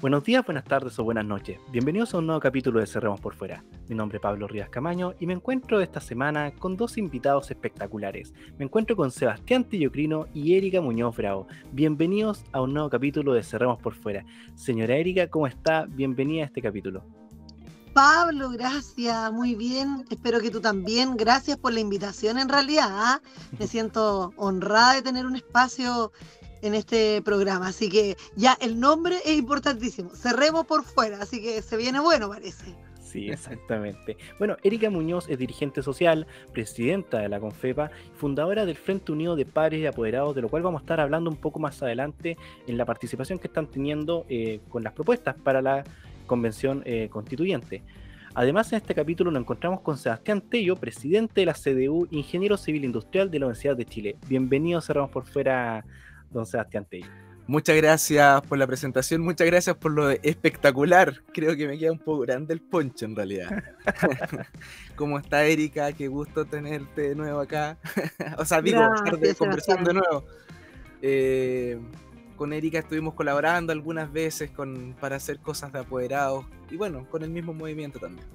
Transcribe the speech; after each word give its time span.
Buenos 0.00 0.22
días, 0.22 0.46
buenas 0.46 0.62
tardes 0.62 0.96
o 1.00 1.02
buenas 1.02 1.24
noches. 1.24 1.58
Bienvenidos 1.72 2.14
a 2.14 2.18
un 2.18 2.26
nuevo 2.26 2.40
capítulo 2.40 2.78
de 2.78 2.86
Cerremos 2.86 3.20
por 3.20 3.34
Fuera. 3.34 3.64
Mi 3.88 3.96
nombre 3.96 4.18
es 4.18 4.22
Pablo 4.22 4.46
Rivas 4.46 4.68
Camaño 4.68 5.14
y 5.18 5.26
me 5.26 5.32
encuentro 5.32 5.80
esta 5.80 6.00
semana 6.00 6.52
con 6.52 6.76
dos 6.76 6.98
invitados 6.98 7.50
espectaculares. 7.50 8.32
Me 8.58 8.64
encuentro 8.64 8.94
con 8.94 9.10
Sebastián 9.10 9.64
Tillocrino 9.64 10.26
y 10.32 10.54
Erika 10.54 10.80
Muñoz 10.80 11.16
Bravo. 11.16 11.48
Bienvenidos 11.72 12.44
a 12.52 12.60
un 12.60 12.74
nuevo 12.74 12.88
capítulo 12.88 13.32
de 13.32 13.42
Cerremos 13.42 13.80
por 13.80 13.96
Fuera. 13.96 14.24
Señora 14.54 14.94
Erika, 14.94 15.26
¿cómo 15.26 15.48
está? 15.48 15.86
Bienvenida 15.86 16.44
a 16.44 16.46
este 16.46 16.62
capítulo. 16.62 17.02
Pablo, 17.92 18.50
gracias, 18.50 19.32
muy 19.32 19.56
bien. 19.56 20.04
Espero 20.10 20.38
que 20.38 20.52
tú 20.52 20.60
también. 20.60 21.16
Gracias 21.16 21.56
por 21.56 21.72
la 21.72 21.80
invitación 21.80 22.38
en 22.38 22.48
realidad. 22.48 22.88
¿ah? 22.88 23.20
Me 23.58 23.66
siento 23.66 24.32
honrada 24.36 24.94
de 24.94 25.02
tener 25.02 25.26
un 25.26 25.34
espacio 25.34 26.12
en 26.62 26.74
este 26.74 27.22
programa. 27.22 27.68
Así 27.68 27.88
que 27.88 28.16
ya 28.36 28.56
el 28.60 28.78
nombre 28.80 29.16
es 29.24 29.38
importantísimo. 29.38 30.10
Cerremos 30.14 30.66
por 30.66 30.84
fuera, 30.84 31.20
así 31.20 31.42
que 31.42 31.62
se 31.62 31.76
viene 31.76 32.00
bueno, 32.00 32.28
parece. 32.28 32.74
Sí, 33.08 33.30
exactamente. 33.30 34.18
Bueno, 34.38 34.58
Erika 34.62 34.90
Muñoz 34.90 35.30
es 35.30 35.38
dirigente 35.38 35.82
social, 35.82 36.26
presidenta 36.52 37.20
de 37.20 37.30
la 37.30 37.40
Confepa, 37.40 37.90
fundadora 38.16 38.66
del 38.66 38.76
Frente 38.76 39.12
Unido 39.12 39.34
de 39.34 39.46
Padres 39.46 39.80
y 39.80 39.86
Apoderados, 39.86 40.34
de 40.34 40.42
lo 40.42 40.50
cual 40.50 40.62
vamos 40.62 40.80
a 40.80 40.82
estar 40.82 41.00
hablando 41.00 41.30
un 41.30 41.36
poco 41.36 41.58
más 41.58 41.82
adelante 41.82 42.36
en 42.66 42.76
la 42.76 42.84
participación 42.84 43.38
que 43.38 43.46
están 43.46 43.66
teniendo 43.66 44.26
eh, 44.28 44.60
con 44.68 44.82
las 44.82 44.92
propuestas 44.92 45.36
para 45.36 45.62
la 45.62 45.84
convención 46.26 46.82
eh, 46.84 47.08
constituyente. 47.10 47.82
Además, 48.34 48.70
en 48.72 48.76
este 48.76 48.94
capítulo 48.94 49.30
nos 49.30 49.40
encontramos 49.40 49.80
con 49.80 49.96
Sebastián 49.96 50.42
Tello, 50.42 50.76
presidente 50.76 51.40
de 51.40 51.46
la 51.46 51.54
CDU, 51.54 52.08
ingeniero 52.10 52.58
civil 52.58 52.84
industrial 52.84 53.30
de 53.30 53.38
la 53.38 53.46
Universidad 53.46 53.74
de 53.74 53.86
Chile. 53.86 54.16
Bienvenido, 54.28 54.82
cerramos 54.82 55.10
por 55.10 55.24
fuera 55.24 55.82
don 56.30 56.46
Sebastián 56.46 56.86
Tello. 56.88 57.08
Muchas 57.48 57.76
gracias 57.76 58.42
por 58.42 58.58
la 58.58 58.66
presentación, 58.66 59.22
muchas 59.22 59.46
gracias 59.46 59.74
por 59.74 59.92
lo 59.92 60.10
espectacular. 60.10 61.22
Creo 61.32 61.56
que 61.56 61.66
me 61.66 61.78
queda 61.78 61.92
un 61.92 61.98
poco 61.98 62.20
grande 62.20 62.52
el 62.52 62.60
poncho 62.60 63.06
en 63.06 63.16
realidad. 63.16 63.64
¿Cómo 64.96 65.18
está 65.18 65.46
Erika? 65.46 65.92
Qué 65.92 66.08
gusto 66.08 66.44
tenerte 66.44 67.08
de 67.08 67.14
nuevo 67.14 67.40
acá. 67.40 67.78
o 68.36 68.44
sea, 68.44 68.60
digo, 68.60 68.82
conversando 69.38 69.88
de 69.88 69.94
nuevo. 69.94 70.24
Eh, 71.00 71.80
con 72.36 72.52
Erika 72.52 72.80
estuvimos 72.80 73.14
colaborando 73.14 73.72
algunas 73.72 74.12
veces 74.12 74.50
con, 74.50 74.94
para 75.00 75.16
hacer 75.16 75.38
cosas 75.38 75.72
de 75.72 75.78
apoderados 75.78 76.44
y 76.70 76.76
bueno, 76.76 77.08
con 77.08 77.22
el 77.22 77.30
mismo 77.30 77.54
movimiento 77.54 77.98
también. 77.98 78.26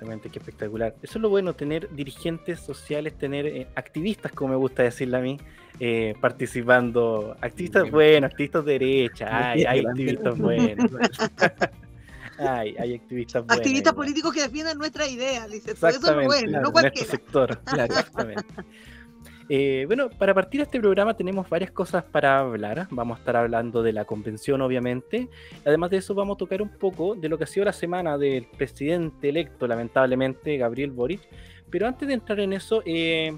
Exactamente, 0.00 0.30
qué 0.30 0.38
espectacular. 0.38 0.94
Eso 1.02 1.18
es 1.18 1.20
lo 1.20 1.28
bueno, 1.28 1.52
tener 1.52 1.94
dirigentes 1.94 2.60
sociales, 2.60 3.18
tener 3.18 3.44
eh, 3.44 3.66
activistas, 3.74 4.32
como 4.32 4.52
me 4.52 4.56
gusta 4.56 4.82
decirle 4.82 5.18
a 5.18 5.20
mí, 5.20 5.38
eh, 5.78 6.14
participando. 6.18 7.36
Activistas 7.38 7.90
buenos, 7.90 8.30
activistas 8.30 8.64
de 8.64 8.72
derecha, 8.78 9.50
hay, 9.50 9.64
hay 9.64 9.84
activistas 9.84 10.38
buenos. 10.38 10.90
hay, 12.38 12.74
hay 12.78 12.94
activistas 12.94 13.44
buenos. 13.44 13.58
Activistas 13.58 13.92
políticos 13.92 14.32
que 14.32 14.40
defiendan 14.40 14.78
nuestra 14.78 15.06
idea, 15.06 15.46
dice. 15.46 15.72
Eso 15.72 15.88
es 15.88 16.26
bueno, 16.26 16.62
no 16.62 16.72
cualquiera. 16.72 17.10
sector, 17.10 17.60
claro, 17.64 17.92
exactamente. 17.92 18.44
Eh, 19.52 19.82
bueno, 19.88 20.08
para 20.10 20.32
partir 20.32 20.60
de 20.60 20.66
este 20.66 20.78
programa 20.78 21.16
tenemos 21.16 21.48
varias 21.50 21.72
cosas 21.72 22.04
para 22.04 22.38
hablar. 22.38 22.86
Vamos 22.92 23.16
a 23.16 23.18
estar 23.18 23.34
hablando 23.34 23.82
de 23.82 23.92
la 23.92 24.04
convención, 24.04 24.60
obviamente. 24.60 25.28
Además 25.64 25.90
de 25.90 25.96
eso, 25.96 26.14
vamos 26.14 26.36
a 26.36 26.38
tocar 26.38 26.62
un 26.62 26.68
poco 26.68 27.16
de 27.16 27.28
lo 27.28 27.36
que 27.36 27.42
ha 27.42 27.46
sido 27.48 27.64
la 27.64 27.72
semana 27.72 28.16
del 28.16 28.46
presidente 28.46 29.28
electo, 29.28 29.66
lamentablemente, 29.66 30.56
Gabriel 30.56 30.92
Boric. 30.92 31.22
Pero 31.68 31.88
antes 31.88 32.06
de 32.06 32.14
entrar 32.14 32.38
en 32.38 32.52
eso, 32.52 32.80
eh, 32.86 33.36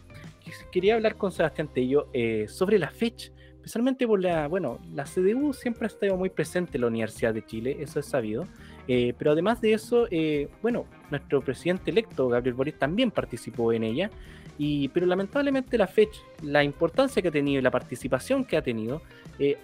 quería 0.71 0.97
hablar 0.97 1.17
con 1.17 1.33
Sebastián 1.33 1.69
Tello 1.73 2.09
eh, 2.13 2.47
sobre 2.47 2.79
la 2.79 2.91
fecha, 2.91 3.33
especialmente 3.55 4.07
por 4.07 4.21
la, 4.21 4.49
bueno, 4.49 4.81
la 4.93 5.05
CDU 5.05 5.53
siempre 5.53 5.87
ha 5.87 5.89
estado 5.89 6.17
muy 6.17 6.31
presente 6.31 6.77
en 6.77 6.83
la 6.83 6.89
Universidad 6.89 7.33
de 7.33 7.45
Chile, 7.45 7.77
eso 7.81 8.01
es 8.01 8.07
sabido, 8.07 8.47
eh, 8.89 9.15
pero 9.17 9.33
además 9.33 9.61
de 9.61 9.73
eso, 9.73 10.09
eh, 10.11 10.49
bueno, 10.61 10.87
nuestro 11.11 11.41
presidente 11.43 11.91
electo, 11.91 12.29
Gabriel 12.29 12.55
Boric, 12.55 12.79
también 12.79 13.11
participó 13.11 13.73
en 13.73 13.85
ella, 13.85 14.11
y, 14.59 14.89
pero 14.89 15.07
lamentablemente 15.07 15.79
la 15.79 15.87
fecha, 15.87 16.21
la 16.43 16.63
importancia 16.63 17.21
que 17.23 17.29
ha 17.29 17.33
tenido 17.33 17.61
y 17.61 17.63
la 17.63 17.71
participación 17.71 18.45
que 18.45 18.57
ha 18.57 18.63
tenido, 18.63 19.03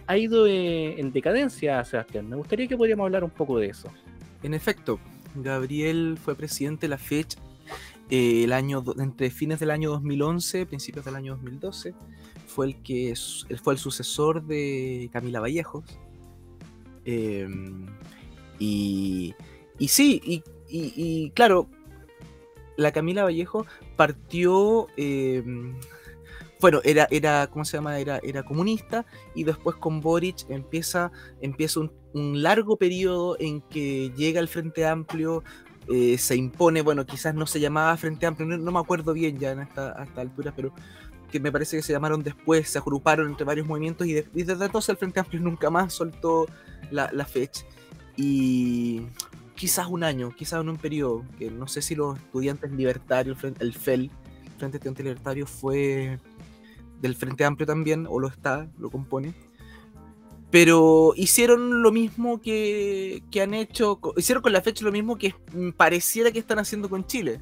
ha 0.06 0.16
ido 0.16 0.46
en 0.46 1.12
decadencia, 1.12 1.84
Sebastián. 1.84 2.28
Me 2.28 2.36
gustaría 2.36 2.66
que 2.66 2.76
podríamos 2.76 3.04
hablar 3.04 3.22
un 3.22 3.30
poco 3.30 3.58
de 3.58 3.66
eso. 3.68 3.88
En 4.42 4.54
efecto, 4.54 4.98
Gabriel 5.36 6.18
fue 6.20 6.34
presidente 6.34 6.86
de 6.86 6.88
la 6.88 6.98
fecha 6.98 7.38
eh, 8.10 8.44
el 8.44 8.52
año, 8.52 8.82
entre 8.98 9.30
fines 9.30 9.60
del 9.60 9.70
año 9.70 9.90
2011, 9.90 10.66
principios 10.66 11.04
del 11.04 11.16
año 11.16 11.34
2012, 11.34 11.94
fue 12.46 12.66
el 12.66 12.82
que 12.82 13.14
fue 13.62 13.74
el 13.74 13.78
sucesor 13.78 14.46
de 14.46 15.10
Camila 15.12 15.40
Vallejos. 15.40 15.84
Em, 17.04 17.86
y, 18.58 19.34
y, 19.78 19.88
sí, 19.88 20.42
y, 20.70 21.30
claro, 21.30 21.68
la 22.78 22.92
Camila 22.92 23.24
Vallejo 23.24 23.66
partió, 23.96 24.86
em, 24.96 25.74
bueno, 26.60 26.80
era, 26.84 27.08
era, 27.10 27.48
¿cómo 27.48 27.64
se 27.64 27.76
llama? 27.76 27.98
Era, 27.98 28.20
era 28.22 28.44
comunista 28.44 29.04
y 29.34 29.42
después 29.42 29.76
con 29.76 30.00
Boric 30.00 30.48
empieza, 30.48 31.10
empieza 31.40 31.80
un, 31.80 31.92
largo 32.14 32.76
periodo 32.76 33.36
en 33.40 33.60
que 33.62 34.12
llega 34.16 34.40
el 34.40 34.48
Frente 34.48 34.86
Amplio 34.86 35.42
eh, 35.88 36.18
se 36.18 36.36
impone, 36.36 36.82
bueno, 36.82 37.04
quizás 37.04 37.34
no 37.34 37.46
se 37.46 37.60
llamaba 37.60 37.96
Frente 37.96 38.26
Amplio, 38.26 38.46
no, 38.46 38.72
me 38.72 38.78
acuerdo 38.78 39.12
bien 39.12 39.38
ya 39.38 39.52
en 39.52 39.60
esta, 39.60 40.02
esta, 40.02 40.20
altura, 40.20 40.52
pero 40.54 40.72
que 41.30 41.40
me 41.40 41.52
parece 41.52 41.76
que 41.76 41.82
se 41.82 41.92
llamaron 41.92 42.22
después, 42.22 42.68
se 42.68 42.78
agruparon 42.78 43.28
entre 43.28 43.44
varios 43.44 43.66
movimientos 43.66 44.06
y, 44.06 44.14
desde 44.14 44.64
entonces 44.64 44.88
el 44.90 44.96
Frente 44.96 45.20
Amplio 45.20 45.40
nunca 45.40 45.68
más 45.68 45.92
soltó 45.92 46.46
la, 46.90 47.24
fecha. 47.24 47.64
Y 48.16 49.02
quizás 49.58 49.88
un 49.88 50.04
año, 50.04 50.34
quizás 50.34 50.60
en 50.62 50.70
un 50.70 50.76
periodo, 50.78 51.24
que 51.38 51.50
no 51.50 51.66
sé 51.66 51.82
si 51.82 51.94
los 51.94 52.16
estudiantes 52.18 52.70
libertarios, 52.72 53.38
el 53.42 53.74
FEL, 53.74 54.10
Frente 54.56 54.78
Estudiante 54.78 55.02
Libertario, 55.02 55.46
fue 55.46 56.18
del 57.00 57.14
Frente 57.14 57.44
Amplio 57.44 57.66
también, 57.66 58.06
o 58.08 58.18
lo 58.18 58.28
está, 58.28 58.68
lo 58.78 58.90
compone 58.90 59.34
pero 60.50 61.12
hicieron 61.16 61.82
lo 61.82 61.92
mismo 61.92 62.40
que, 62.40 63.22
han 63.42 63.54
hecho, 63.54 64.00
hicieron 64.16 64.42
con 64.42 64.52
la 64.52 64.62
fecha 64.62 64.84
lo 64.84 64.92
mismo 64.92 65.16
que 65.16 65.34
pareciera 65.76 66.30
que 66.30 66.38
están 66.38 66.58
haciendo 66.58 66.88
con 66.88 67.06
Chile. 67.06 67.40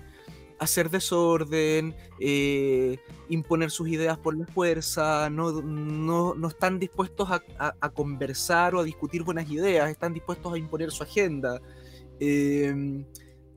Hacer 0.59 0.91
desorden, 0.91 1.95
eh, 2.19 2.99
imponer 3.29 3.71
sus 3.71 3.89
ideas 3.89 4.19
por 4.19 4.37
la 4.37 4.47
fuerza, 4.47 5.29
no, 5.31 5.53
no, 5.63 6.49
están 6.49 6.79
dispuestos 6.79 7.29
a, 7.31 7.91
conversar 7.91 8.75
o 8.75 8.81
a 8.81 8.85
discutir 8.85 9.23
buenas 9.23 9.49
ideas, 9.51 9.89
están 9.91 10.13
dispuestos 10.13 10.53
a 10.53 10.59
imponer 10.59 10.91
su 10.91 11.03
agenda. 11.03 11.61
Em, 12.21 13.07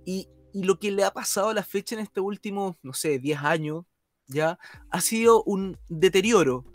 y, 0.06 0.28
y, 0.54 0.64
lo 0.64 0.80
que 0.80 0.92
le 0.92 1.04
ha 1.04 1.12
pasado 1.12 1.50
a 1.50 1.54
la 1.54 1.64
fecha 1.64 1.96
en 1.96 2.02
este 2.02 2.20
último, 2.20 2.78
no 2.84 2.94
sé, 2.94 3.20
10 3.20 3.40
años, 3.40 3.86
ya, 4.28 4.60
ha 4.92 5.02
sido 5.02 5.44
un 5.44 5.78
deterioro 5.88 6.66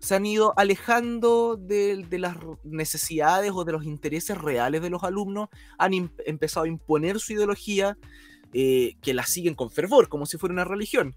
se 0.00 0.14
han 0.14 0.26
ido 0.26 0.54
alejando 0.56 1.56
de, 1.56 2.06
las 2.12 2.36
necesidades 2.64 3.50
o 3.52 3.64
de 3.64 3.72
los 3.72 3.84
intereses 3.84 4.38
reales 4.38 4.82
de 4.82 4.90
los 4.90 5.02
alumnos, 5.02 5.48
han 5.76 5.92
empezado 6.24 6.64
a 6.64 6.68
imponer 6.68 7.18
su 7.18 7.32
ideología, 7.32 7.96
eh, 8.52 8.94
que 9.02 9.12
la 9.12 9.26
siguen 9.26 9.54
con 9.54 9.70
fervor, 9.70 10.08
como 10.08 10.24
si 10.24 10.38
fuera 10.38 10.52
una 10.52 10.64
religión. 10.64 11.14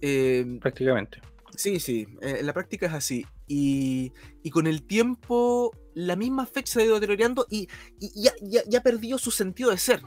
Em, 0.00 0.58
Prácticamente. 0.58 1.20
Sí, 1.56 1.80
sí, 1.80 2.06
en 2.20 2.36
eh, 2.36 2.42
la 2.42 2.52
práctica 2.52 2.86
es 2.86 2.92
así. 2.92 3.24
Y, 3.48 4.12
con 4.52 4.66
el 4.66 4.82
tiempo, 4.82 5.72
la 5.94 6.16
misma 6.16 6.46
fecha 6.46 6.74
se 6.74 6.80
ha 6.82 6.84
ido 6.84 6.94
deteriorando 6.94 7.46
y, 7.50 7.68
ya, 7.98 8.32
ya, 8.66 8.82
perdió 8.82 9.18
su 9.18 9.30
sentido 9.30 9.70
de 9.70 9.78
ser 9.78 10.02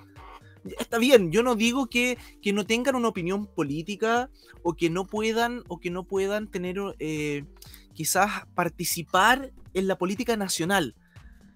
está 0.79 0.97
bien, 1.00 1.31
yo 1.31 1.44
no 1.44 1.56
digo 1.56 1.88
que, 1.88 2.18
que, 2.41 2.53
no 2.53 2.66
tengan 2.66 2.96
una 2.96 3.07
opinión 3.07 3.47
política 3.47 4.29
o 4.63 4.75
que 4.75 4.90
no 4.90 5.07
puedan 5.07 5.63
o 5.68 5.79
que 5.79 5.90
no 5.90 6.03
puedan 6.03 6.50
tener 6.50 6.78
eh, 7.00 7.46
quizás 7.94 8.46
participar 8.53 9.52
en 9.73 9.88
la 9.88 9.97
política 9.97 10.38
nacional. 10.38 10.96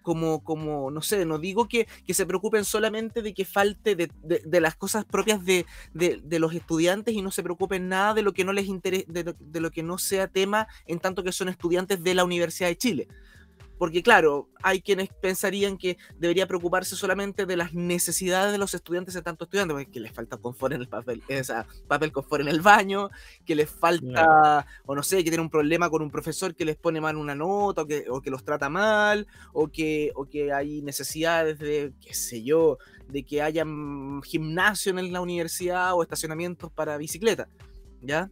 Como, 0.06 0.44
como, 0.44 0.92
no 0.92 1.02
sé, 1.02 1.26
no 1.26 1.40
digo 1.40 1.68
que, 1.68 1.88
se 2.08 2.28
preocupen 2.28 2.64
solamente 2.64 3.24
de 3.24 3.34
que 3.34 3.44
falte 3.44 3.96
de, 3.96 4.62
las 4.62 4.76
cosas 4.76 5.04
propias 5.04 5.44
de, 5.44 5.66
los 6.40 6.54
estudiantes 6.54 7.16
y 7.16 7.24
no 7.24 7.32
se 7.32 7.42
preocupen 7.42 7.90
nada 7.90 8.14
de 8.14 8.22
lo 8.22 8.32
que 8.32 8.46
no 8.46 8.54
les 8.54 8.68
interese, 8.68 9.08
de 9.10 9.60
lo 9.60 9.72
que 9.72 9.82
no 9.82 9.98
sea 9.98 10.28
tema 10.28 10.68
en 10.86 11.00
tanto 11.00 11.24
que 11.24 11.32
son 11.32 11.50
estudiantes 11.50 12.04
de 12.04 12.14
la 12.14 12.24
Universidad 12.24 12.70
de 12.70 12.78
Chile. 12.78 13.08
Porque 13.78 14.02
claro, 14.02 14.50
hay 14.64 14.82
quienes 14.82 15.10
pensarían 15.22 15.78
que 15.78 15.98
debería 16.18 16.48
preocuparse 16.48 16.96
solamente 16.96 17.46
de 17.46 17.58
las 17.58 17.74
necesidades 17.74 18.52
de 18.52 18.58
los 18.58 18.74
estudiantes 18.74 19.14
de 19.14 19.22
tanto 19.22 19.46
estudiantes, 19.46 19.88
que 19.92 20.00
les 20.00 20.12
falta 20.12 20.38
confort 20.38 20.74
en 20.74 20.82
el 20.82 20.88
papel, 20.88 21.22
sea, 21.44 21.66
papel 21.88 22.12
confort 22.12 22.42
en 22.42 22.48
el 22.48 22.62
baño, 22.62 23.10
que 23.46 23.56
les 23.56 23.70
falta, 23.70 24.66
o 24.86 24.96
no 24.96 25.04
sé, 25.04 25.18
que 25.18 25.24
tienen 25.24 25.42
un 25.42 25.50
problema 25.50 25.90
con 25.90 26.02
un 26.02 26.12
profesor 26.12 26.56
que 26.56 26.66
les 26.66 26.78
pone 26.78 27.02
mal 27.02 27.18
una 27.18 27.36
nota, 27.36 27.82
o 27.82 27.86
que, 27.86 28.06
o 28.10 28.22
que 28.22 28.30
los 28.30 28.44
trata 28.44 28.70
mal, 28.70 29.28
o 29.54 29.68
que, 29.68 30.12
o 30.16 30.26
que 30.26 30.54
hay 30.54 30.82
necesidades 30.82 31.60
de, 31.60 31.94
qué 32.00 32.14
sé 32.14 32.44
yo, 32.44 32.78
de 33.10 33.24
que 33.24 33.42
haya 33.42 33.66
gimnasio 34.24 34.98
en 34.98 35.12
la 35.12 35.22
universidad 35.22 35.94
o 35.94 36.02
estacionamientos 36.02 36.72
para 36.72 36.98
bicicleta, 36.98 37.48
¿ya? 38.02 38.30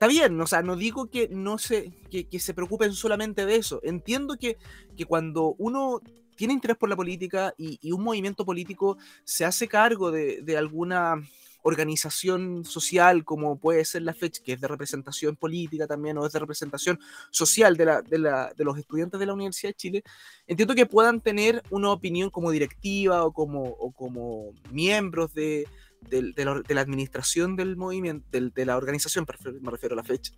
Está 0.00 0.08
bien, 0.08 0.40
o 0.40 0.46
sea, 0.46 0.62
no 0.62 0.76
digo 0.76 1.10
que 1.10 1.28
no 1.28 1.58
se, 1.58 1.92
que, 2.10 2.40
se 2.40 2.54
preocupen 2.54 2.94
solamente 2.94 3.44
de 3.44 3.56
eso. 3.56 3.80
Entiendo 3.84 4.38
que, 4.38 4.56
que 4.96 5.04
cuando 5.04 5.54
uno 5.58 6.00
tiene 6.36 6.54
interés 6.54 6.78
por 6.78 6.88
la 6.88 6.96
política 6.96 7.52
y, 7.58 7.92
un 7.92 8.02
movimiento 8.02 8.46
político 8.46 8.96
se 9.24 9.44
hace 9.44 9.68
cargo 9.68 10.10
de, 10.10 10.40
de 10.40 10.56
alguna 10.56 11.22
organización 11.60 12.64
social 12.64 13.26
como 13.26 13.58
puede 13.58 13.84
ser 13.84 14.00
la 14.00 14.14
FECH, 14.14 14.40
que 14.40 14.54
es 14.54 14.60
de 14.62 14.68
representación 14.68 15.36
política 15.36 15.86
también, 15.86 16.16
o 16.16 16.24
es 16.24 16.32
de 16.32 16.38
representación 16.38 16.98
social 17.30 17.76
de, 17.76 17.84
la, 17.84 18.00
de, 18.00 18.18
la, 18.18 18.54
de, 18.56 18.64
los 18.64 18.78
estudiantes 18.78 19.20
de 19.20 19.26
la 19.26 19.34
Universidad 19.34 19.68
de 19.68 19.74
Chile, 19.74 20.02
entiendo 20.46 20.74
que 20.74 20.86
puedan 20.86 21.20
tener 21.20 21.62
una 21.68 21.90
opinión 21.90 22.30
como 22.30 22.50
directiva 22.50 23.26
o 23.26 23.32
como, 23.32 23.64
o 23.64 23.92
como 23.92 24.54
miembros 24.70 25.34
de, 25.34 25.68
de, 26.00 26.32
la, 26.44 26.60
de, 26.60 26.74
la, 26.74 26.80
administración 26.80 27.56
del 27.56 27.76
movimiento, 27.76 28.26
de, 28.30 28.66
la 28.66 28.76
organización, 28.76 29.26
me 29.60 29.70
refiero 29.70 29.94
a 29.94 29.96
la 29.96 30.04
fecha. 30.04 30.32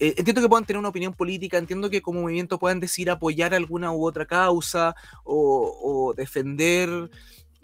Eh, 0.00 0.14
entiendo 0.16 0.40
que 0.40 0.48
puedan 0.48 0.64
tener 0.64 0.78
una 0.78 0.90
opinión 0.90 1.12
política, 1.12 1.58
entiendo 1.58 1.90
que 1.90 2.02
como 2.02 2.22
movimiento 2.22 2.58
puedan 2.58 2.80
decir 2.80 3.10
apoyar 3.10 3.54
alguna 3.54 3.90
u 3.92 4.06
otra 4.06 4.26
causa 4.26 4.94
o, 5.24 5.78
o 5.82 6.14
defender 6.14 7.10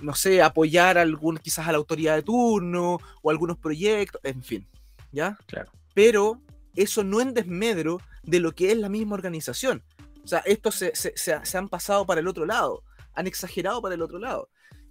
no 0.01 0.15
sé, 0.15 0.43
apoyar 0.43 0.99
algún, 0.99 1.39
quizás 1.39 1.67
a 1.69 1.73
la 1.73 1.79
autoridad 1.79 2.17
de 2.17 2.23
turno 2.23 2.99
o 3.23 3.31
algunos 3.31 3.57
proyectos, 3.59 4.21
en 4.25 4.43
fin, 4.43 4.67
¿ya? 5.13 5.39
Claro. 5.47 5.71
Pero 5.95 6.41
eso 6.75 7.05
no 7.05 7.21
en 7.21 7.35
desmedro 7.35 8.01
de 8.23 8.41
lo 8.41 8.53
que 8.53 8.73
es 8.73 8.79
la 8.79 8.89
misma 8.89 9.15
organización. 9.15 9.83
O 10.23 10.27
sea, 10.27 10.41
estos 10.41 10.75
se, 10.77 10.93
se, 10.95 11.57
han 11.57 11.69
pasado 11.69 12.07
para 12.07 12.21
el 12.21 12.29
otro 12.29 12.47
lado, 12.47 12.83
han 13.15 13.27
exagerado 13.27 13.81
para 13.83 13.95
el 13.95 14.03
otro 14.03 14.19
lado. 14.19 14.49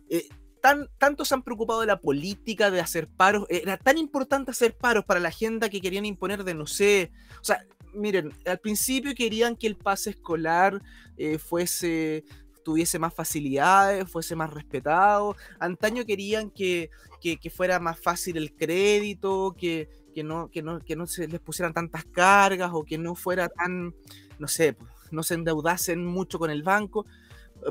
Eh, 0.09 0.27
tan, 0.63 0.87
tanto 0.97 1.25
se 1.25 1.33
han 1.33 1.43
preocupado 1.43 1.81
de 1.81 1.87
la 1.87 1.99
política, 1.99 2.71
de 2.71 2.79
hacer 2.79 3.09
paros, 3.09 3.45
era 3.49 3.75
tan 3.75 3.97
importante 3.97 4.51
hacer 4.51 4.77
paros 4.77 5.03
para 5.03 5.19
la 5.19 5.27
agenda 5.27 5.67
que 5.67 5.81
querían 5.81 6.05
imponer 6.05 6.45
de, 6.45 6.53
no 6.53 6.67
sé, 6.67 7.11
o 7.41 7.43
sea, 7.43 7.65
miren, 7.93 8.31
al 8.45 8.59
principio 8.59 9.13
querían 9.13 9.57
que 9.57 9.67
el 9.67 9.75
pase 9.75 10.11
escolar 10.11 10.81
eh, 11.17 11.37
fuese 11.37 12.23
tuviese 12.63 12.97
más 12.97 13.13
facilidades, 13.13 14.09
fuese 14.09 14.37
más 14.37 14.53
respetado. 14.53 15.35
Antaño 15.59 16.05
querían 16.05 16.49
que, 16.49 16.89
que, 17.19 17.49
fuera 17.49 17.81
más 17.81 17.99
fácil 17.99 18.37
el 18.37 18.53
crédito, 18.55 19.53
que, 19.57 19.89
que, 20.15 20.23
no, 20.23 20.49
que, 20.49 20.61
no, 20.61 20.79
que 20.79 20.95
no 20.95 21.05
se 21.05 21.27
les 21.27 21.41
pusieran 21.41 21.73
tantas 21.73 22.05
cargas 22.05 22.71
o 22.73 22.85
que 22.85 22.97
no 22.97 23.15
fuera 23.15 23.49
tan, 23.49 23.93
no 24.39 24.47
sé, 24.47 24.77
no 25.11 25.23
se 25.23 25.33
endeudasen 25.33 26.05
mucho 26.05 26.39
con 26.39 26.49
el 26.51 26.63
banco, 26.63 27.05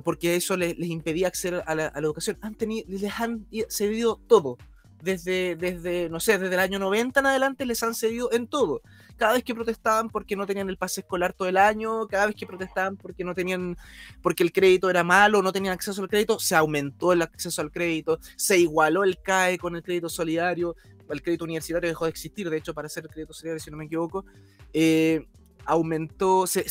porque 0.04 0.36
eso 0.36 0.56
les, 0.56 0.78
les 0.78 0.90
impedía 0.90 1.28
acceder 1.28 1.62
a 1.66 1.74
la, 1.74 1.86
a 1.86 2.00
la 2.00 2.06
educación. 2.06 2.38
Han 2.40 2.54
tenido, 2.54 2.86
les 2.88 3.20
han 3.20 3.46
cedido 3.68 4.20
todo 4.26 4.58
desde, 5.02 5.56
desde, 5.56 6.08
no 6.08 6.20
sé, 6.20 6.38
desde 6.38 6.54
el 6.54 6.60
año 6.60 6.78
90 6.78 7.20
en 7.20 7.26
adelante 7.26 7.66
les 7.66 7.82
han 7.82 7.94
cedido 7.94 8.32
en 8.32 8.46
todo. 8.46 8.80
Cada 9.16 9.34
vez 9.34 9.44
que 9.44 9.54
protestaban 9.54 10.08
porque 10.08 10.36
no 10.36 10.46
tenían 10.46 10.68
el 10.68 10.78
pase 10.78 11.00
escolar 11.00 11.32
todo 11.32 11.48
el 11.48 11.56
año, 11.56 12.06
cada 12.06 12.26
vez 12.26 12.36
que 12.36 12.46
protestaban 12.46 12.96
porque 12.96 13.24
no 13.24 13.34
tenían, 13.34 13.76
porque 14.22 14.42
el 14.42 14.52
crédito 14.52 14.88
era 14.88 15.04
malo, 15.04 15.42
no 15.42 15.52
tenían 15.52 15.74
acceso 15.74 16.00
al 16.02 16.08
crédito, 16.08 16.38
se 16.38 16.54
aumentó 16.54 17.12
el 17.12 17.22
acceso 17.22 17.60
al 17.60 17.70
crédito, 17.70 18.18
se 18.36 18.58
igualó 18.58 19.04
el 19.04 19.20
CAE 19.20 19.58
con 19.58 19.76
el 19.76 19.82
crédito 19.82 20.08
solidario, 20.08 20.76
el 21.08 21.22
crédito 21.22 21.44
universitario 21.44 21.88
dejó 21.88 22.06
de 22.06 22.10
existir, 22.10 22.48
de 22.48 22.56
hecho, 22.56 22.72
para 22.72 22.86
hacer 22.86 23.04
el 23.04 23.10
crédito 23.10 23.34
solidario, 23.34 23.62
si 23.62 23.70
no 23.70 23.76
me 23.76 23.84
equivoco. 23.84 24.24
Eh, 24.72 25.26
aumentó, 25.64 26.46
se, 26.46 26.64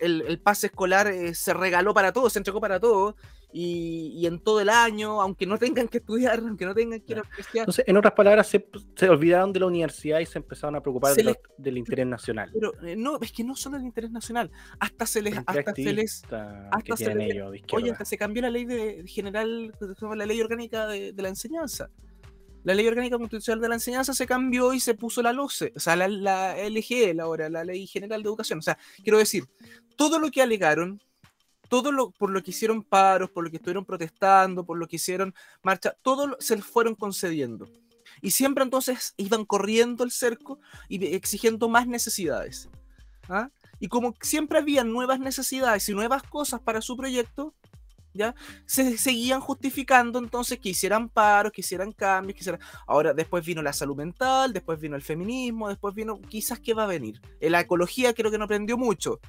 el, 0.00 0.40
pase 0.42 0.68
escolar 0.68 1.06
eh, 1.08 1.34
se 1.34 1.54
regaló 1.54 1.94
para 1.94 2.12
todos, 2.12 2.32
se 2.32 2.38
entregó 2.38 2.60
para 2.60 2.80
todos, 2.80 3.14
y, 3.52 4.26
en 4.26 4.38
todo 4.40 4.60
el 4.60 4.68
año, 4.68 5.22
aunque 5.22 5.46
no 5.46 5.58
tengan 5.58 5.88
que 5.88 5.98
estudiar, 5.98 6.40
aunque 6.46 6.66
no 6.66 6.74
tengan 6.74 7.00
que 7.00 7.12
ir 7.12 7.18
a 7.18 7.22
Entonces, 7.54 7.84
en 7.86 7.96
otras 7.96 8.14
palabras, 8.14 8.48
se, 8.48 9.08
olvidaron 9.08 9.52
de 9.52 9.60
la 9.60 9.66
universidad 9.66 10.20
y 10.20 10.26
se 10.26 10.38
empezaron 10.38 10.76
a 10.76 10.80
preocupar 10.80 11.14
del 11.56 11.78
interés 11.78 12.06
nacional. 12.06 12.50
Pero 12.52 12.72
eh, 12.82 12.96
no, 12.96 13.18
es 13.20 13.32
que 13.32 13.44
no 13.44 13.56
solo 13.56 13.78
el 13.78 13.84
interés 13.84 14.10
nacional, 14.10 14.50
hasta 14.78 15.06
se 15.06 15.22
les... 15.22 15.38
Hasta 15.38 15.74
se 15.74 15.92
les 15.92 16.22
hasta 16.70 16.96
se, 16.96 17.42
oye, 17.72 17.90
hasta 17.90 18.04
se 18.04 18.18
cambió 18.18 18.42
la 18.42 18.50
ley 18.50 18.64
de, 18.64 19.04
general, 19.06 19.72
la 20.14 20.26
ley 20.26 20.40
orgánica 20.40 20.86
de, 20.86 21.14
la 21.16 21.28
enseñanza 21.28 21.88
la 22.66 22.74
ley 22.74 22.88
orgánica 22.88 23.16
constitucional 23.16 23.60
de 23.60 23.68
la 23.68 23.76
enseñanza 23.76 24.12
se 24.12 24.26
cambió 24.26 24.72
y 24.72 24.80
se 24.80 24.94
puso 24.94 25.22
la 25.22 25.32
LOCE, 25.32 25.72
o 25.76 25.78
sea, 25.78 25.94
la, 25.94 26.08
la 26.08 26.56
LGL 26.68 27.20
ahora, 27.20 27.48
la 27.48 27.62
Ley 27.62 27.86
General 27.86 28.20
de 28.20 28.28
Educación. 28.28 28.58
O 28.58 28.62
sea, 28.62 28.76
quiero 29.04 29.18
decir, 29.18 29.44
todo 29.94 30.18
lo 30.18 30.32
que 30.32 30.42
alegaron 30.42 31.00
todo 31.68 31.92
lo 31.92 32.10
por 32.10 32.30
lo 32.30 32.42
que 32.42 32.50
hicieron 32.50 32.82
paros, 32.82 33.30
por 33.30 33.44
lo 33.44 33.50
que 33.50 33.58
estuvieron 33.58 33.84
protestando, 33.84 34.66
por 34.66 34.78
lo 34.78 34.88
que 34.88 34.96
hicieron 34.96 35.32
marcha, 35.62 35.96
todo 36.02 36.36
se 36.40 36.60
fueron 36.60 36.96
concediendo. 36.96 37.68
Y 38.20 38.32
siempre 38.32 38.64
entonces 38.64 39.14
iban 39.16 39.44
corriendo 39.44 40.02
el 40.02 40.10
cerco 40.10 40.58
y 40.88 41.04
exigiendo 41.14 41.68
más 41.68 41.86
necesidades. 41.86 42.68
¿ah? 43.28 43.50
Y 43.78 43.86
como 43.86 44.16
siempre 44.20 44.58
había 44.58 44.82
nuevas 44.82 45.20
necesidades 45.20 45.88
y 45.88 45.92
nuevas 45.92 46.24
cosas 46.24 46.60
para 46.60 46.80
su 46.80 46.96
proyecto, 46.96 47.54
Se 48.64 48.96
seguían 48.98 49.40
justificando 49.40 50.18
entonces 50.18 50.58
que 50.58 50.70
hicieran 50.70 51.08
paros, 51.08 51.52
que 51.52 51.60
hicieran 51.60 51.92
cambios, 51.92 52.34
que 52.34 52.40
hicieran... 52.40 52.60
Ahora, 52.86 53.14
después 53.14 53.44
vino 53.44 53.62
la 53.62 53.72
salud 53.72 53.96
mental, 53.96 54.52
después 54.52 54.80
vino 54.80 54.96
el 54.96 55.02
feminismo, 55.02 55.68
después 55.68 55.94
vino, 55.94 56.20
quizás 56.20 56.60
qué 56.60 56.74
va 56.74 56.84
a 56.84 56.86
venir. 56.86 57.20
La 57.40 57.60
ecología 57.60 58.14
creo 58.14 58.30
que 58.30 58.38
no 58.38 58.44
aprendió 58.44 58.76
mucho. 58.76 59.20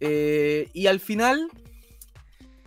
Eh, 0.00 0.70
y 0.72 0.86
al 0.86 1.00
final, 1.00 1.48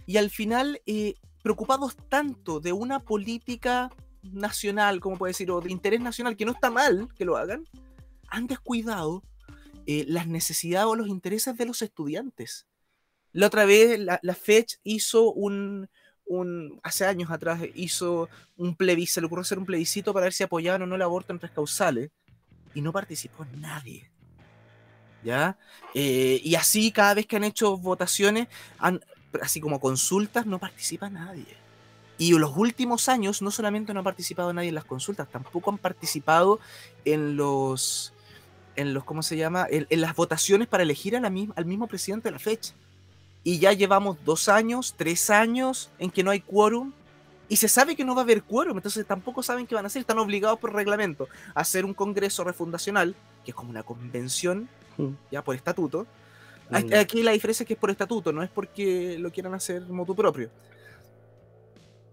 y 0.06 0.18
al 0.18 0.30
final, 0.30 0.82
eh, 0.86 1.16
preocupados 1.42 1.96
tanto 2.10 2.60
de 2.60 2.74
una 2.74 3.00
política 3.00 3.90
nacional, 4.24 5.00
como 5.00 5.18
puede 5.18 5.32
decir, 5.32 5.50
o 5.52 5.62
de 5.62 5.72
interés 5.72 6.02
nacional, 6.02 6.38
que 6.38 6.46
no 6.46 6.52
está 6.52 6.70
mal 6.70 7.08
que 7.16 7.26
lo 7.26 7.38
hagan, 7.38 7.66
han 8.28 8.48
descuidado 8.48 9.24
eh, 9.86 10.06
las 10.08 10.28
necesidades 10.28 10.88
o 10.88 10.96
los 10.96 11.08
intereses 11.08 11.58
de 11.58 11.66
los 11.66 11.82
estudiantes. 11.82 12.68
La 13.33 13.48
otra 13.48 13.66
vez, 13.66 14.00
la, 14.00 14.19
la 14.22 14.38
hizo 14.83 15.31
un, 15.31 15.89
un, 16.25 16.80
hace 16.83 17.06
años 17.06 17.31
atrás, 17.31 17.62
hizo 17.75 18.30
un 18.57 18.75
plebiscito, 18.75 19.13
se 19.16 19.22
le 19.22 19.28
ocurrió 19.28 19.42
hacer 19.42 19.60
un 19.60 19.66
plebiscito 19.66 20.13
para 20.13 20.25
ver 20.25 20.33
si 20.33 20.44
apoyaban 20.44 20.81
o 20.81 20.86
no 20.86 20.95
el 20.95 21.01
aborto 21.01 21.33
en 21.33 21.39
tres 21.39 21.51
causales, 21.51 22.10
y 22.74 22.81
no 22.81 22.92
participó 22.92 23.45
nadie. 23.57 24.12
¿ya? 25.24 25.57
Eh, 25.94 26.39
y 26.44 26.56
así 26.56 26.92
cada 26.92 27.13
vez 27.13 27.25
que 27.25 27.36
han 27.36 27.44
hecho 27.44 27.78
votaciones, 27.78 28.48
así 29.42 29.62
como 29.62 29.80
consultas, 29.80 30.45
no 30.45 30.60
participa 30.60 31.10
nadie. 31.10 31.57
Y 32.18 32.33
en 32.33 32.42
los 32.42 32.56
últimos 32.56 33.10
años 33.10 33.42
no 33.42 33.50
solamente 33.50 33.94
no 33.94 34.01
ha 34.01 34.04
participado 34.04 34.54
nadie 34.54 34.69
en 34.69 34.75
las 34.75 34.86
consultas, 34.86 35.30
tampoco 35.30 35.72
han 35.72 35.78
participado 35.78 36.60
en 37.04 37.36
los, 37.36 38.13
en 38.75 38.94
los 38.94 39.04
¿cómo 39.04 39.24
se 39.24 39.38
llama? 39.38 39.66
En, 39.69 39.88
las 40.01 40.16
votaciones 40.16 40.68
para 40.68 40.83
elegir 40.83 41.16
a 41.16 41.19
la 41.19 41.31
al 41.56 41.66
mismo 41.66 41.88
presidente 41.88 42.28
de 42.28 42.33
la 42.33 42.39
fecha. 42.39 42.74
Y 43.44 43.60
ya 43.60 43.74
llevamos 43.74 44.18
dos 44.24 44.50
años, 44.50 44.94
tres 44.96 45.30
años 45.30 45.90
en 45.98 46.12
que 46.12 46.24
no 46.24 46.32
hay 46.32 46.42
quórum. 46.42 46.94
Y 47.50 47.58
se 47.58 47.68
sabe 47.68 47.95
que 47.95 48.06
no 48.06 48.16
va 48.16 48.21
a 48.21 48.24
haber 48.24 48.44
quórum, 48.44 48.78
entonces 48.78 49.06
tampoco 49.06 49.44
saben 49.44 49.68
qué 49.68 49.76
van 49.76 49.83
a 49.83 49.88
hacer. 49.88 50.00
Están 50.00 50.19
obligados 50.19 50.57
por 50.60 50.74
reglamento 50.74 51.28
a 51.54 51.62
hacer 51.62 51.83
un 51.83 51.94
congreso 51.94 52.44
refundacional, 52.44 53.14
que 53.44 53.52
es 53.52 53.56
como 53.56 53.71
una 53.71 53.83
convención 53.83 54.69
ya 55.31 55.44
por 55.44 55.56
estatuto. 55.56 56.07
Mm. 56.69 56.94
Aquí 56.94 57.24
la 57.24 57.31
diferencia 57.31 57.64
es 57.64 57.68
que 57.68 57.74
es 57.74 57.80
por 57.80 57.92
estatuto, 57.92 58.31
no 58.31 58.44
es 58.44 58.50
porque 58.50 59.18
lo 59.19 59.31
quieran 59.31 59.54
hacer 59.54 59.81
motu 59.81 60.16
propio. 60.16 60.50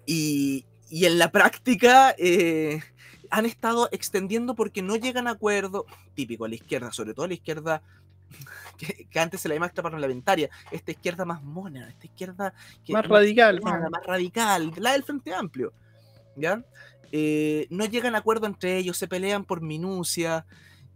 Y, 0.07 0.65
y 0.91 1.05
en 1.05 1.19
la 1.19 1.31
práctica 1.31 2.15
eh, 2.19 2.81
han 3.31 3.47
estado 3.47 3.89
extendiendo 3.93 4.55
porque 4.55 4.83
no 4.83 4.97
llegan 4.97 5.29
a 5.29 5.33
acuerdo, 5.33 5.87
típico 6.15 6.45
a 6.45 6.49
la 6.49 6.55
izquierda, 6.55 6.93
sobre 6.93 7.15
todo 7.15 7.27
a 7.27 7.29
la 7.29 7.35
izquierda 7.35 7.83
que, 9.11 9.19
antes 9.19 9.41
se 9.41 9.49
la 9.49 9.55
llamaba 9.55 9.73
parlamentaria, 9.73 10.49
esta 10.71 10.91
izquierda 10.91 11.25
más 11.25 11.43
mona, 11.43 11.89
esta 11.89 12.07
izquierda 12.07 12.55
más 12.89 13.09
radical, 13.09 13.61
más 13.63 14.07
radical, 14.07 14.73
la 14.77 14.93
del 14.93 15.05
Frente 15.05 15.35
Amplio, 15.35 15.73
¿ya? 16.37 16.63
Eh, 17.11 17.67
no 17.71 17.87
llegan 17.87 18.15
a 18.15 18.19
acuerdo 18.19 18.47
entre 18.47 18.77
ellos, 18.77 18.97
se 18.97 19.09
pelean 19.09 19.45
por 19.45 19.63
minucia 19.63 20.45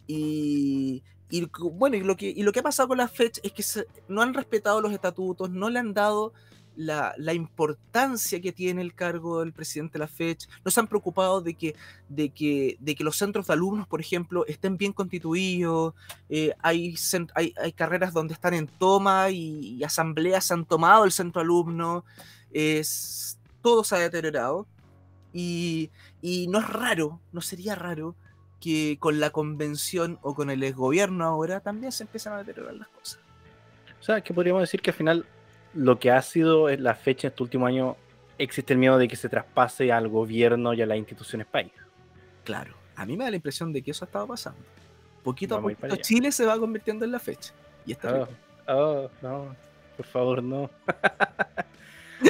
y, 0.07 1.03
y 1.31 1.49
bueno, 1.59 1.97
y 1.97 2.01
lo, 2.01 2.17
que, 2.17 2.29
y 2.29 2.43
lo 2.43 2.53
que 2.53 2.61
ha 2.61 2.65
pasado 2.65 2.89
con 2.89 2.99
la 2.99 3.09
FECH 3.09 3.41
es 3.43 3.53
que 3.53 3.87
no 4.09 4.21
han 4.21 4.35
respetado 4.35 4.81
los 4.81 4.93
estatutos, 4.93 5.51
no 5.51 5.71
le 5.71 5.79
han 5.79 5.95
dado 5.95 6.35
la, 6.77 7.35
importancia 7.35 8.41
que 8.41 8.53
tiene 8.53 8.83
el 8.83 8.95
cargo 8.95 9.41
del 9.41 9.53
presidente 9.53 9.95
de 9.95 9.99
la 10.01 10.09
FECH, 10.09 10.49
no 10.65 10.71
se 10.71 10.81
han 10.81 10.87
preocupado 10.87 11.41
de 11.41 11.55
que, 11.55 11.75
de 12.09 12.31
que, 12.31 12.77
de 12.81 12.95
que 12.95 13.05
los 13.05 13.17
centros 13.17 13.47
de 13.47 13.53
alumnos, 13.53 13.87
por 13.87 14.01
ejemplo, 14.01 14.47
estén 14.47 14.77
bien 14.77 14.93
constituidos, 14.93 15.95
eh, 16.29 16.53
hay, 16.63 16.95
hay, 17.35 17.73
carreras 17.73 18.13
donde 18.13 18.35
están 18.35 18.55
en 18.55 18.67
toma 18.67 19.31
y, 19.31 19.83
asambleas 19.85 20.51
han 20.51 20.65
tomado 20.65 21.05
el 21.05 21.13
centro 21.13 21.41
alumno, 21.41 22.05
es, 22.53 23.39
todo 23.61 23.85
se 23.85 23.97
ha 23.97 23.99
deteriorado. 23.99 24.67
Y, 25.35 25.91
y 26.21 26.47
no 26.49 26.59
es 26.59 26.69
raro, 26.69 27.21
no 27.33 27.41
sería 27.41 27.75
raro 27.75 28.15
que 28.61 28.97
con 29.01 29.19
la 29.19 29.31
convención 29.31 30.19
o 30.23 30.35
con 30.35 30.51
el 30.51 30.73
gobierno 30.73 31.25
ahora 31.25 31.61
también 31.61 31.91
se 31.91 32.05
empiezan 32.05 32.35
a 32.35 32.39
deteriorar 32.39 32.75
las 32.75 32.89
cosas. 32.89 33.19
O 34.01 34.05
sea, 34.05 34.21
que 34.21 34.35
podríamos 34.35 34.63
decir 34.63 34.81
que 34.83 34.91
al 34.91 34.97
final 34.97 35.27
lo 35.75 35.99
que 35.99 36.11
ha 36.11 36.23
sido 36.23 36.69
la 36.69 36.95
fecha 36.95 37.29
en 37.29 37.33
este 37.33 37.43
último 37.43 37.67
año, 37.67 37.97
existe 38.39 38.73
el 38.73 38.79
miedo 38.79 38.99
de 38.99 39.09
que 39.09 39.17
se 39.17 39.29
traspase 39.29 39.93
al 39.93 40.09
gobierno 40.09 40.75
y 40.75 40.83
a 40.83 40.87
las 40.87 40.99
instituciones 40.99 41.47
país. 41.47 41.73
Claro, 42.45 42.75
a 42.97 43.07
mí 43.07 43.17
me 43.17 43.25
da 43.25 43.31
la 43.31 43.37
impresión 43.37 43.73
de 43.73 43.83
que 43.83 43.91
eso 43.93 44.05
ha 44.05 44.07
estado 44.07 44.27
pasando. 44.27 44.61
Poquito 45.23 45.57
a 45.57 45.61
poquito 45.61 45.97
Chile 45.97 46.33
se 46.33 46.45
va 46.45 46.59
convirtiendo 46.59 47.05
en 47.05 47.13
la 47.13 47.19
fecha. 47.19 47.53
Y 47.87 47.93
está 47.93 48.29
oh, 48.69 48.73
oh, 48.73 49.11
no, 49.23 49.57
por 49.97 50.07
favor, 50.07 50.43
no. 50.43 50.71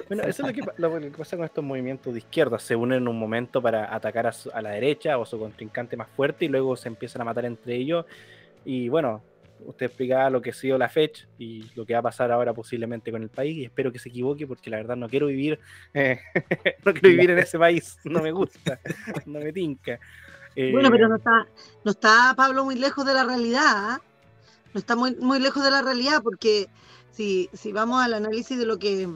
Bueno, 0.09 0.23
eso 0.23 0.47
es 0.47 0.57
lo 0.81 1.01
que, 1.01 1.11
pasa 1.11 1.37
con 1.37 1.45
estos 1.45 1.63
movimientos 1.65 2.13
de 2.13 2.21
izquierda. 2.21 2.59
Se 2.59 2.75
unen 2.77 3.03
en 3.03 3.09
un 3.09 3.19
momento 3.19 3.61
para 3.61 3.95
atacar 3.95 4.27
a, 4.27 4.63
la 4.63 4.71
derecha 4.71 5.19
o 5.19 5.23
a 5.23 5.27
su 5.27 5.39
contrincante 5.39 5.97
más 5.97 6.09
fuerte 6.09 6.47
y 6.47 6.49
luego 6.49 6.77
se 6.77 6.89
empiezan 6.89 7.23
a 7.23 7.25
matar 7.27 7.45
entre 7.45 7.77
ellos. 7.77 8.07
Y 8.65 8.89
bueno, 8.89 9.23
usted 9.67 9.87
explicaba 9.87 10.31
lo 10.31 10.41
que 10.43 10.51
ha 10.51 10.55
sido 10.55 10.79
la 10.79 10.89
fecha 10.89 11.27
y 11.39 11.65
lo 11.75 11.85
que 11.85 11.93
va 11.95 12.01
a 12.01 12.03
pasar 12.03 12.31
ahora 12.31 12.53
posiblemente 12.53 13.11
con 13.11 13.23
el 13.23 13.29
país. 13.29 13.57
Y 13.57 13.65
espero 13.65 13.93
que 13.93 13.99
se 13.99 14.09
equivoque 14.09 14.47
porque 14.47 14.71
la 14.71 14.79
verdad 14.79 14.97
no 14.97 15.09
quiero 15.09 15.27
vivir, 15.27 15.59
eh, 15.95 16.21
no 16.85 16.93
quiero 16.93 17.09
vivir 17.09 17.31
en 17.31 17.39
ese 17.39 17.59
país. 17.59 17.99
No 18.05 18.23
me 18.23 18.33
gusta, 18.33 18.81
no 19.27 19.41
me 19.41 19.53
tinca. 19.53 19.99
bueno, 20.57 20.91
pero 20.91 21.09
no 21.09 21.17
eh, 21.17 21.19
está, 21.19 21.47
no 21.85 21.91
está 21.91 22.35
Pablo 22.37 22.65
muy 22.65 22.77
lejos 22.77 23.05
de 23.05 23.15
la 23.15 23.25
realidad. 23.25 23.63
¿ah? 23.65 24.01
No 24.75 24.79
está 24.79 24.97
muy, 24.97 25.15
muy 25.17 25.39
lejos 25.39 25.63
de 25.63 25.71
la 25.71 25.83
realidad 25.83 26.23
porque 26.23 26.69
si, 27.11 27.51
si 27.53 27.73
vamos 27.73 28.03
al 28.03 28.15
análisis 28.15 28.59
de 28.59 28.67
lo 28.67 28.79
que 28.79 29.09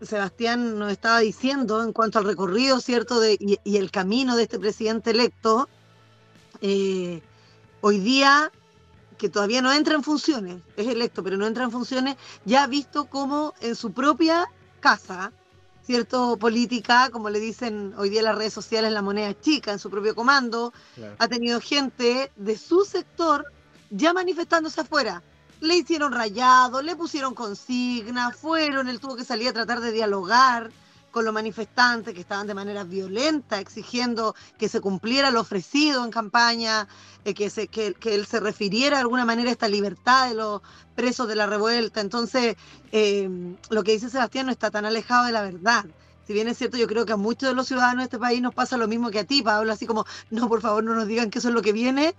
Sebastián 0.00 0.78
nos 0.78 0.90
estaba 0.90 1.20
diciendo 1.20 1.82
en 1.82 1.92
cuanto 1.92 2.18
al 2.18 2.24
recorrido, 2.24 2.80
¿cierto? 2.80 3.20
De, 3.20 3.36
y, 3.38 3.76
el 3.76 3.90
camino 3.90 4.36
de 4.36 4.44
este 4.44 4.58
presidente 4.58 5.10
electo, 5.10 5.68
eh, 6.60 7.20
hoy 7.80 7.98
día, 7.98 8.50
que 9.22 9.28
todavía 9.28 9.62
no 9.62 9.72
entra 9.72 9.94
en 9.94 10.02
funciones, 10.02 10.60
es 10.76 10.88
electo, 10.88 11.22
pero 11.22 11.36
no 11.36 11.46
entra 11.46 11.62
en 11.62 11.70
funciones, 11.70 12.16
ya 12.44 12.64
ha 12.64 12.66
visto 12.66 13.04
cómo 13.04 13.54
en 13.60 13.76
su 13.76 13.92
propia 13.92 14.48
casa, 14.80 15.30
¿cierto? 15.86 16.36
Política, 16.36 17.08
como 17.12 17.30
le 17.30 17.38
dicen 17.38 17.94
hoy 17.96 18.10
día 18.10 18.22
las 18.22 18.36
redes 18.36 18.52
sociales, 18.52 18.90
la 18.90 19.00
moneda 19.00 19.32
chica, 19.40 19.70
en 19.70 19.78
su 19.78 19.90
propio 19.90 20.16
comando, 20.16 20.72
ha 21.20 21.28
tenido 21.28 21.60
gente 21.60 22.32
de 22.34 22.58
su 22.58 22.84
sector 22.84 23.46
ya 23.90 24.12
manifestándose 24.12 24.80
afuera 24.80 25.22
le 25.60 25.76
hicieron 25.76 26.10
rayado, 26.10 26.82
le 26.82 26.96
pusieron 26.96 27.32
consignas, 27.32 28.34
fueron, 28.34 28.88
él 28.88 28.98
tuvo 28.98 29.14
que 29.14 29.24
salir 29.24 29.46
a 29.46 29.52
tratar 29.52 29.78
de 29.78 29.92
dialogar 29.92 30.72
con 31.12 31.24
los 31.24 31.32
manifestantes 31.32 32.14
que 32.14 32.20
estaban 32.20 32.46
de 32.46 32.54
manera 32.54 32.82
violenta 32.82 33.60
exigiendo 33.60 34.34
que 34.58 34.68
se 34.68 34.80
cumpliera 34.80 35.30
lo 35.30 35.40
ofrecido 35.40 36.04
en 36.04 36.10
campaña, 36.10 36.88
eh, 37.24 37.34
que, 37.34 37.50
se, 37.50 37.68
que, 37.68 37.94
él 38.04 38.26
se 38.26 38.40
refiriera 38.40 38.96
de 38.96 39.02
alguna 39.02 39.24
manera 39.24 39.50
a 39.50 39.52
esta 39.52 39.68
libertad 39.68 40.28
de 40.28 40.34
los 40.34 40.62
presos 40.96 41.28
de 41.28 41.36
la 41.36 41.46
revuelta. 41.46 42.00
Entonces, 42.00 42.56
eh, 42.90 43.28
lo 43.70 43.84
que 43.84 43.92
dice 43.92 44.10
Sebastián 44.10 44.46
no 44.46 44.52
está 44.52 44.70
tan 44.70 44.84
alejado 44.84 45.26
de 45.26 45.32
la 45.32 45.42
verdad. 45.42 45.84
Si 46.26 46.32
bien 46.32 46.48
es 46.48 46.58
cierto, 46.58 46.76
yo 46.76 46.86
creo 46.86 47.06
que 47.06 47.12
a 47.12 47.16
muchos 47.16 47.48
de 47.48 47.54
los 47.54 47.68
ciudadanos 47.68 47.98
de 47.98 48.04
este 48.04 48.18
país 48.18 48.40
nos 48.42 48.54
pasa 48.54 48.76
lo 48.76 48.88
mismo 48.88 49.10
que 49.10 49.20
a 49.20 49.24
ti, 49.24 49.42
Pablo, 49.42 49.72
así 49.72 49.86
como, 49.86 50.04
no, 50.30 50.48
por 50.48 50.60
favor, 50.60 50.82
no 50.82 50.94
nos 50.94 51.06
digan 51.06 51.30
que 51.30 51.38
eso 51.38 51.48
es 51.48 51.54
lo 51.54 51.62
que 51.62 51.72
viene, 51.72 52.14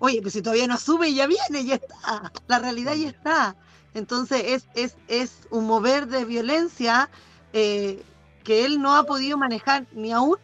Oye, 0.00 0.20
pues 0.20 0.34
si 0.34 0.42
todavía 0.42 0.66
no 0.66 0.74
asume, 0.74 1.14
ya 1.14 1.26
viene, 1.26 1.64
ya 1.64 1.76
está. 1.76 2.32
La 2.46 2.58
realidad 2.58 2.94
ya 2.94 3.08
está. 3.08 3.56
Entonces 3.94 4.42
es, 4.44 4.66
es, 4.74 4.96
es 5.08 5.32
un 5.50 5.66
mover 5.66 6.08
de 6.08 6.24
violencia 6.24 7.08
eh, 7.52 8.02
que 8.44 8.64
él 8.64 8.80
no 8.80 8.94
ha 8.94 9.04
podido 9.04 9.36
manejar 9.36 9.86
ni 9.92 10.12
aún, 10.12 10.36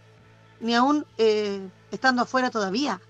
ni 0.61 0.75
aún 0.75 1.07
eh, 1.19 1.61
estando 1.91 2.23
afuera 2.23 2.51
todavía. 2.51 3.01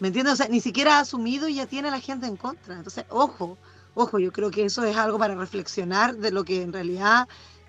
¿Me 0.00 0.08
entiendes? 0.08 0.34
O 0.34 0.36
sea, 0.36 0.48
ni 0.48 0.60
siquiera 0.60 0.96
ha 0.96 1.00
asumido 1.00 1.48
y 1.48 1.56
ya 1.56 1.66
tiene 1.66 1.88
a 1.88 1.90
la 1.90 2.00
gente 2.00 2.26
en 2.26 2.36
contra. 2.36 2.74
Entonces, 2.74 3.04
ojo, 3.08 3.58
ojo, 3.94 4.18
yo 4.18 4.32
creo 4.32 4.50
que 4.50 4.64
eso 4.64 4.84
es 4.84 4.96
algo 4.96 5.18
para 5.18 5.34
reflexionar 5.34 6.16
de 6.16 6.30
lo 6.30 6.44
que 6.44 6.62
en 6.62 6.72
realidad 6.72 7.28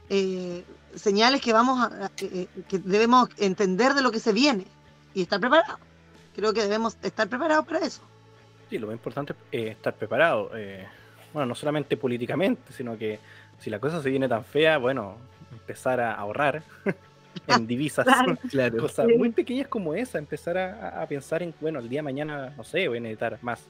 eh, 0.10 0.64
señales 0.96 1.42
que 1.42 1.54
vamos 1.54 1.84
a, 1.84 2.10
que 2.10 2.48
debemos 2.80 3.30
entender 3.38 3.94
de 3.94 4.02
lo 4.02 4.12
que 4.12 4.20
se 4.20 4.34
viene 4.34 4.66
y 5.14 5.24
estar 5.24 5.40
preparados 5.40 5.80
creo 6.36 6.54
que 6.54 6.62
debemos 6.62 6.98
estar 7.02 7.28
preparados 7.28 7.66
para 7.66 7.80
eso. 7.80 8.02
Sí, 8.70 8.78
lo 8.78 8.88
más 8.88 8.96
importante 8.96 9.34
es 9.52 9.72
estar 9.72 9.94
preparado. 9.96 10.52
Eh, 10.56 10.86
bueno, 11.32 11.48
no 11.48 11.56
solamente 11.56 11.98
políticamente, 11.98 12.74
sino 12.74 12.98
que 12.98 13.20
si 13.60 13.70
la 13.70 13.80
cosa 13.80 14.02
se 14.02 14.10
viene 14.10 14.28
tan 14.28 14.44
fea, 14.44 14.78
bueno, 14.78 15.18
empezar 15.54 16.00
a 16.00 16.14
ahorrar 16.14 16.64
en 17.48 17.68
divisas, 17.68 18.06
claro. 18.06 18.38
cosas 18.80 19.08
muy 19.18 19.32
pequeñas 19.32 19.68
como 19.68 19.94
esa, 19.94 20.18
empezar 20.18 20.58
a, 20.58 21.06
pensar 21.08 21.44
en, 21.44 21.54
bueno, 21.60 21.80
el 21.80 21.90
día 21.90 22.00
de 22.00 22.04
mañana, 22.04 22.54
no 22.56 22.64
sé, 22.64 22.88
voy 22.88 22.98
a 22.98 23.02
necesitar 23.02 23.40
más, 23.42 23.62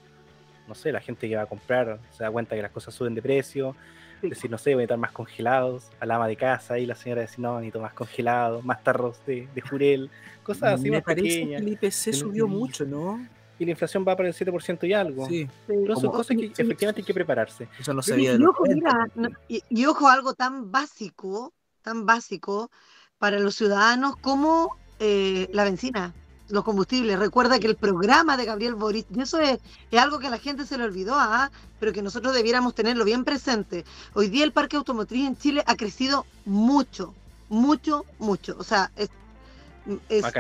no 0.67 0.75
sé, 0.75 0.91
la 0.91 1.01
gente 1.01 1.27
que 1.29 1.35
va 1.35 1.43
a 1.43 1.47
comprar 1.47 1.99
se 2.11 2.23
da 2.23 2.31
cuenta 2.31 2.55
que 2.55 2.61
las 2.61 2.71
cosas 2.71 2.93
suben 2.93 3.15
de 3.15 3.21
precio, 3.21 3.75
decir, 4.21 4.49
no 4.49 4.57
sé, 4.57 4.71
voy 4.73 4.73
a 4.73 4.77
necesitar 4.83 4.97
más 4.97 5.11
congelados, 5.11 5.89
al 5.99 6.11
ama 6.11 6.27
de 6.27 6.35
casa 6.35 6.79
y 6.79 6.85
la 6.85 6.95
señora 6.95 7.21
decir, 7.21 7.39
no, 7.39 7.55
necesito 7.55 7.81
más 7.81 7.93
congelados, 7.93 8.63
más 8.63 8.83
tarros 8.83 9.17
de, 9.25 9.47
de 9.53 9.61
jurel, 9.61 10.09
cosas 10.43 10.73
así 10.73 10.89
Me 10.89 10.97
más 10.97 11.03
parece 11.03 11.47
Que 11.47 11.55
el 11.55 11.67
IPC 11.67 12.13
subió 12.13 12.47
mucho, 12.47 12.85
¿no? 12.85 13.25
Y 13.59 13.65
la 13.65 13.71
inflación 13.71 14.03
va 14.07 14.15
para 14.15 14.29
el 14.29 14.35
7% 14.35 14.87
y 14.87 14.93
algo. 14.93 15.27
Sí. 15.27 15.47
Pero 15.67 15.95
son 15.95 16.11
cosas 16.11 16.35
que 16.35 16.45
efectivamente 16.45 17.01
hay 17.01 17.05
que 17.05 17.13
prepararse. 17.13 17.67
Eso 17.79 17.93
no 17.93 18.01
sabía 18.01 18.33
y, 18.33 18.43
ojo, 18.43 18.63
mira, 18.67 19.07
y, 19.47 19.85
ojo, 19.85 20.09
algo 20.09 20.33
tan 20.33 20.71
básico, 20.71 21.53
tan 21.83 22.05
básico 22.05 22.71
para 23.19 23.39
los 23.39 23.55
ciudadanos 23.55 24.15
como 24.17 24.75
eh, 24.99 25.49
la 25.53 25.63
benzina, 25.63 26.13
los 26.49 26.63
combustibles. 26.63 27.19
Recuerda 27.19 27.59
que 27.59 27.67
el 27.67 27.75
programa 27.75 28.37
de 28.37 28.45
Gabriel 28.45 28.75
Boric, 28.75 29.05
y 29.15 29.21
eso 29.21 29.39
es, 29.39 29.59
algo 29.91 30.19
que 30.19 30.27
a 30.27 30.31
la 30.31 30.39
gente 30.39 30.65
se 30.65 30.77
le 30.77 30.85
olvidó, 30.85 31.13
¿ah? 31.15 31.51
pero 31.79 31.93
que 31.93 32.01
nosotros 32.01 32.33
debiéramos 32.33 32.73
tenerlo 32.73 33.05
bien 33.05 33.23
presente. 33.23 33.85
Hoy 34.13 34.29
día 34.29 34.43
el 34.43 34.53
parque 34.53 34.77
automotriz 34.77 35.27
en 35.27 35.37
Chile 35.37 35.63
ha 35.67 35.75
crecido 35.75 36.25
mucho, 36.45 37.13
mucho, 37.49 38.05
mucho. 38.17 38.55
O 38.57 38.63
sea, 38.63 38.91
es, 38.95 39.09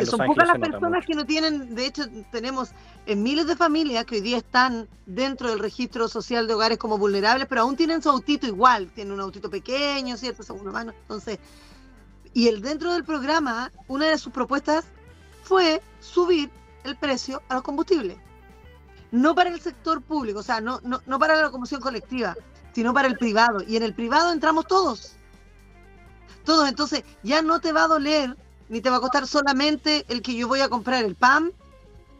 son 0.05 0.25
pocas 0.25 0.47
las 0.47 0.57
personas 0.57 1.05
que 1.05 1.15
no 1.15 1.25
tienen, 1.25 1.75
de 1.75 1.85
hecho 1.85 2.03
tenemos 2.31 2.71
en 3.05 3.23
miles 3.23 3.45
de 3.45 3.55
familias 3.55 4.05
que 4.05 4.15
hoy 4.15 4.21
día 4.21 4.37
están 4.37 4.87
dentro 5.05 5.49
del 5.49 5.59
registro 5.59 6.07
social 6.07 6.47
de 6.47 6.53
hogares 6.53 6.77
como 6.77 6.97
vulnerables, 6.97 7.47
pero 7.47 7.61
aún 7.61 7.75
tienen 7.75 8.01
su 8.01 8.09
autito 8.09 8.47
igual, 8.47 8.87
tienen 8.93 9.13
un 9.13 9.19
autito 9.19 9.49
pequeño, 9.49 10.15
¿cierto? 10.15 10.43
Segunda 10.43 10.71
mano. 10.71 10.93
Entonces, 11.01 11.39
y 12.33 12.47
el 12.47 12.61
dentro 12.61 12.93
del 12.93 13.03
programa, 13.03 13.71
una 13.87 14.07
de 14.07 14.17
sus 14.17 14.31
propuestas 14.31 14.85
fue 15.43 15.81
subir 15.99 16.49
el 16.83 16.95
precio 16.95 17.41
a 17.49 17.55
los 17.55 17.63
combustibles. 17.63 18.17
No 19.11 19.35
para 19.35 19.49
el 19.49 19.59
sector 19.61 20.01
público, 20.01 20.39
o 20.39 20.43
sea, 20.43 20.61
no, 20.61 20.79
no, 20.83 21.01
no 21.05 21.19
para 21.19 21.35
la 21.35 21.43
locomoción 21.43 21.81
colectiva, 21.81 22.35
sino 22.73 22.93
para 22.93 23.07
el 23.07 23.17
privado. 23.17 23.61
Y 23.61 23.75
en 23.75 23.83
el 23.83 23.93
privado 23.93 24.31
entramos 24.31 24.65
todos. 24.67 25.15
Todos, 26.45 26.67
entonces 26.67 27.03
ya 27.21 27.41
no 27.41 27.59
te 27.59 27.71
va 27.71 27.83
a 27.83 27.87
doler 27.87 28.35
ni 28.73 28.81
te 28.81 28.89
va 28.89 28.97
a 28.97 29.01
costar 29.01 29.27
solamente 29.27 30.03
el 30.07 30.23
que 30.23 30.33
yo 30.33 30.47
voy 30.47 30.61
a 30.61 30.67
comprar 30.67 31.05
el 31.05 31.13
pan, 31.13 31.53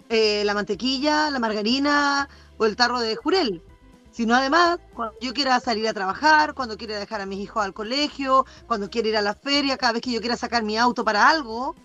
eh, 0.09 0.43
la 0.45 0.53
mantequilla, 0.53 1.31
la 1.31 1.39
margarina 1.39 2.29
o 2.59 2.65
el 2.65 2.75
tarro 2.75 2.99
de 2.99 3.15
jurel, 3.15 3.63
sino 4.11 4.35
además 4.35 4.77
cuando 4.93 5.15
yo 5.19 5.33
quiera 5.33 5.59
salir 5.59 5.87
a 5.87 5.93
trabajar, 5.93 6.53
cuando 6.53 6.77
quiera 6.77 6.99
dejar 6.99 7.21
a 7.21 7.25
mis 7.25 7.39
hijos 7.39 7.63
al 7.63 7.73
colegio, 7.73 8.45
cuando 8.67 8.91
quiera 8.91 9.07
ir 9.07 9.17
a 9.17 9.23
la 9.23 9.33
feria, 9.33 9.77
cada 9.77 9.93
vez 9.93 10.03
que 10.03 10.11
yo 10.11 10.19
quiera 10.19 10.37
sacar 10.37 10.61
mi 10.61 10.77
auto 10.77 11.03
para 11.03 11.27
algo, 11.27 11.75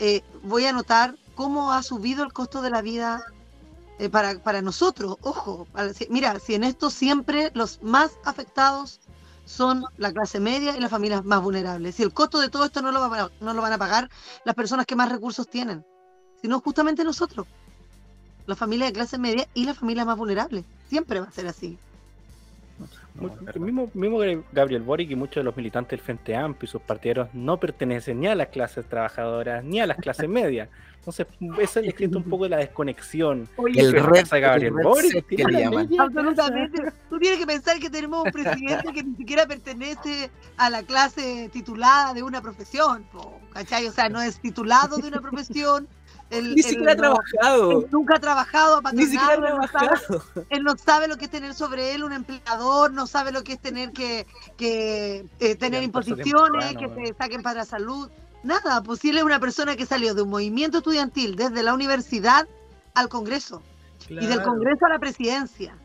eh, 0.00 0.22
voy 0.42 0.66
a 0.66 0.72
notar 0.72 1.16
cómo 1.36 1.70
ha 1.72 1.80
subido 1.84 2.24
el 2.24 2.32
costo 2.32 2.62
de 2.62 2.70
la 2.70 2.82
vida 2.82 3.22
eh, 4.00 4.08
para, 4.08 4.42
para 4.42 4.62
nosotros. 4.62 5.16
Ojo, 5.20 5.68
mira, 6.10 6.40
si 6.40 6.56
en 6.56 6.64
esto 6.64 6.90
siempre 6.90 7.52
los 7.54 7.80
más 7.84 8.18
afectados 8.24 8.98
son 9.46 9.84
la 9.96 10.12
clase 10.12 10.40
media 10.40 10.76
y 10.76 10.80
las 10.80 10.90
familias 10.90 11.24
más 11.24 11.40
vulnerables. 11.40 11.98
Y 11.98 12.02
el 12.02 12.12
costo 12.12 12.38
de 12.38 12.50
todo 12.50 12.64
esto 12.66 12.82
no 12.82 12.92
lo, 12.92 13.08
no 13.40 13.54
lo 13.54 13.62
van 13.62 13.72
a 13.72 13.78
pagar 13.78 14.10
las 14.44 14.54
personas 14.54 14.84
que 14.84 14.96
más 14.96 15.10
recursos 15.10 15.48
tienen, 15.48 15.86
sino 16.42 16.60
justamente 16.60 17.04
nosotros, 17.04 17.46
la 18.46 18.56
familia 18.56 18.86
de 18.86 18.92
clase 18.92 19.16
media 19.16 19.48
y 19.54 19.64
las 19.64 19.78
familias 19.78 20.04
más 20.04 20.18
vulnerables. 20.18 20.64
Siempre 20.88 21.20
va 21.20 21.26
a 21.26 21.32
ser 21.32 21.46
así. 21.46 21.78
El 23.54 23.60
mismo, 23.60 23.90
mismo 23.94 24.18
Gabriel 24.52 24.82
Boric 24.82 25.10
y 25.10 25.16
muchos 25.16 25.36
de 25.36 25.44
los 25.44 25.56
militantes 25.56 25.90
del 25.90 26.00
Frente 26.00 26.36
Amplio 26.36 26.66
y 26.66 26.70
sus 26.70 26.82
partidarios 26.82 27.28
no 27.32 27.58
pertenecen 27.58 28.20
ni 28.20 28.26
a 28.26 28.34
las 28.34 28.48
clases 28.48 28.86
trabajadoras 28.86 29.64
ni 29.64 29.80
a 29.80 29.86
las 29.86 29.96
clases 29.96 30.28
medias. 30.28 30.68
Entonces, 31.06 31.26
eso 31.60 31.80
es 31.80 31.86
escrito 31.86 32.18
un 32.18 32.24
poco 32.24 32.44
de 32.44 32.50
la 32.50 32.56
desconexión. 32.58 33.48
el 33.74 33.92
red, 33.92 34.26
Gabriel 34.28 34.72
Boric, 34.72 35.26
que 35.26 35.44
le 35.44 35.60
llaman. 35.60 35.88
Absolutamente. 35.98 36.92
Tú 37.08 37.18
tienes 37.18 37.38
que 37.38 37.46
pensar 37.46 37.78
que 37.78 37.88
tenemos 37.88 38.24
un 38.24 38.32
presidente 38.32 38.92
que 38.92 39.04
ni 39.04 39.16
siquiera 39.16 39.46
pertenece 39.46 40.30
a 40.56 40.68
la 40.68 40.82
clase 40.82 41.48
titulada 41.52 42.12
de 42.12 42.22
una 42.22 42.42
profesión, 42.42 43.06
¿cachai? 43.52 43.86
O 43.86 43.92
sea, 43.92 44.08
no 44.08 44.20
es 44.20 44.40
titulado 44.40 44.96
de 44.96 45.08
una 45.08 45.20
profesión. 45.20 45.86
Ni 46.30 46.62
siquiera 46.62 46.92
ha 46.92 46.96
trabajado. 46.96 47.84
nunca 47.90 48.16
ha 48.16 48.20
trabajado, 48.20 48.82
Ni 48.92 49.04
siquiera 49.04 49.34
ha 49.34 49.36
trabajado. 49.36 50.22
él 50.50 50.62
no 50.64 50.76
sabe 50.76 51.08
lo 51.08 51.16
que 51.16 51.26
es 51.26 51.30
tener 51.30 51.54
sobre 51.54 51.94
él 51.94 52.04
un 52.04 52.12
empleador, 52.12 52.92
no 52.92 53.06
sabe 53.06 53.32
lo 53.32 53.42
que 53.44 53.54
es 53.54 53.60
tener 53.60 53.92
que, 53.92 54.26
que 54.56 55.26
eh, 55.40 55.54
tener 55.56 55.82
imposiciones, 55.82 56.76
que 56.76 56.88
te 56.88 57.14
saquen 57.14 57.42
para 57.42 57.60
la 57.60 57.64
salud. 57.64 58.08
Nada, 58.42 58.82
pues 58.82 59.04
él 59.04 59.18
es 59.18 59.24
una 59.24 59.40
persona 59.40 59.76
que 59.76 59.86
salió 59.86 60.14
de 60.14 60.22
un 60.22 60.30
movimiento 60.30 60.78
estudiantil 60.78 61.36
desde 61.36 61.62
la 61.62 61.74
universidad 61.74 62.46
al 62.94 63.08
Congreso 63.08 63.62
y 64.08 64.26
del 64.26 64.42
Congreso 64.42 64.86
a 64.86 64.90
la 64.90 64.98
presidencia. 64.98 65.76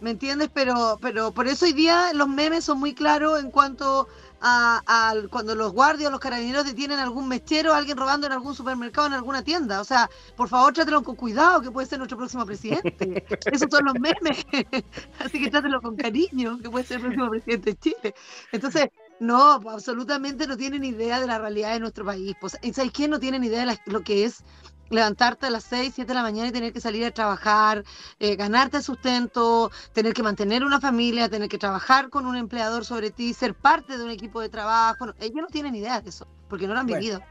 ¿Me 0.00 0.10
entiendes? 0.10 0.48
Pero, 0.52 0.98
pero 1.00 1.32
por 1.32 1.48
eso 1.48 1.64
hoy 1.64 1.72
día 1.72 2.12
los 2.14 2.28
memes 2.28 2.64
son 2.64 2.78
muy 2.78 2.94
claros 2.94 3.40
en 3.40 3.50
cuanto 3.50 4.08
a, 4.40 5.14
cuando 5.30 5.54
los 5.54 5.72
guardias 5.72 6.08
o 6.08 6.12
los 6.12 6.20
carabineros 6.20 6.64
detienen 6.64 6.98
algún 6.98 7.28
mechero, 7.28 7.74
alguien 7.74 7.96
robando 7.96 8.26
en 8.26 8.32
algún 8.32 8.54
supermercado, 8.54 9.08
en 9.08 9.14
alguna 9.14 9.42
tienda. 9.42 9.80
O 9.80 9.84
sea, 9.84 10.08
por 10.36 10.48
favor, 10.48 10.72
trátelo 10.72 11.02
con 11.02 11.16
cuidado, 11.16 11.60
que 11.60 11.70
puede 11.70 11.86
ser 11.86 11.98
nuestro 11.98 12.16
próximo 12.18 12.46
presidente. 12.46 13.24
Esos 13.52 13.68
son 13.70 13.84
los 13.86 13.94
memes. 13.94 14.46
Así 15.18 15.40
que 15.42 15.50
trátelo 15.50 15.80
con 15.80 15.96
cariño, 15.96 16.58
que 16.62 16.70
puede 16.70 16.84
ser 16.84 16.96
el 16.98 17.02
próximo 17.02 17.30
presidente 17.30 17.70
de 17.72 17.78
Chile. 17.78 18.14
Entonces, 18.52 18.88
No, 19.20 19.54
absolutamente 19.68 20.46
no 20.46 20.56
tienen 20.56 20.84
idea 20.84 21.20
de 21.20 21.26
la 21.26 21.38
realidad 21.40 21.72
de 21.72 21.80
nuestro 21.80 22.04
país. 22.04 22.36
Pues, 22.40 22.56
¿Sabes 22.72 22.92
qué? 22.92 23.08
No 23.08 23.18
tienen 23.18 23.42
idea 23.42 23.60
de 23.60 23.66
la- 23.66 23.80
lo 23.86 24.02
que 24.02 24.24
es 24.24 24.44
levantarte 24.90 25.46
a 25.46 25.50
las 25.50 25.64
6, 25.64 25.92
7 25.94 26.08
de 26.08 26.14
la 26.14 26.22
mañana 26.22 26.48
y 26.48 26.52
tener 26.52 26.72
que 26.72 26.80
salir 26.80 27.04
a 27.04 27.10
trabajar, 27.10 27.84
eh, 28.18 28.36
ganarte 28.36 28.82
sustento, 28.82 29.70
tener 29.92 30.14
que 30.14 30.22
mantener 30.22 30.64
una 30.64 30.80
familia, 30.80 31.28
tener 31.28 31.48
que 31.48 31.58
trabajar 31.58 32.08
con 32.10 32.26
un 32.26 32.36
empleador 32.36 32.84
sobre 32.84 33.10
ti, 33.10 33.34
ser 33.34 33.54
parte 33.54 33.98
de 33.98 34.04
un 34.04 34.10
equipo 34.10 34.40
de 34.40 34.48
trabajo. 34.48 35.06
No, 35.06 35.14
ellos 35.20 35.42
no 35.42 35.48
tienen 35.48 35.74
idea 35.74 36.00
de 36.00 36.10
eso, 36.10 36.26
porque 36.48 36.66
no 36.66 36.74
lo 36.74 36.80
han 36.80 36.86
Bueno. 36.86 37.00
vivido. 37.00 37.22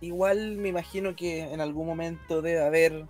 Igual 0.00 0.56
me 0.58 0.68
imagino 0.68 1.16
que 1.16 1.40
en 1.52 1.60
algún 1.60 1.86
momento 1.86 2.42
debe 2.42 2.62
haber 2.64 3.06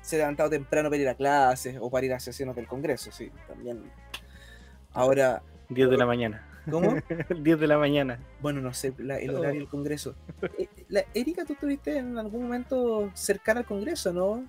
se 0.00 0.18
levantado 0.18 0.50
temprano 0.50 0.88
para 0.88 1.02
ir 1.02 1.08
a 1.08 1.14
clases 1.14 1.78
o 1.80 1.90
para 1.90 2.06
ir 2.06 2.14
a 2.14 2.20
sesiones 2.20 2.54
del 2.54 2.68
Congreso, 2.68 3.10
sí, 3.10 3.30
también. 3.48 3.90
Ahora, 4.92 5.42
10 5.68 5.90
de 5.90 5.96
la 5.96 6.06
mañana. 6.06 6.55
¿Cómo? 6.70 6.94
10 7.42 7.60
de 7.60 7.66
la 7.66 7.78
mañana. 7.78 8.18
Bueno, 8.40 8.60
no 8.60 8.72
sé, 8.74 8.92
la- 8.98 9.18
el 9.18 9.30
horario 9.34 9.60
del 9.60 9.68
Congreso. 9.68 10.14
Eh, 10.58 10.68
la- 10.88 11.04
Erika, 11.14 11.44
tú 11.44 11.52
estuviste 11.54 11.98
en 11.98 12.18
algún 12.18 12.42
momento 12.44 13.10
cercana 13.14 13.60
al 13.60 13.66
Congreso, 13.66 14.12
¿no? 14.12 14.44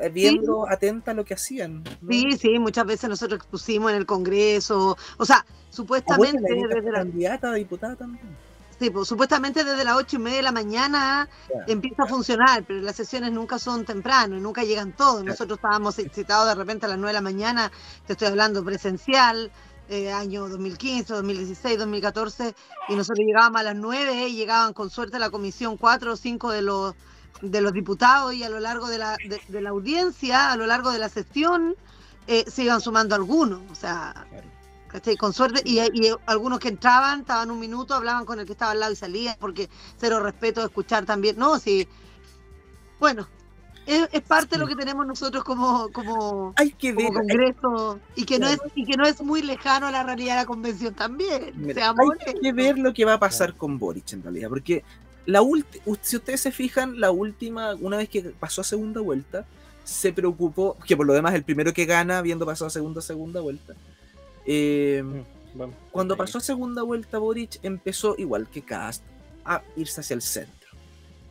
Eh, 0.00 0.10
Viendo, 0.10 0.68
atenta 0.68 1.12
a 1.12 1.14
lo 1.14 1.24
que 1.24 1.34
hacían. 1.34 1.82
¿no? 1.82 1.90
Sí, 2.10 2.32
sí, 2.38 2.58
muchas 2.58 2.84
veces 2.84 3.08
nosotros 3.08 3.38
expusimos 3.38 3.90
en 3.92 3.96
el 3.96 4.06
Congreso, 4.06 4.96
o 5.16 5.24
sea, 5.24 5.44
Ah, 5.48 5.52
supuestamente 5.70 6.42
la 6.54 6.74
desde 6.74 6.92
la, 6.92 6.98
candidata 6.98 7.50
a 7.50 7.54
diputada 7.54 7.96
también. 7.96 8.24
sí, 8.78 8.90
pues, 8.90 9.08
supuestamente 9.08 9.64
desde 9.64 9.84
las 9.84 9.96
ocho 9.96 10.16
y 10.16 10.18
media 10.18 10.36
de 10.38 10.42
la 10.42 10.52
mañana 10.52 11.28
empieza 11.66 12.02
a 12.02 12.06
funcionar, 12.06 12.64
pero 12.66 12.80
las 12.80 12.96
sesiones 12.96 13.32
nunca 13.32 13.58
son 13.58 13.84
temprano, 13.86 14.36
y 14.36 14.40
nunca 14.40 14.64
llegan 14.64 14.92
todos. 14.92 15.24
Nosotros 15.24 15.58
estábamos 15.58 15.94
citados 15.94 16.48
de 16.48 16.54
repente 16.54 16.84
a 16.84 16.88
las 16.90 16.98
9 16.98 17.08
de 17.10 17.14
la 17.14 17.20
mañana, 17.22 17.70
te 18.06 18.12
estoy 18.14 18.28
hablando 18.28 18.62
presencial, 18.64 19.50
eh, 19.88 20.12
año 20.12 20.48
2015, 20.48 21.14
2016, 21.14 21.78
2014, 21.78 22.54
y 22.88 22.96
nosotros 22.96 23.24
llegábamos 23.26 23.60
a 23.60 23.64
las 23.64 23.76
9 23.76 24.28
y 24.28 24.36
llegaban 24.36 24.72
con 24.72 24.90
suerte 24.90 25.18
la 25.18 25.30
comisión 25.30 25.76
4 25.76 26.12
o 26.12 26.16
5 26.16 26.50
de 26.52 26.62
los 26.62 26.94
de 27.42 27.60
los 27.60 27.72
diputados 27.74 28.32
y 28.34 28.42
a 28.44 28.48
lo 28.48 28.60
largo 28.60 28.88
de 28.88 28.98
la, 28.98 29.16
de, 29.28 29.40
de 29.48 29.60
la 29.60 29.70
audiencia, 29.70 30.52
a 30.52 30.56
lo 30.56 30.66
largo 30.66 30.90
de 30.90 30.98
la 30.98 31.10
sesión, 31.10 31.76
eh, 32.26 32.44
se 32.50 32.64
iban 32.64 32.80
sumando 32.80 33.14
algunos, 33.14 33.62
o 33.70 33.74
sea. 33.74 34.26
Con 35.18 35.32
suerte, 35.34 35.60
y, 35.64 35.80
y 35.80 36.10
algunos 36.26 36.58
que 36.58 36.68
entraban, 36.68 37.20
estaban 37.20 37.50
un 37.50 37.58
minuto, 37.60 37.94
hablaban 37.94 38.24
con 38.24 38.40
el 38.40 38.46
que 38.46 38.52
estaba 38.52 38.70
al 38.72 38.80
lado 38.80 38.92
y 38.92 38.96
salían, 38.96 39.36
porque 39.38 39.68
cero 39.98 40.20
respeto 40.20 40.60
de 40.60 40.66
escuchar 40.66 41.04
también. 41.04 41.36
No, 41.36 41.58
sí. 41.58 41.86
Bueno, 42.98 43.28
es, 43.86 44.08
es 44.12 44.22
parte 44.22 44.56
de 44.56 44.58
lo 44.58 44.66
que 44.66 44.74
tenemos 44.74 45.06
nosotros 45.06 45.44
como, 45.44 45.88
como, 45.92 46.52
como 46.54 47.12
Congreso, 47.12 48.00
y 48.16 48.24
que, 48.24 48.38
no 48.38 48.48
es, 48.48 48.58
y 48.74 48.84
que 48.84 48.96
no 48.96 49.06
es 49.06 49.20
muy 49.22 49.42
lejano 49.42 49.86
a 49.86 49.90
la 49.92 50.02
realidad 50.02 50.34
de 50.34 50.40
la 50.40 50.46
convención 50.46 50.92
también. 50.94 51.52
Mira, 51.54 51.90
hay 51.90 51.94
honestos. 51.96 52.34
que 52.42 52.52
ver 52.52 52.78
lo 52.78 52.92
que 52.92 53.04
va 53.04 53.14
a 53.14 53.20
pasar 53.20 53.54
con 53.54 53.78
Boric 53.78 54.12
en 54.12 54.22
realidad, 54.22 54.48
porque 54.48 54.82
la 55.24 55.40
si 56.02 56.16
ustedes 56.16 56.40
se 56.40 56.52
fijan, 56.52 57.00
la 57.00 57.10
última, 57.10 57.74
una 57.76 57.96
vez 57.96 58.08
que 58.08 58.22
pasó 58.22 58.60
a 58.60 58.64
segunda 58.64 59.00
vuelta, 59.00 59.44
se 59.84 60.12
preocupó, 60.12 60.76
que 60.84 60.96
por 60.96 61.06
lo 61.06 61.12
demás 61.12 61.34
el 61.34 61.44
primero 61.44 61.72
que 61.72 61.84
gana, 61.84 62.18
habiendo 62.18 62.44
pasado 62.44 62.66
a 62.66 62.70
segunda 62.70 63.00
segunda 63.00 63.40
vuelta, 63.40 63.74
eh, 64.46 65.02
Vamos. 65.54 65.76
cuando 65.92 66.16
pasó 66.16 66.38
a 66.38 66.40
segunda 66.40 66.82
vuelta 66.82 67.18
Boric 67.18 67.58
empezó 67.62 68.14
igual 68.18 68.48
que 68.48 68.62
Cast 68.62 69.02
a 69.44 69.62
irse 69.76 70.00
hacia 70.00 70.14
el 70.14 70.22
centro. 70.22 70.55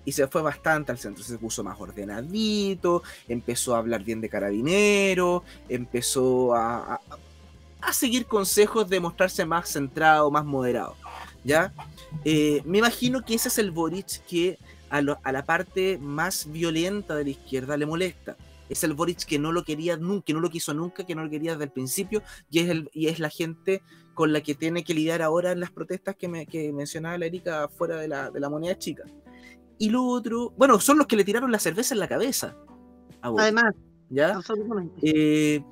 Y 0.06 0.12
se 0.12 0.28
fue 0.28 0.42
bastante 0.44 0.92
al 0.92 1.00
centro, 1.00 1.24
se 1.24 1.38
puso 1.38 1.64
más 1.64 1.80
ordenadito, 1.82 3.02
empezó 3.28 3.76
a 3.76 3.80
hablar 3.80 4.04
bien 4.04 4.22
de 4.22 4.30
carabinero, 4.30 5.44
empezó 5.68 6.54
a, 6.56 6.96
a- 7.82 7.94
seguir 7.94 8.26
consejos 8.26 8.88
de 8.90 9.00
mostrarse 9.00 9.46
más 9.46 9.70
centrado, 9.70 10.30
más 10.32 10.46
moderado. 10.46 10.96
¿Ya? 11.44 11.74
Eh, 12.24 12.62
me 12.66 12.80
imagino 12.80 13.24
que 13.24 13.36
ese 13.36 13.48
es 13.50 13.58
el 13.60 13.72
Boric 13.72 14.24
que 14.26 14.58
a, 14.90 15.02
lo- 15.02 15.20
a 15.24 15.32
la 15.32 15.46
parte 15.46 15.98
más 16.00 16.52
violenta 16.52 17.16
de 17.16 17.24
la 17.26 17.30
izquierda 17.32 17.78
le 17.78 17.86
molesta. 17.86 18.36
Es 18.70 18.84
el 18.84 18.94
Boric 18.94 19.26
que 19.26 19.38
no 19.38 19.52
lo 19.52 19.64
quería 19.64 19.96
nunca, 19.98 20.26
que 20.26 20.34
no 20.34 20.40
lo 20.40 20.50
quiso 20.50 20.74
nunca, 20.74 21.04
que 21.06 21.14
no 21.16 21.24
lo 21.24 21.30
quería 21.30 21.52
desde 21.52 21.66
el 21.66 21.72
principio, 21.72 22.24
y 22.50 22.60
es, 22.60 22.70
el, 22.70 22.90
y 22.94 23.08
es 23.08 23.20
la 23.20 23.30
gente 23.30 23.84
con 24.16 24.34
la 24.34 24.42
que 24.42 24.56
tiene 24.56 24.84
que 24.84 24.94
lidiar 24.96 25.22
ahora 25.22 25.52
en 25.52 25.60
las 25.60 25.70
protestas 25.72 26.16
que, 26.16 26.28
me, 26.28 26.48
que 26.48 26.72
mencionaba 26.74 27.18
la 27.20 27.26
Erika 27.28 27.68
fuera 27.68 27.98
de 27.98 28.08
la, 28.08 28.32
de 28.32 28.40
la 28.40 28.50
moneda 28.50 28.76
chica. 28.78 29.04
Y 29.78 29.90
lo 29.90 30.04
otro, 30.06 30.54
bueno, 30.58 30.80
son 30.80 30.98
los 30.98 31.08
que 31.08 31.16
le 31.16 31.24
tiraron 31.24 31.52
la 31.52 31.60
cerveza 31.60 31.94
en 31.94 32.00
la 32.00 32.08
cabeza. 32.08 32.56
a 33.22 33.30
Boric, 33.30 33.44
Además, 33.44 33.76
¿ya? 34.10 34.36
absolutamente. 34.36 35.00
Eh, 35.02 35.64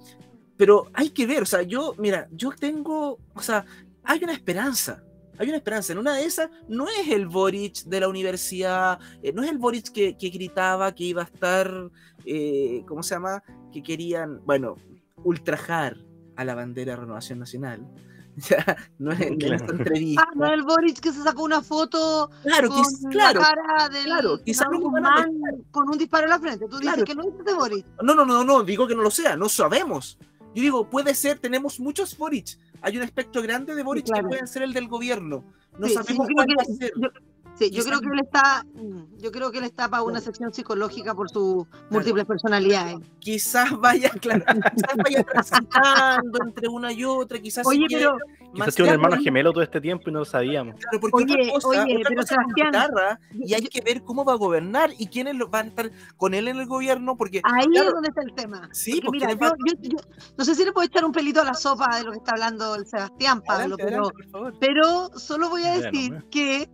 pero 0.58 0.88
hay 0.94 1.10
que 1.10 1.26
ver, 1.26 1.44
o 1.44 1.46
sea, 1.46 1.62
yo, 1.62 1.96
mira, 1.98 2.28
yo 2.32 2.52
tengo, 2.52 3.20
o 3.34 3.42
sea, 3.42 3.66
hay 4.04 4.24
una 4.24 4.34
esperanza. 4.34 5.04
Hay 5.39 5.48
una 5.48 5.58
esperanza. 5.58 5.94
En 5.94 6.00
una 6.00 6.16
de 6.16 6.26
esas 6.26 6.50
no 6.68 6.88
es 6.89 7.10
el 7.10 7.28
Boric 7.28 7.86
de 7.86 8.00
la 8.00 8.08
universidad, 8.08 9.00
eh, 9.24 9.34
no 9.34 9.44
es 9.44 9.50
el 9.50 9.58
Boric 9.58 9.92
que, 9.92 10.16
que 10.16 10.30
gritaba 10.30 10.94
que 10.94 11.06
iba 11.06 11.24
a 11.24 11.26
estar, 11.26 11.89
eh, 12.26 12.84
¿cómo 12.88 13.02
se 13.02 13.16
llama? 13.16 13.42
Que 13.72 13.82
querían, 13.82 14.42
bueno, 14.46 14.76
ultrajar 15.24 15.98
a 16.36 16.46
la 16.46 16.56
bandera 16.56 16.94
de 16.94 17.02
Renovación 17.02 17.39
Nacional. 17.39 17.88
Ya, 18.50 18.78
no 19.00 19.12
es 19.12 19.19
Claro. 19.38 19.56
esta 19.56 19.72
entrevista. 19.74 20.24
Ah, 20.28 20.32
no 20.36 20.46
el 20.54 20.63
Boris 20.63 21.00
que 21.00 21.12
se 21.12 21.22
sacó 21.24 21.43
una 21.43 21.62
foto 21.62 22.32
claro, 22.43 22.69
con 22.69 22.84
claro, 23.12 23.39
la 23.41 23.46
cara 23.46 23.89
del 23.89 24.06
claro, 24.06 24.34
a 24.34 24.78
Guzmán 24.78 25.32
con 25.72 25.89
un 25.89 25.98
disparo 25.98 26.24
en 26.24 26.30
la 26.32 26.39
frente. 26.39 26.65
Tú 26.67 26.78
dices 26.80 26.93
Claro. 26.93 27.06
que 27.06 27.15
no 27.15 27.24
es 27.24 27.46
de 27.46 27.54
Boris. 27.54 27.86
No, 28.02 28.15
no, 28.15 28.26
no, 28.26 28.43
no, 28.43 28.63
digo 28.63 28.88
que 28.88 28.96
no 28.96 29.04
lo 29.04 29.12
sea, 29.12 29.36
no 29.36 29.50
sabemos. 29.50 30.17
Yo 30.56 30.62
digo, 30.62 30.89
puede 30.89 31.13
ser, 31.15 31.39
tenemos 31.39 31.80
muchos 31.80 32.17
Boric. 32.17 32.58
Hay 32.82 32.98
un 32.98 33.04
espectro 33.04 33.41
grande 33.41 33.76
de 33.76 33.84
Boric 33.84 34.06
claro. 34.06 34.24
que 34.24 34.30
pueden 34.30 34.48
ser 34.48 34.63
el 34.63 34.74
del 34.74 34.88
gobierno. 34.88 35.43
No 35.80 35.88
Sí, 35.88 35.93
sí, 35.93 36.04
sabemos 36.04 36.28
yo 36.28 36.34
cuál 36.36 36.46
creo 36.48 36.58
va 36.58 36.63
a 36.63 36.65
que- 36.65 36.74
ser. 36.74 36.93
yo- 36.96 37.10
Sí, 37.56 37.70
yo 37.70 37.84
Quizás- 37.84 38.00
creo 38.00 38.00
que 38.02 38.08
él 38.18 38.20
está, 38.26 38.66
mm, 38.74 39.18
yo 39.22 39.32
creo 39.32 39.52
que 39.52 39.58
él 39.60 39.63
está 39.66 39.88
para 39.88 40.02
una 40.04 40.20
sección 40.20 40.52
psicológica 40.54 41.13
por 41.13 41.30
sus 41.30 41.66
múltiples 41.92 42.26
personalidades. 42.26 42.98
Quizás 43.20 43.72
vaya, 43.80 44.10
claro, 44.22 44.44
quizás 44.76 44.98
vaya 44.98 45.24
transitando 45.24 46.39
entre 46.46 46.68
una 46.68 46.92
y 46.92 47.04
otra, 47.06 47.39
quizás 47.39 47.66
Oye, 47.68 47.86
pero 47.89 48.18
Quizás 48.54 48.76
tiene 48.76 48.89
un 48.92 48.94
hermano 48.96 49.20
gemelo 49.22 49.52
todo 49.52 49.63
este 49.63 49.82
tiempo 49.82 50.10
y 50.10 50.13
no 50.13 50.20
lo 50.20 50.26
sabíamos. 50.26 50.76
Claro, 50.80 51.00
porque 51.00 51.24
Oye, 51.24 51.34
otra 51.42 51.54
cosa, 51.54 51.68
oye, 51.84 51.98
otra 51.98 52.10
pero 52.10 52.22
cosa 52.22 52.36
guitarra, 52.56 53.20
y 53.34 53.54
hay 53.56 53.62
yo- 53.63 53.70
que 53.70 53.82
ver 53.82 54.04
cómo 54.04 54.24
va 54.26 54.34
a 54.34 54.36
gobernar 54.36 54.92
y 54.98 55.08
quiénes 55.08 55.36
lo- 55.36 55.48
van 55.48 55.66
a 55.66 55.70
estar 55.70 55.92
con 56.18 56.34
él 56.36 56.48
en 56.48 56.58
el 56.58 56.68
gobierno, 56.68 57.16
porque 57.18 57.42
Ahí 57.44 57.66
claro, 57.68 57.88
es 57.89 57.94
donde 57.96 58.10
está 58.10 58.22
el 58.22 58.34
tema. 58.36 58.70
Sí, 58.72 59.02
Porque 59.04 59.26
porque 59.26 59.36
mira, 59.36 59.56
yo, 59.58 59.74
yo- 59.82 59.89
yo- 59.98 59.98
no 60.38 60.46
sé 60.46 60.54
si 60.56 60.66
le 60.66 60.72
puedo 60.72 60.86
echar 60.86 61.04
un 61.04 61.12
pelito 61.12 61.42
a 61.42 61.46
la 61.46 61.54
sopa 61.56 61.98
de 61.98 62.04
lo 62.04 62.12
que 62.12 62.18
está 62.20 62.32
hablando 62.34 62.76
el 62.76 62.86
Sebastián, 62.86 63.42
Pablo, 63.42 63.76
adelante, 63.76 63.84
pero, 63.86 64.12
adelante, 64.34 64.58
pero 64.60 65.10
solo 65.20 65.50
voy 65.50 65.63
a 65.63 65.74
decir 65.80 66.10
bueno. 66.12 66.26
que 66.30 66.70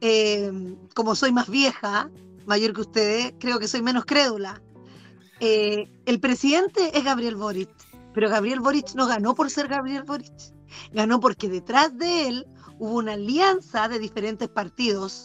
eh, 0.00 0.52
como 0.94 1.14
soy 1.14 1.32
más 1.32 1.48
vieja, 1.48 2.10
mayor 2.46 2.72
que 2.72 2.80
ustedes, 2.80 3.34
creo 3.38 3.58
que 3.58 3.68
soy 3.68 3.82
menos 3.82 4.04
crédula. 4.04 4.60
Eh, 5.40 5.88
el 6.06 6.20
presidente 6.20 6.96
es 6.96 7.04
Gabriel 7.04 7.36
Boric, 7.36 7.70
pero 8.12 8.28
Gabriel 8.28 8.60
Boric 8.60 8.94
no 8.94 9.06
ganó 9.06 9.34
por 9.34 9.50
ser 9.50 9.68
Gabriel 9.68 10.02
Boric, 10.04 10.32
ganó 10.92 11.20
porque 11.20 11.48
detrás 11.48 11.96
de 11.96 12.28
él 12.28 12.46
hubo 12.78 12.96
una 12.96 13.12
alianza 13.12 13.88
de 13.88 13.98
diferentes 13.98 14.48
partidos, 14.48 15.24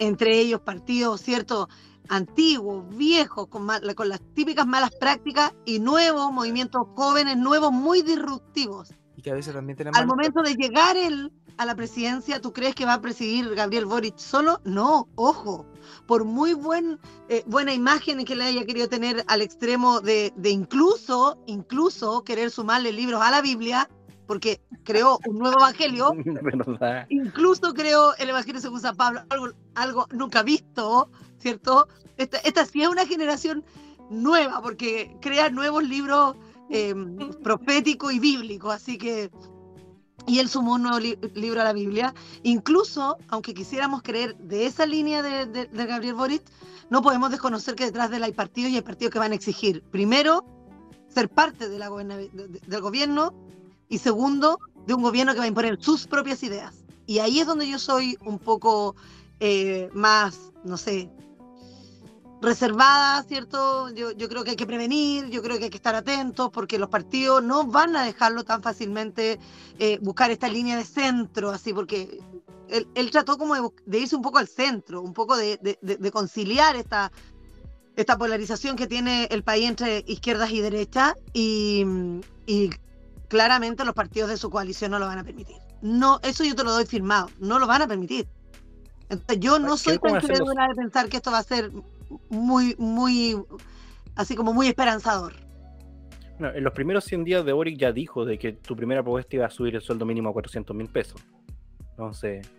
entre 0.00 0.38
ellos 0.38 0.60
partidos, 0.60 1.20
¿cierto? 1.20 1.68
Antiguos, 2.08 2.84
viejos, 2.96 3.46
con, 3.46 3.64
mal- 3.64 3.94
con 3.94 4.08
las 4.08 4.20
típicas 4.34 4.66
malas 4.66 4.90
prácticas 4.98 5.54
y 5.64 5.78
nuevos 5.78 6.30
movimientos 6.32 6.86
jóvenes, 6.94 7.36
nuevos, 7.36 7.72
muy 7.72 8.02
disruptivos. 8.02 8.92
Y 9.16 9.22
que 9.22 9.30
a 9.30 9.34
veces 9.34 9.54
también 9.54 9.76
tenemos 9.76 9.98
Al 9.98 10.06
momento 10.06 10.42
de 10.42 10.54
llegar 10.54 10.96
él 10.96 11.32
a 11.58 11.66
la 11.66 11.74
presidencia, 11.74 12.40
¿tú 12.40 12.52
crees 12.52 12.74
que 12.74 12.84
va 12.84 12.94
a 12.94 13.00
presidir 13.00 13.54
Gabriel 13.54 13.86
Boric 13.86 14.16
solo? 14.18 14.60
No, 14.64 15.08
ojo. 15.14 15.66
Por 16.06 16.24
muy 16.24 16.54
buen, 16.54 16.98
eh, 17.28 17.44
buena 17.46 17.72
imagen 17.72 18.24
que 18.24 18.34
le 18.34 18.44
haya 18.44 18.64
querido 18.64 18.88
tener 18.88 19.24
al 19.26 19.42
extremo 19.42 20.00
de, 20.00 20.32
de 20.36 20.50
incluso, 20.50 21.38
incluso 21.46 22.24
querer 22.24 22.50
sumarle 22.50 22.92
libros 22.92 23.20
a 23.22 23.30
la 23.30 23.42
Biblia, 23.42 23.88
porque 24.26 24.60
creó 24.84 25.18
un 25.26 25.38
nuevo 25.38 25.58
evangelio, 25.58 26.12
¿Verdad? 26.42 27.06
incluso 27.08 27.74
creó 27.74 28.14
el 28.16 28.30
evangelio 28.30 28.60
según 28.60 28.80
San 28.80 28.96
Pablo, 28.96 29.22
algo, 29.28 29.48
algo 29.74 30.06
nunca 30.12 30.42
visto, 30.42 31.10
¿cierto? 31.38 31.88
Esta, 32.16 32.38
esta 32.38 32.64
sí 32.64 32.82
es 32.82 32.88
una 32.88 33.06
generación 33.06 33.64
nueva, 34.10 34.62
porque 34.62 35.16
crea 35.20 35.50
nuevos 35.50 35.84
libros 35.84 36.36
eh, 36.70 36.94
proféticos 37.42 38.12
y 38.12 38.18
bíblicos, 38.18 38.74
así 38.74 38.98
que 38.98 39.30
y 40.26 40.38
él 40.38 40.48
sumó 40.48 40.74
un 40.74 40.82
nuevo 40.82 40.98
li- 40.98 41.18
libro 41.34 41.60
a 41.60 41.64
la 41.64 41.72
Biblia. 41.72 42.14
Incluso, 42.42 43.18
aunque 43.28 43.54
quisiéramos 43.54 44.02
creer 44.02 44.36
de 44.36 44.66
esa 44.66 44.86
línea 44.86 45.22
de, 45.22 45.68
Gabriel 45.72 46.14
Boric, 46.14 46.42
no 46.90 47.02
podemos 47.02 47.30
desconocer 47.30 47.74
que 47.74 47.84
detrás 47.84 48.10
de 48.10 48.16
él 48.18 48.24
hay 48.24 48.32
partidos 48.32 48.70
y 48.70 48.76
hay 48.76 48.82
partidos 48.82 49.12
que 49.12 49.18
van 49.18 49.32
a 49.32 49.34
exigir, 49.34 49.82
primero, 49.90 50.44
ser 51.08 51.28
parte 51.28 51.68
del 51.68 52.80
gobierno 52.80 53.34
y 53.88 53.98
segundo, 53.98 54.58
de 54.86 54.94
un 54.94 55.02
gobierno 55.02 55.32
que 55.32 55.38
va 55.38 55.44
a 55.44 55.48
imponer 55.48 55.78
sus 55.82 56.06
propias 56.06 56.42
ideas. 56.42 56.74
Y 57.06 57.18
ahí 57.18 57.40
es 57.40 57.46
donde 57.46 57.68
yo 57.68 57.78
soy 57.78 58.16
un 58.24 58.38
poco 58.38 58.96
eh, 59.40 59.88
más, 59.92 60.52
no 60.64 60.76
sé, 60.76 61.10
reservada, 62.44 63.22
¿cierto? 63.24 63.90
Yo, 63.90 64.12
yo 64.12 64.28
creo 64.28 64.44
que 64.44 64.50
hay 64.50 64.56
que 64.56 64.66
prevenir, 64.66 65.28
yo 65.30 65.42
creo 65.42 65.58
que 65.58 65.64
hay 65.64 65.70
que 65.70 65.76
estar 65.76 65.94
atentos 65.94 66.50
porque 66.52 66.78
los 66.78 66.88
partidos 66.88 67.42
no 67.42 67.64
van 67.64 67.96
a 67.96 68.04
dejarlo 68.04 68.44
tan 68.44 68.62
fácilmente 68.62 69.38
eh, 69.78 69.98
buscar 70.00 70.30
esta 70.30 70.48
línea 70.48 70.76
de 70.76 70.84
centro, 70.84 71.50
así, 71.50 71.72
porque 71.72 72.20
él, 72.68 72.86
él 72.94 73.10
trató 73.10 73.36
como 73.38 73.54
de, 73.86 73.98
irse 73.98 74.16
un 74.16 74.22
poco 74.22 74.38
al 74.38 74.48
centro, 74.48 75.02
un 75.02 75.12
poco 75.12 75.36
de, 75.36 75.58
de- 75.62 75.78
de- 75.82 75.96
de 75.96 76.10
conciliar 76.10 76.76
esta, 76.76 77.10
esta 77.96 78.16
polarización 78.18 78.76
que 78.76 78.86
tiene 78.86 79.26
el 79.30 79.42
país 79.42 79.68
entre 79.68 80.04
izquierdas 80.06 80.50
y 80.50 80.60
derechas 80.60 81.14
y, 81.32 81.84
y 82.46 82.70
claramente 83.28 83.84
los 83.84 83.94
partidos 83.94 84.30
de 84.30 84.36
su 84.36 84.50
coalición 84.50 84.90
no 84.90 84.98
lo 84.98 85.06
van 85.06 85.18
a 85.18 85.24
permitir. 85.24 85.56
No, 85.82 86.18
eso 86.22 86.44
yo 86.44 86.54
te 86.54 86.64
lo 86.64 86.72
doy 86.72 86.86
firmado, 86.86 87.30
no 87.38 87.58
lo 87.58 87.66
van 87.66 87.82
a 87.82 87.86
permitir. 87.86 88.26
Entonces, 89.10 89.38
yo 89.38 89.58
no 89.58 89.76
soy 89.76 89.98
tan 89.98 90.14
de 90.14 90.74
pensar 90.74 91.08
que 91.08 91.18
esto 91.18 91.30
va 91.30 91.38
a 91.38 91.42
ser 91.42 91.70
muy, 92.30 92.74
muy, 92.78 93.36
así 94.16 94.34
como 94.36 94.52
muy 94.52 94.66
esperanzador. 94.68 95.34
Bueno, 96.38 96.54
en 96.56 96.64
los 96.64 96.72
primeros 96.72 97.04
100 97.04 97.24
días 97.24 97.44
de 97.44 97.52
Boric 97.52 97.78
ya 97.78 97.92
dijo 97.92 98.24
de 98.24 98.38
que 98.38 98.52
tu 98.52 98.74
primera 98.76 99.02
propuesta 99.02 99.36
iba 99.36 99.46
a 99.46 99.50
subir 99.50 99.74
el 99.76 99.82
sueldo 99.82 100.04
mínimo 100.04 100.30
a 100.30 100.32
400 100.32 100.74
mil 100.74 100.88
pesos. 100.88 101.20
Entonces, 101.90 102.50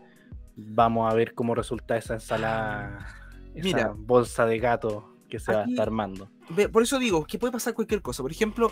vamos 0.55 1.11
a 1.11 1.15
ver 1.15 1.33
cómo 1.33 1.53
resulta 1.55 1.97
esa 1.97 2.13
ensalada, 2.13 3.05
esa 3.53 3.63
Mira. 3.63 3.93
bolsa 3.97 4.45
de 4.45 4.59
gato 4.59 5.11
que 5.29 5.39
se 5.39 5.51
va 5.51 5.59
a 5.59 5.61
Aquí- 5.63 5.71
estar 5.71 5.87
armando. 5.87 6.29
Ve, 6.51 6.69
Por 6.69 6.83
eso 6.83 6.99
digo 6.99 7.25
que 7.25 7.37
puede 7.37 7.51
pasar 7.51 7.73
cualquier 7.73 8.01
cosa. 8.01 8.21
Por 8.23 8.31
ejemplo, 8.31 8.71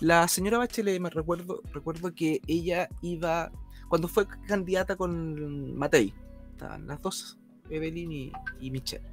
la 0.00 0.26
señora 0.26 0.58
Bachelet, 0.58 0.98
me 1.00 1.10
recuerdo, 1.10 1.60
recuerdo 1.72 2.12
que 2.14 2.40
ella 2.48 2.88
iba, 3.02 3.52
cuando 3.88 4.08
fue 4.08 4.26
candidata 4.48 4.96
con 4.96 5.76
Matei, 5.76 6.12
estaban 6.52 6.86
las 6.88 7.00
dos, 7.02 7.38
Evelyn 7.68 8.10
y, 8.10 8.32
y 8.58 8.70
Michelle. 8.72 9.04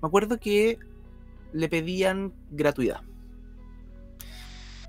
Me 0.00 0.06
acuerdo 0.06 0.38
que 0.38 0.78
le 1.52 1.68
pedían 1.68 2.32
gratuidad. 2.50 3.00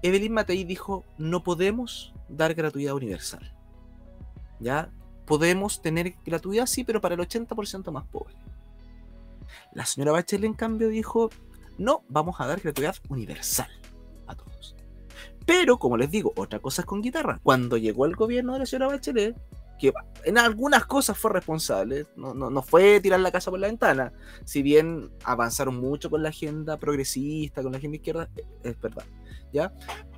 Evelyn 0.01 0.33
Matei 0.33 0.63
dijo, 0.63 1.05
no 1.17 1.43
podemos 1.43 2.13
dar 2.29 2.53
gratuidad 2.53 2.93
universal. 2.93 3.53
¿Ya? 4.59 4.91
Podemos 5.25 5.81
tener 5.81 6.15
gratuidad, 6.25 6.65
sí, 6.65 6.83
pero 6.83 7.01
para 7.01 7.15
el 7.15 7.21
80% 7.21 7.91
más 7.91 8.05
pobre. 8.05 8.35
La 9.73 9.85
señora 9.85 10.11
Bachelet, 10.11 10.45
en 10.45 10.53
cambio, 10.53 10.89
dijo, 10.89 11.29
no, 11.77 12.03
vamos 12.07 12.39
a 12.39 12.47
dar 12.47 12.61
gratuidad 12.61 12.95
universal 13.09 13.69
a 14.27 14.35
todos. 14.35 14.75
Pero, 15.45 15.77
como 15.77 15.97
les 15.97 16.09
digo, 16.09 16.33
otra 16.35 16.59
cosa 16.59 16.81
es 16.81 16.85
con 16.85 17.01
guitarra. 17.01 17.39
Cuando 17.43 17.77
llegó 17.77 18.05
el 18.05 18.15
gobierno 18.15 18.53
de 18.53 18.59
la 18.59 18.65
señora 18.65 18.88
Bachelet, 18.88 19.35
que 19.79 19.93
en 20.23 20.38
algunas 20.38 20.85
cosas 20.85 21.17
fue 21.17 21.31
responsable, 21.31 22.07
no, 22.15 22.33
no, 22.33 22.49
no 22.49 22.61
fue 22.61 22.99
tirar 22.99 23.19
la 23.19 23.31
casa 23.31 23.51
por 23.51 23.59
la 23.59 23.67
ventana, 23.67 24.11
si 24.43 24.61
bien 24.61 25.11
avanzaron 25.23 25.75
mucho 25.75 26.09
con 26.09 26.23
la 26.23 26.29
agenda 26.29 26.77
progresista, 26.77 27.61
con 27.61 27.71
la 27.71 27.77
agenda 27.77 27.97
izquierda, 27.97 28.29
eh, 28.35 28.43
es 28.63 28.79
verdad, 28.81 29.05
¿ya? 29.53 29.73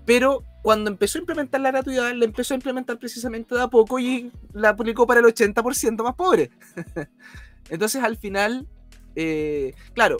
Pero 0.05 0.43
cuando 0.63 0.89
empezó 0.89 1.17
a 1.17 1.21
implementar 1.21 1.59
la 1.59 1.71
gratuidad, 1.71 2.13
la 2.13 2.25
empezó 2.25 2.53
a 2.53 2.55
implementar 2.55 2.97
precisamente 2.97 3.53
de 3.55 3.61
a 3.61 3.67
poco 3.67 3.99
y 3.99 4.31
la 4.53 4.69
aplicó 4.69 5.05
para 5.05 5.19
el 5.19 5.25
80% 5.25 6.03
más 6.03 6.15
pobre. 6.15 6.49
Entonces, 7.69 8.01
al 8.01 8.15
final, 8.15 8.67
eh, 9.15 9.73
claro, 9.93 10.17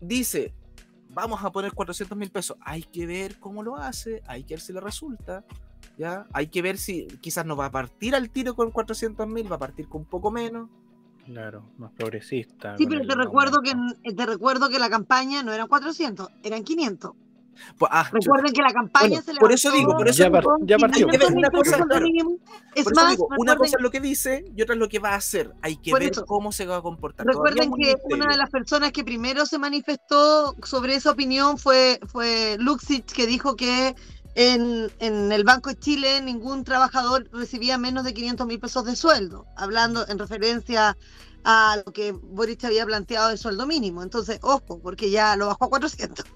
dice, 0.00 0.52
vamos 1.08 1.42
a 1.42 1.50
poner 1.50 1.72
400 1.72 2.16
mil 2.18 2.30
pesos. 2.30 2.56
Hay 2.60 2.82
que 2.82 3.06
ver 3.06 3.38
cómo 3.38 3.62
lo 3.62 3.76
hace, 3.76 4.22
hay 4.26 4.44
que 4.44 4.54
ver 4.54 4.60
si 4.60 4.72
le 4.72 4.80
resulta. 4.80 5.44
¿Ya? 6.00 6.26
Hay 6.32 6.46
que 6.48 6.62
ver 6.62 6.78
si 6.78 7.06
quizás 7.20 7.44
no 7.44 7.56
va 7.56 7.66
a 7.66 7.70
partir 7.70 8.14
al 8.14 8.30
tiro 8.30 8.54
con 8.54 8.70
400 8.70 9.28
mil, 9.28 9.50
va 9.52 9.56
a 9.56 9.58
partir 9.58 9.86
con 9.86 10.00
un 10.00 10.06
poco 10.06 10.30
menos. 10.30 10.68
Claro, 11.26 11.62
más 11.76 11.92
progresista. 11.92 12.76
Sí, 12.78 12.86
pero 12.86 13.06
te 13.06 13.14
recuerdo 13.14 13.58
que 13.62 13.72
aumento. 13.72 14.00
te 14.16 14.26
recuerdo 14.26 14.68
que 14.70 14.78
la 14.78 14.88
campaña 14.88 15.42
no 15.42 15.52
eran 15.52 15.68
400, 15.68 16.28
eran 16.42 16.64
500. 16.64 17.12
Pues, 17.76 17.90
ah, 17.92 18.08
Recuerden 18.10 18.54
que 18.54 18.62
la 18.62 18.72
campaña 18.72 19.08
Bueno, 19.20 19.22
se 19.22 19.34
por 19.34 19.52
eso 19.52 19.70
digo, 19.70 19.92
por 19.94 20.08
eso 20.08 20.22
Ya 20.22 20.30
par- 20.30 20.44
ya 20.62 20.78
partió. 20.78 21.06
500 21.06 21.30
mil 21.32 21.38
Una 21.40 21.50
pesos 21.50 21.64
cosa, 21.64 21.76
sueldo 21.76 21.88
claro. 21.94 22.06
mínimo. 22.06 22.38
Es 22.74 22.84
por 22.84 22.92
eso 22.94 23.02
más, 23.02 23.10
digo, 23.10 23.28
una 23.36 23.56
cosa 23.56 23.76
es 23.76 23.82
lo 23.82 23.90
que 23.90 24.00
dice 24.00 24.44
y 24.56 24.62
otra 24.62 24.74
es 24.74 24.78
lo 24.78 24.88
que 24.88 24.98
va 24.98 25.10
a 25.10 25.16
hacer. 25.16 25.52
Hay 25.60 25.76
que 25.76 25.92
ver 25.92 26.04
eso. 26.04 26.24
cómo 26.24 26.52
se 26.52 26.64
va 26.64 26.76
a 26.78 26.82
comportar. 26.82 27.26
Recuerden 27.26 27.70
que 27.72 27.92
misterio. 27.92 28.16
una 28.16 28.28
de 28.28 28.38
las 28.38 28.48
personas 28.48 28.92
que 28.92 29.04
primero 29.04 29.44
se 29.44 29.58
manifestó 29.58 30.56
sobre 30.64 30.94
esa 30.94 31.10
opinión 31.10 31.58
fue, 31.58 32.00
fue 32.06 32.56
Luxich, 32.58 33.04
que 33.12 33.26
dijo 33.26 33.56
que 33.56 33.94
en, 34.34 34.90
en 35.00 35.32
el 35.32 35.44
Banco 35.44 35.70
de 35.70 35.78
Chile 35.78 36.20
ningún 36.20 36.64
trabajador 36.64 37.28
recibía 37.32 37.78
menos 37.78 38.04
de 38.04 38.14
500 38.14 38.46
mil 38.46 38.60
pesos 38.60 38.84
de 38.84 38.96
sueldo, 38.96 39.46
hablando 39.56 40.06
en 40.08 40.18
referencia 40.18 40.96
a 41.44 41.78
lo 41.84 41.92
que 41.92 42.12
Boric 42.12 42.64
había 42.64 42.84
planteado 42.86 43.30
de 43.30 43.36
sueldo 43.36 43.66
mínimo. 43.66 44.02
Entonces, 44.02 44.38
ojo, 44.42 44.80
porque 44.80 45.10
ya 45.10 45.36
lo 45.36 45.46
bajó 45.46 45.64
a 45.66 45.70
400. 45.70 46.24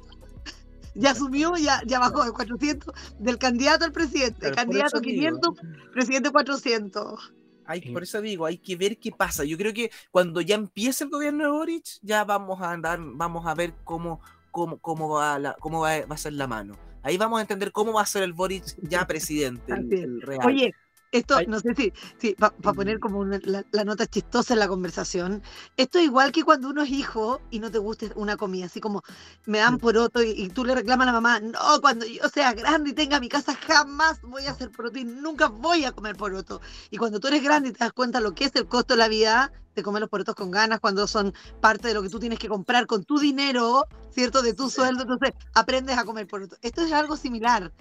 Ya 0.97 1.11
asumió, 1.11 1.57
ya, 1.57 1.83
ya 1.85 1.99
bajó 1.99 2.25
de 2.25 2.31
400 2.31 2.95
del 3.19 3.37
candidato 3.37 3.85
al 3.85 3.91
presidente. 3.91 4.53
Candidato 4.53 4.99
eso 4.99 5.01
digo. 5.01 5.41
500, 5.41 5.55
presidente 5.93 6.31
400. 6.31 7.35
Hay, 7.67 7.81
Sí. 7.83 7.91
por 7.91 8.05
eso 8.05 8.21
digo, 8.21 8.47
hay 8.47 8.59
que 8.59 8.77
ver 8.77 8.99
qué 8.99 9.11
pasa. 9.11 9.43
Yo 9.43 9.59
creo 9.59 9.75
que 9.75 9.91
cuando 10.13 10.41
ya 10.41 10.55
empiece 10.55 11.03
el 11.03 11.11
gobierno 11.11 11.43
de 11.43 11.51
Boric, 11.51 11.85
ya 12.03 12.23
vamos 12.23 12.61
a 12.61 12.71
andar, 12.71 13.01
vamos 13.03 13.45
a 13.45 13.55
ver 13.55 13.75
cómo, 13.83 14.21
cómo, 14.53 14.79
cómo, 14.79 15.09
va, 15.09 15.37
la, 15.41 15.57
cómo 15.59 15.81
va, 15.81 16.07
va 16.07 16.15
a 16.15 16.19
ser 16.19 16.35
la 16.35 16.47
mano. 16.47 16.77
Ahí 17.05 17.19
vamos 17.19 17.39
a 17.39 17.43
entender 17.43 17.71
cómo 17.71 17.93
va 17.93 18.03
a 18.03 18.07
ser 18.07 18.23
el 18.23 18.33
Boric 18.33 18.65
ya 18.81 19.07
presidente, 19.07 19.73
el, 19.73 20.23
real. 20.23 20.47
Oye, 20.47 20.75
esto, 21.19 21.37
Ay. 21.37 21.47
no 21.47 21.61
sé 21.61 21.75
si, 21.75 21.93
si 22.19 22.35
para 22.35 22.53
poner 22.75 22.99
como 22.99 23.21
una- 23.21 23.39
la, 23.45 23.65
la 23.71 23.85
nota 23.85 24.07
chistosa 24.07 24.55
en 24.55 24.61
la 24.61 24.69
conversación, 24.69 25.43
esto 25.77 25.99
es 25.99 26.05
igual 26.05 26.33
que 26.33 26.43
cuando 26.43 26.69
uno 26.69 26.83
es 26.83 26.91
hijo 26.91 27.41
y 27.51 27.61
no 27.61 27.71
te 27.71 27.79
gusta 27.79 28.07
una 28.17 28.37
comida, 28.37 28.67
así 28.67 28.81
como 28.81 29.03
me 29.47 29.59
dan 29.59 29.79
poroto 29.79 30.23
y, 30.23 30.31
y 30.31 30.49
tú 30.49 30.65
le 30.65 30.75
reclamas 30.75 31.05
a 31.09 31.13
la 31.13 31.21
mamá, 31.21 31.41
no, 31.41 31.81
cuando 31.81 32.05
yo 32.05 32.29
sea 32.29 32.53
grande 32.53 32.91
y 32.91 32.93
tenga 32.95 33.21
mi 33.21 33.29
casa 33.29 33.55
jamás 33.55 34.21
voy 34.23 34.47
a 34.47 34.51
hacer 34.51 34.71
poroto 34.71 34.99
y 34.99 35.05
nunca 35.05 35.47
voy 35.49 35.85
a 35.85 35.93
comer 35.93 36.17
poroto. 36.17 36.61
Y 36.91 36.97
cuando 36.97 37.21
tú 37.21 37.29
eres 37.29 37.43
grande 37.43 37.69
y 37.69 37.73
te 37.73 37.79
das 37.79 37.93
cuenta 37.93 38.21
lo 38.21 38.35
que 38.35 38.45
es 38.47 38.57
el 38.57 38.67
costo 38.67 38.95
de 38.95 38.99
la 38.99 39.09
vida, 39.09 39.53
te 39.75 39.83
comes 39.83 40.01
los 40.01 40.11
porotos 40.11 40.35
con 40.35 40.51
ganas 40.51 40.81
cuando 40.81 41.07
son 41.07 41.33
parte 41.61 41.89
de 41.89 41.95
lo 41.95 42.03
que 42.03 42.09
tú 42.09 42.19
tienes 42.21 42.39
que 42.39 42.49
comprar 42.49 42.87
con 42.87 43.05
tu 43.05 43.19
dinero, 43.19 43.85
¿cierto? 44.11 44.43
De 44.43 44.55
tu 44.55 44.71
sueldo, 44.71 45.03
entonces 45.03 45.33
aprendes 45.53 45.99
a 45.99 46.05
comer 46.05 46.27
poroto. 46.27 46.57
Esto 46.63 46.83
es 46.83 46.93
algo 46.93 47.17
similar 47.17 47.73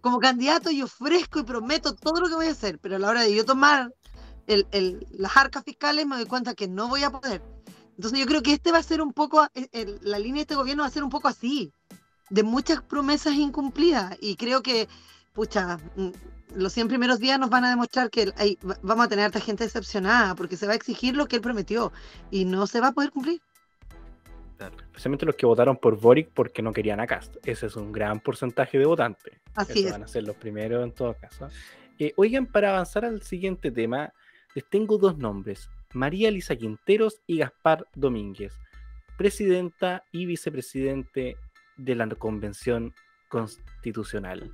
como 0.00 0.18
candidato 0.18 0.70
yo 0.70 0.84
ofrezco 0.86 1.40
y 1.40 1.44
prometo 1.44 1.94
todo 1.94 2.20
lo 2.20 2.28
que 2.28 2.34
voy 2.34 2.46
a 2.46 2.52
hacer, 2.52 2.78
pero 2.78 2.96
a 2.96 2.98
la 2.98 3.08
hora 3.08 3.22
de 3.22 3.34
yo 3.34 3.44
tomar 3.44 3.92
el- 4.46 4.66
el- 4.72 5.06
las 5.12 5.36
arcas 5.36 5.64
fiscales 5.64 6.06
me 6.06 6.16
doy 6.16 6.26
cuenta 6.26 6.54
que 6.54 6.68
no 6.68 6.88
voy 6.88 7.04
a 7.04 7.10
poder. 7.10 7.42
Entonces 7.96 8.18
yo 8.18 8.26
creo 8.26 8.42
que 8.42 8.52
este 8.54 8.72
va 8.72 8.78
a 8.78 8.82
ser 8.82 9.02
un 9.02 9.12
poco, 9.12 9.46
eh, 9.54 9.98
la 10.02 10.18
línea 10.18 10.36
de 10.36 10.42
este 10.42 10.54
gobierno 10.54 10.82
va 10.82 10.88
a 10.88 10.92
ser 10.92 11.04
un 11.04 11.10
poco 11.10 11.28
así, 11.28 11.72
de 12.30 12.42
muchas 12.42 12.82
promesas 12.82 13.34
incumplidas. 13.34 14.16
Y 14.20 14.36
creo 14.36 14.62
que, 14.62 14.88
pucha, 15.34 15.78
mm, 15.96 16.08
los 16.56 16.72
100 16.72 16.88
primeros 16.88 17.18
días 17.18 17.38
nos 17.38 17.50
van 17.50 17.64
a 17.64 17.70
demostrar 17.70 18.10
que 18.10 18.32
vamos 18.82 19.06
a 19.06 19.08
tener 19.08 19.24
a 19.24 19.26
harta 19.26 19.40
gente 19.40 19.64
decepcionada, 19.64 20.34
porque 20.34 20.56
se 20.56 20.66
va 20.66 20.72
a 20.72 20.76
exigir 20.76 21.14
lo 21.14 21.26
que 21.28 21.36
él 21.36 21.42
prometió 21.42 21.92
y 22.30 22.44
no 22.44 22.66
se 22.66 22.80
va 22.80 22.88
a 22.88 22.92
poder 22.92 23.10
cumplir. 23.10 23.40
Especialmente 24.66 25.26
los 25.26 25.36
que 25.36 25.46
votaron 25.46 25.76
por 25.76 25.98
Boric 25.98 26.30
porque 26.32 26.62
no 26.62 26.72
querían 26.72 27.00
a 27.00 27.06
Cast. 27.06 27.36
Ese 27.46 27.66
es 27.66 27.76
un 27.76 27.92
gran 27.92 28.20
porcentaje 28.20 28.78
de 28.78 28.84
votantes. 28.84 29.34
Así 29.54 29.72
Esos 29.72 29.84
es. 29.86 29.92
van 29.92 30.02
a 30.02 30.08
ser 30.08 30.24
los 30.24 30.36
primeros 30.36 30.84
en 30.84 30.92
todo 30.92 31.14
caso. 31.14 31.48
Eh, 31.98 32.12
oigan, 32.16 32.46
para 32.46 32.70
avanzar 32.70 33.04
al 33.04 33.22
siguiente 33.22 33.70
tema, 33.70 34.12
les 34.54 34.64
tengo 34.68 34.98
dos 34.98 35.16
nombres: 35.16 35.70
María 35.92 36.28
Elisa 36.28 36.56
Quinteros 36.56 37.20
y 37.26 37.38
Gaspar 37.38 37.86
Domínguez, 37.94 38.54
presidenta 39.16 40.04
y 40.12 40.26
vicepresidente 40.26 41.36
de 41.76 41.94
la 41.94 42.08
Convención 42.08 42.94
Constitucional, 43.28 44.52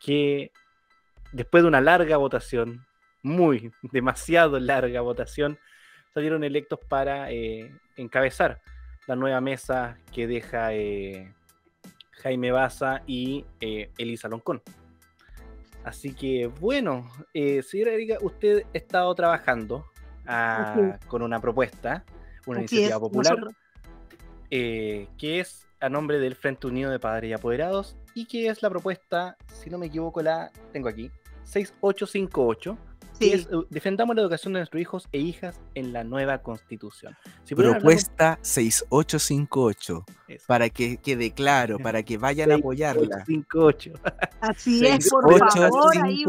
que 0.00 0.52
después 1.32 1.62
de 1.62 1.68
una 1.68 1.80
larga 1.80 2.16
votación, 2.16 2.86
muy, 3.22 3.72
demasiado 3.82 4.58
larga 4.58 5.00
votación, 5.00 5.58
salieron 6.14 6.44
electos 6.44 6.78
para 6.88 7.30
eh, 7.30 7.70
encabezar 7.96 8.62
la 9.06 9.16
nueva 9.16 9.40
mesa 9.40 9.98
que 10.12 10.26
deja 10.26 10.74
eh, 10.74 11.32
Jaime 12.22 12.50
Baza 12.50 13.02
y 13.06 13.44
eh, 13.60 13.90
Elisa 13.98 14.28
Loncón. 14.28 14.62
Así 15.84 16.12
que, 16.12 16.48
bueno, 16.48 17.08
eh, 17.32 17.62
señora 17.62 17.92
Erika, 17.92 18.18
usted 18.20 18.64
ha 18.64 18.76
estado 18.76 19.14
trabajando 19.14 19.86
ah, 20.26 20.98
con 21.06 21.22
una 21.22 21.40
propuesta, 21.40 22.04
una 22.44 22.58
iniciativa 22.58 22.96
es, 22.96 23.00
popular, 23.00 23.38
eh, 24.50 25.06
que 25.16 25.38
es 25.38 25.64
a 25.78 25.88
nombre 25.88 26.18
del 26.18 26.34
Frente 26.34 26.66
Unido 26.66 26.90
de 26.90 26.98
Padres 26.98 27.30
y 27.30 27.32
Apoderados 27.34 27.96
y 28.14 28.26
que 28.26 28.48
es 28.48 28.62
la 28.62 28.70
propuesta, 28.70 29.36
si 29.46 29.70
no 29.70 29.78
me 29.78 29.86
equivoco, 29.86 30.20
la 30.22 30.50
tengo 30.72 30.88
aquí, 30.88 31.12
6858, 31.44 32.76
sí. 33.18 33.30
que 33.30 33.34
es 33.36 33.46
eh, 33.46 33.66
defendamos 33.70 34.14
la 34.16 34.22
educación 34.22 34.52
de 34.52 34.60
nuestros 34.60 34.80
hijos 34.80 35.08
e 35.12 35.18
hijas 35.18 35.60
en 35.74 35.92
la 35.92 36.04
nueva 36.04 36.38
constitución. 36.42 37.16
Si 37.44 37.54
pudieran 37.54 37.76
hablar 37.76 37.76
un- 37.76 37.80
Propuesta 37.82 38.38
6858, 38.42 40.04
Eso. 40.28 40.44
para 40.46 40.68
que 40.70 40.96
quede 40.98 41.32
claro, 41.32 41.78
para 41.78 42.02
que 42.02 42.18
vayan 42.18 42.52
a 42.52 42.56
apoyarla. 42.56 43.24
6858. 43.26 43.92
Así 44.40 44.86
es, 44.86 45.08
por 45.10 45.38
favor, 45.38 45.92
ahí 46.04 46.24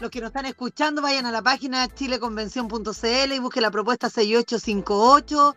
Los 0.00 0.10
que 0.10 0.20
nos 0.20 0.28
están 0.28 0.46
escuchando, 0.46 1.02
vayan 1.02 1.26
a 1.26 1.30
la 1.32 1.42
página 1.42 1.86
chileconvención.cl 1.88 3.32
y 3.34 3.38
busquen 3.38 3.62
la 3.62 3.70
propuesta 3.70 4.08
6858. 4.10 5.56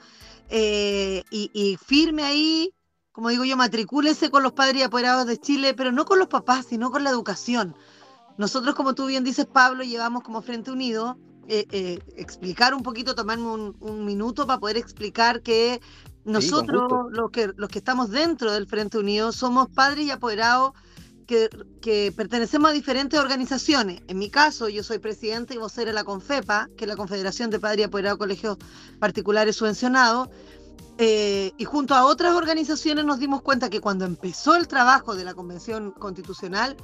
eh, 0.49 1.23
y, 1.31 1.77
firme 1.85 2.23
ahí, 2.23 2.73
como 3.11 3.29
digo 3.29 3.43
yo, 3.45 3.55
matricúlese 3.57 4.29
con 4.29 4.43
los 4.43 4.53
padres 4.53 4.77
y 4.77 4.83
apoderados 4.83 5.25
de 5.27 5.37
Chile, 5.37 5.73
pero 5.73 5.91
no 5.91 6.05
con 6.05 6.19
los 6.19 6.27
papás, 6.27 6.65
sino 6.67 6.91
con 6.91 7.03
la 7.03 7.09
educación. 7.11 7.75
Nosotros, 8.37 8.75
como 8.75 8.95
tú 8.95 9.05
bien 9.05 9.23
dices, 9.23 9.45
Pablo, 9.45 9.83
llevamos 9.83 10.23
como 10.23 10.41
Frente 10.41 10.71
Unido 10.71 11.17
eh, 11.47 11.67
eh, 11.71 11.99
explicar 12.15 12.73
un 12.73 12.83
poquito, 12.83 13.15
tomarme 13.15 13.73
un, 13.79 14.05
minuto 14.05 14.47
para 14.47 14.59
poder 14.59 14.77
explicar 14.77 15.41
que 15.41 15.81
nosotros, 16.23 17.11
los, 17.11 17.31
que, 17.31 17.51
los 17.55 17.69
que 17.69 17.79
estamos 17.79 18.09
dentro 18.09 18.53
del 18.53 18.65
Frente 18.65 18.97
Unido, 18.97 19.31
somos 19.31 19.67
padres 19.69 20.05
y 20.05 20.11
apoderados 20.11 20.71
que, 21.81 22.13
pertenecemos 22.15 22.71
a 22.71 22.73
diferentes 22.73 23.19
organizaciones. 23.19 24.01
En 24.07 24.19
mi 24.19 24.29
caso, 24.29 24.69
yo 24.69 24.83
soy 24.83 24.99
presidente 24.99 25.55
y 25.55 25.57
vocera 25.57 25.87
de 25.87 25.93
la 25.93 26.03
CONFEPA, 26.03 26.69
que 26.77 26.85
es 26.85 26.87
la 26.87 26.95
Confederación 26.95 27.49
de 27.49 27.59
Padres 27.59 27.81
y 27.81 27.83
Apoderados 27.83 28.17
de 28.17 28.19
Colegios 28.19 28.57
Particulares 28.99 29.55
Subvencionados. 29.55 30.29
Eh, 30.99 31.51
y 31.57 31.65
junto 31.65 31.95
a 31.95 32.05
otras 32.05 32.35
organizaciones 32.35 33.03
nos 33.03 33.17
dimos 33.17 33.41
cuenta 33.41 33.69
que 33.69 33.81
cuando 33.81 34.05
empezó 34.05 34.55
el 34.55 34.67
trabajo 34.67 35.15
de 35.15 35.23
la 35.23 35.33
Convención 35.33 35.91
Constitucional, 35.91 36.77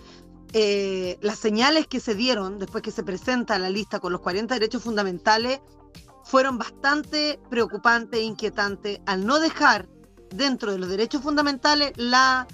eh, 0.53 1.17
las 1.21 1.37
señales 1.37 1.87
que 1.87 1.99
se 1.99 2.15
dieron 2.15 2.57
después 2.57 2.81
que 2.81 2.91
se 2.91 3.03
presenta 3.03 3.59
la 3.59 3.69
lista 3.69 3.99
con 3.99 4.11
los 4.11 4.21
40 4.21 4.55
derechos 4.55 4.83
fundamentales 4.83 5.61
fueron 6.23 6.57
bastante 6.57 7.39
preocupantes 7.49 8.19
e 8.19 8.23
inquietantes 8.23 8.99
al 9.05 9.25
no 9.25 9.39
dejar 9.39 9.87
dentro 10.31 10.71
de 10.71 10.79
los 10.79 10.89
derechos 10.89 11.21
fundamentales 11.21 11.93
la 11.97 12.47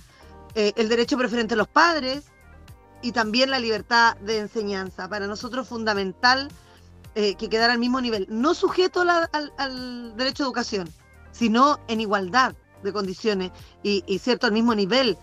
eh, 0.55 0.73
el 0.77 0.87
derecho 0.87 1.17
preferente 1.17 1.53
de 1.53 1.57
los 1.57 1.67
padres 1.67 2.25
y 3.01 3.11
también 3.11 3.49
la 3.49 3.59
libertad 3.59 4.15
de 4.17 4.39
enseñanza. 4.39 5.07
Para 5.09 5.27
nosotros 5.27 5.67
fundamental 5.67 6.49
eh, 7.13 7.35
que 7.35 7.49
quedara 7.49 7.73
al 7.73 7.79
mismo 7.79 7.99
nivel, 7.99 8.25
no 8.29 8.53
sujeto 8.53 9.01
al, 9.01 10.13
derecho 10.15 10.43
a 10.43 10.45
educación, 10.47 10.89
sino 11.31 11.79
en 11.87 11.99
igualdad 11.99 12.55
de 12.83 12.93
condiciones 12.93 13.51
y, 13.83 14.03
y 14.07 14.19
cierto 14.19 14.47
al 14.47 14.53
mismo 14.53 14.73
nivel 14.75 15.17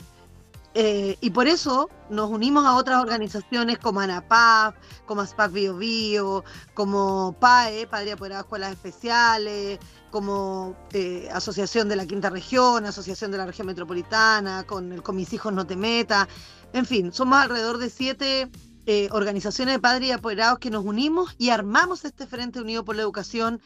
eh, 0.75 1.19
y 1.21 1.31
por 1.31 1.49
eso 1.49 1.91
nos 2.09 2.31
unimos 2.31 2.65
a 2.65 2.77
otras 2.77 3.01
organizaciones 3.03 3.79
como 3.79 4.01
ANAPAF, 4.01 4.75
como 5.05 5.21
ASPAC 5.21 5.53
Bio 5.53 5.77
Bio, 5.77 6.45
como 6.73 7.37
PAE, 7.39 7.87
Padre 7.87 8.13
Apoderado 8.13 8.43
Escuelas 8.43 8.73
Especiales, 8.73 9.79
como 10.11 10.75
eh, 10.93 11.29
Asociación 11.33 11.89
de 11.91 11.97
la 11.97 12.07
Quinta 12.07 12.31
Región, 12.31 12.87
Asociación 12.87 13.31
de 13.31 13.39
la 13.39 13.47
Región 13.47 13.67
Metropolitana, 13.67 14.65
con 14.65 14.93
el 14.93 15.03
Con 15.03 15.17
Mis 15.17 15.33
Hijos 15.35 15.53
No 15.53 15.67
Te 15.67 15.77
Meta. 15.77 16.27
En 16.73 16.87
fin, 16.87 17.13
somos 17.13 17.39
alrededor 17.39 17.77
de 17.77 17.91
siete 17.91 18.51
eh, 18.87 19.09
organizaciones 19.13 19.75
de 19.75 19.81
padres 19.81 20.09
y 20.09 20.13
apoderados 20.13 20.59
que 20.59 20.71
nos 20.71 20.85
unimos 20.85 21.35
y 21.37 21.51
armamos 21.51 22.07
este 22.07 22.27
Frente 22.27 22.61
Unido 22.61 22.83
por 22.83 22.97
la 22.97 23.03
Educación 23.03 23.61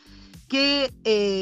que 0.48 0.92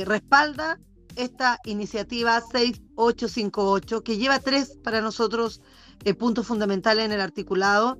respalda 0.06 0.78
esta 1.16 1.58
iniciativa 1.64 2.40
6858, 2.40 4.02
que 4.02 4.16
lleva 4.16 4.38
tres 4.38 4.78
para 4.82 5.00
nosotros 5.00 5.60
eh, 6.04 6.14
puntos 6.14 6.46
fundamentales 6.46 7.04
en 7.04 7.12
el 7.12 7.20
articulado, 7.20 7.98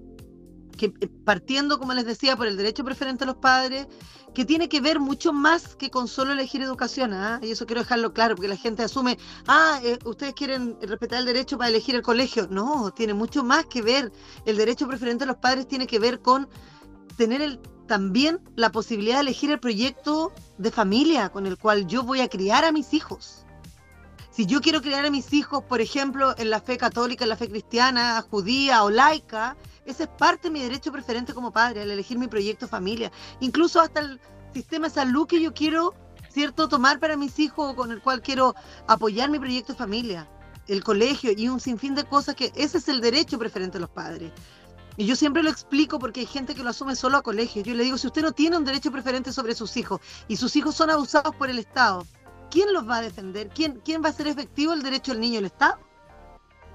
que 0.77 0.87
eh, 1.01 1.09
partiendo, 1.25 1.79
como 1.79 1.95
les 1.95 2.07
decía, 2.07 2.37
por 2.37 2.47
el 2.47 2.57
derecho 2.57 2.85
preferente 2.85 3.25
a 3.25 3.27
los 3.27 3.37
padres, 3.37 3.87
que 4.35 4.45
tiene 4.45 4.69
que 4.69 4.81
ver 4.81 4.99
mucho 4.99 5.33
más 5.33 5.77
que 5.77 5.91
con 5.91 6.09
solo 6.09 6.33
elegir 6.33 6.61
educación, 6.61 7.13
¿ah? 7.13 7.39
y 7.41 7.53
eso 7.53 7.67
quiero 7.67 7.83
dejarlo 7.83 8.13
claro, 8.13 8.35
porque 8.35 8.49
la 8.49 8.57
gente 8.57 8.83
asume, 8.83 9.17
ah, 9.47 9.81
eh, 9.85 9.99
ustedes 10.05 10.35
quieren 10.35 10.77
respetar 10.83 11.21
el 11.21 11.25
derecho 11.25 11.57
para 11.57 11.71
elegir 11.71 11.95
el 11.95 12.03
colegio. 12.03 12.49
No, 12.51 12.93
tiene 12.93 13.15
mucho 13.15 13.45
más 13.45 13.67
que 13.67 13.81
ver. 13.81 14.13
El 14.45 14.57
derecho 14.57 14.89
preferente 14.89 15.25
a 15.25 15.29
los 15.29 15.37
padres 15.37 15.69
tiene 15.69 15.87
que 15.87 16.01
ver 16.01 16.21
con 16.21 16.49
tener 17.17 17.41
el 17.43 17.61
también 17.87 18.41
la 18.57 18.71
posibilidad 18.71 19.17
de 19.17 19.23
elegir 19.23 19.51
el 19.51 19.61
proyecto 19.61 20.33
de 20.59 20.71
familia 20.71 21.29
con 21.31 21.47
el 21.47 21.59
cual 21.59 21.87
yo 21.87 22.03
voy 22.03 22.21
a 22.21 22.29
criar 22.29 22.65
a 22.65 22.73
mis 22.73 22.95
hijos. 22.95 23.45
Si 24.31 24.47
yo 24.47 24.61
quiero 24.61 24.83
criar 24.83 25.05
a 25.07 25.11
mis 25.11 25.33
hijos, 25.33 25.63
por 25.63 25.81
ejemplo, 25.81 26.35
en 26.39 26.51
la 26.51 26.61
fe 26.61 26.77
católica, 26.77 27.25
en 27.25 27.29
la 27.29 27.37
fe 27.37 27.49
cristiana, 27.49 28.21
judía 28.29 28.83
o 28.83 28.91
laica, 28.91 29.57
ese 29.87 30.05
es 30.05 30.09
parte 30.09 30.49
de 30.49 30.53
mi 30.53 30.61
derecho 30.61 30.91
preferente 30.91 31.35
como 31.35 31.53
padre, 31.53 31.83
el 31.83 31.91
elegir 31.91 32.19
mi 32.19 32.27
proyecto 32.27 32.67
de 32.67 32.71
familia. 32.71 33.13
Incluso 33.39 33.81
hasta 33.81 34.01
el 34.01 34.21
sistema 34.53 34.89
de 34.89 34.95
salud 34.95 35.29
que 35.29 35.41
yo 35.41 35.55
quiero, 35.55 35.95
¿cierto?, 36.31 36.69
tomar 36.69 36.99
para 36.99 37.17
mis 37.17 37.39
hijos, 37.39 37.75
con 37.75 37.93
el 37.93 38.03
cual 38.03 38.23
quiero 38.23 38.57
apoyar 38.89 39.31
mi 39.31 39.39
proyecto 39.39 39.75
de 39.75 39.79
familia, 39.79 40.29
el 40.67 40.83
colegio 40.83 41.31
y 41.37 41.49
un 41.49 41.61
sinfín 41.61 41.95
de 41.95 42.05
cosas 42.05 42.35
que 42.35 42.51
ese 42.57 42.79
es 42.79 42.89
el 42.89 43.01
derecho 43.01 43.39
preferente 43.39 43.75
de 43.79 43.83
los 43.83 43.91
padres. 43.91 44.33
Y 44.97 45.07
yo 45.07 45.17
siempre 45.17 45.43
lo 45.43 45.51
explico 45.51 45.99
porque 45.99 46.21
hay 46.21 46.27
gente 46.27 46.55
que 46.55 46.63
lo 46.63 46.71
asume 46.71 46.95
solo 46.95 47.19
a 47.19 47.23
colegio. 47.23 47.63
Yo 47.63 47.75
le 47.75 47.83
digo, 47.83 47.99
si 47.99 48.07
usted 48.07 48.23
no 48.23 48.33
tiene 48.33 48.57
un 48.57 48.65
derecho 48.65 48.93
preferente 48.93 49.33
sobre 49.33 49.55
sus 49.55 49.77
hijos 49.77 50.01
y 50.29 50.37
sus 50.37 50.55
hijos 50.55 50.75
son 50.75 50.91
abusados 50.91 51.35
por 51.35 51.51
el 51.51 51.59
Estado, 51.59 52.07
¿quién 52.51 52.73
los 52.73 52.89
va 52.89 52.99
a 52.99 53.03
defender? 53.03 53.49
¿Quién, 53.49 53.81
quién 53.85 54.03
va 54.03 54.09
a 54.09 54.11
hacer 54.11 54.29
efectivo 54.29 54.73
el 54.73 54.83
derecho 54.83 55.13
del 55.13 55.21
niño? 55.21 55.41
¿El 55.41 55.47
Estado? 55.47 55.79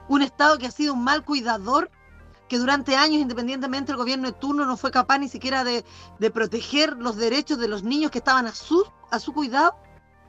Un 0.10 0.22
Estado 0.22 0.58
que 0.58 0.68
ha 0.68 0.72
sido 0.72 0.94
un 0.94 1.04
mal 1.04 1.24
cuidador, 1.24 1.90
que 2.50 2.58
durante 2.58 2.96
años, 2.96 3.22
independientemente, 3.22 3.92
el 3.92 3.98
gobierno 3.98 4.28
de 4.28 4.34
turno 4.34 4.66
no 4.66 4.76
fue 4.76 4.92
capaz 4.92 5.20
ni 5.20 5.30
siquiera 5.30 5.64
de, 5.64 5.86
proteger 6.32 6.98
los 6.98 7.16
derechos 7.16 7.58
de 7.60 7.68
los 7.68 7.84
niños 7.84 8.12
que 8.12 8.18
estaban 8.18 8.48
a 8.48 8.54
su, 8.54 8.84
a 9.12 9.20
su 9.20 9.34
cuidado. 9.34 9.76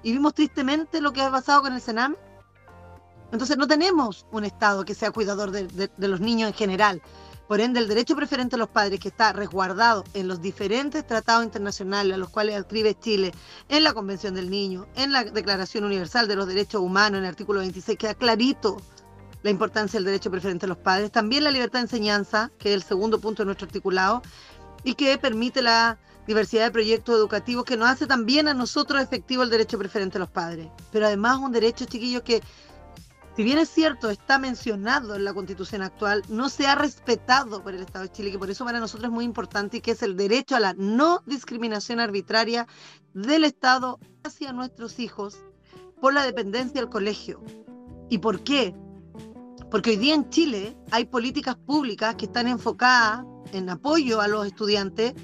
Y 0.02 0.12
vimos 0.12 0.34
tristemente 0.34 1.00
lo 1.00 1.12
que 1.12 1.22
ha 1.22 1.30
pasado 1.30 1.62
con 1.62 1.72
el 1.72 1.80
Sename. 1.80 2.16
Entonces 3.32 3.56
no 3.56 3.66
tenemos 3.66 4.26
un 4.30 4.44
Estado 4.44 4.84
que 4.84 4.94
sea 4.94 5.10
cuidador 5.10 5.50
de 5.50 6.08
los 6.08 6.20
niños 6.20 6.48
en 6.48 6.54
general. 6.54 7.02
Por 7.50 7.60
ende, 7.60 7.80
el 7.80 7.88
derecho 7.88 8.14
preferente 8.14 8.54
a 8.54 8.60
los 8.60 8.68
padres 8.68 9.00
que 9.00 9.08
está 9.08 9.32
resguardado 9.32 10.04
en 10.14 10.28
los 10.28 10.40
diferentes 10.40 11.04
tratados 11.04 11.44
internacionales 11.44 12.14
a 12.14 12.16
los 12.16 12.28
cuales 12.28 12.56
escribe 12.56 12.96
Chile, 12.96 13.32
en 13.68 13.82
la 13.82 13.92
Convención 13.92 14.34
del 14.34 14.48
Niño, 14.48 14.86
en 14.94 15.10
la 15.10 15.24
Declaración 15.24 15.82
Universal 15.82 16.28
de 16.28 16.36
los 16.36 16.46
Derechos 16.46 16.80
Humanos, 16.80 17.18
en 17.18 17.24
el 17.24 17.30
artículo 17.30 17.58
26, 17.58 17.98
queda 17.98 18.14
clarito 18.14 18.76
la 19.42 19.50
importancia 19.50 19.98
del 19.98 20.04
derecho 20.04 20.30
preferente 20.30 20.66
a 20.66 20.68
los 20.68 20.78
padres. 20.78 21.10
También 21.10 21.42
la 21.42 21.50
libertad 21.50 21.80
de 21.80 21.86
enseñanza, 21.86 22.52
que 22.56 22.68
es 22.68 22.74
el 22.76 22.84
segundo 22.84 23.20
punto 23.20 23.42
de 23.42 23.46
nuestro 23.46 23.66
articulado, 23.66 24.22
y 24.84 24.94
que 24.94 25.18
permite 25.18 25.60
la 25.60 25.98
diversidad 26.28 26.66
de 26.66 26.70
proyectos 26.70 27.16
educativos 27.16 27.64
que 27.64 27.76
nos 27.76 27.88
hace 27.88 28.06
también 28.06 28.46
a 28.46 28.54
nosotros 28.54 29.02
efectivo 29.02 29.42
el 29.42 29.50
derecho 29.50 29.76
preferente 29.76 30.18
a 30.18 30.20
los 30.20 30.30
padres. 30.30 30.68
Pero 30.92 31.06
además 31.06 31.38
un 31.38 31.50
derecho, 31.50 31.84
chiquillos, 31.84 32.22
que 32.22 32.42
si 33.36 33.44
bien 33.44 33.58
es 33.58 33.68
cierto, 33.68 34.10
está 34.10 34.38
mencionado 34.38 35.14
en 35.14 35.24
la 35.24 35.32
constitución 35.32 35.82
actual, 35.82 36.22
no 36.28 36.48
se 36.48 36.66
ha 36.66 36.74
respetado 36.74 37.62
por 37.62 37.74
el 37.74 37.82
Estado 37.82 38.04
de 38.04 38.12
Chile, 38.12 38.32
que 38.32 38.38
por 38.38 38.50
eso 38.50 38.64
para 38.64 38.80
nosotros 38.80 39.08
es 39.08 39.14
muy 39.14 39.24
importante 39.24 39.76
y 39.76 39.80
que 39.80 39.92
es 39.92 40.02
el 40.02 40.16
derecho 40.16 40.56
a 40.56 40.60
la 40.60 40.74
no 40.74 41.22
discriminación 41.26 42.00
arbitraria 42.00 42.66
del 43.14 43.44
Estado 43.44 43.98
hacia 44.24 44.52
nuestros 44.52 44.98
hijos 44.98 45.38
por 46.00 46.12
la 46.12 46.24
dependencia 46.24 46.80
del 46.80 46.90
colegio. 46.90 47.42
¿Y 48.08 48.18
por 48.18 48.42
qué? 48.42 48.74
Porque 49.70 49.90
hoy 49.90 49.96
día 49.96 50.14
en 50.14 50.28
Chile 50.30 50.76
hay 50.90 51.04
políticas 51.04 51.54
públicas 51.54 52.16
que 52.16 52.26
están 52.26 52.48
enfocadas 52.48 53.24
en 53.52 53.70
apoyo 53.70 54.20
a 54.20 54.26
los 54.26 54.44
estudiantes, 54.46 55.14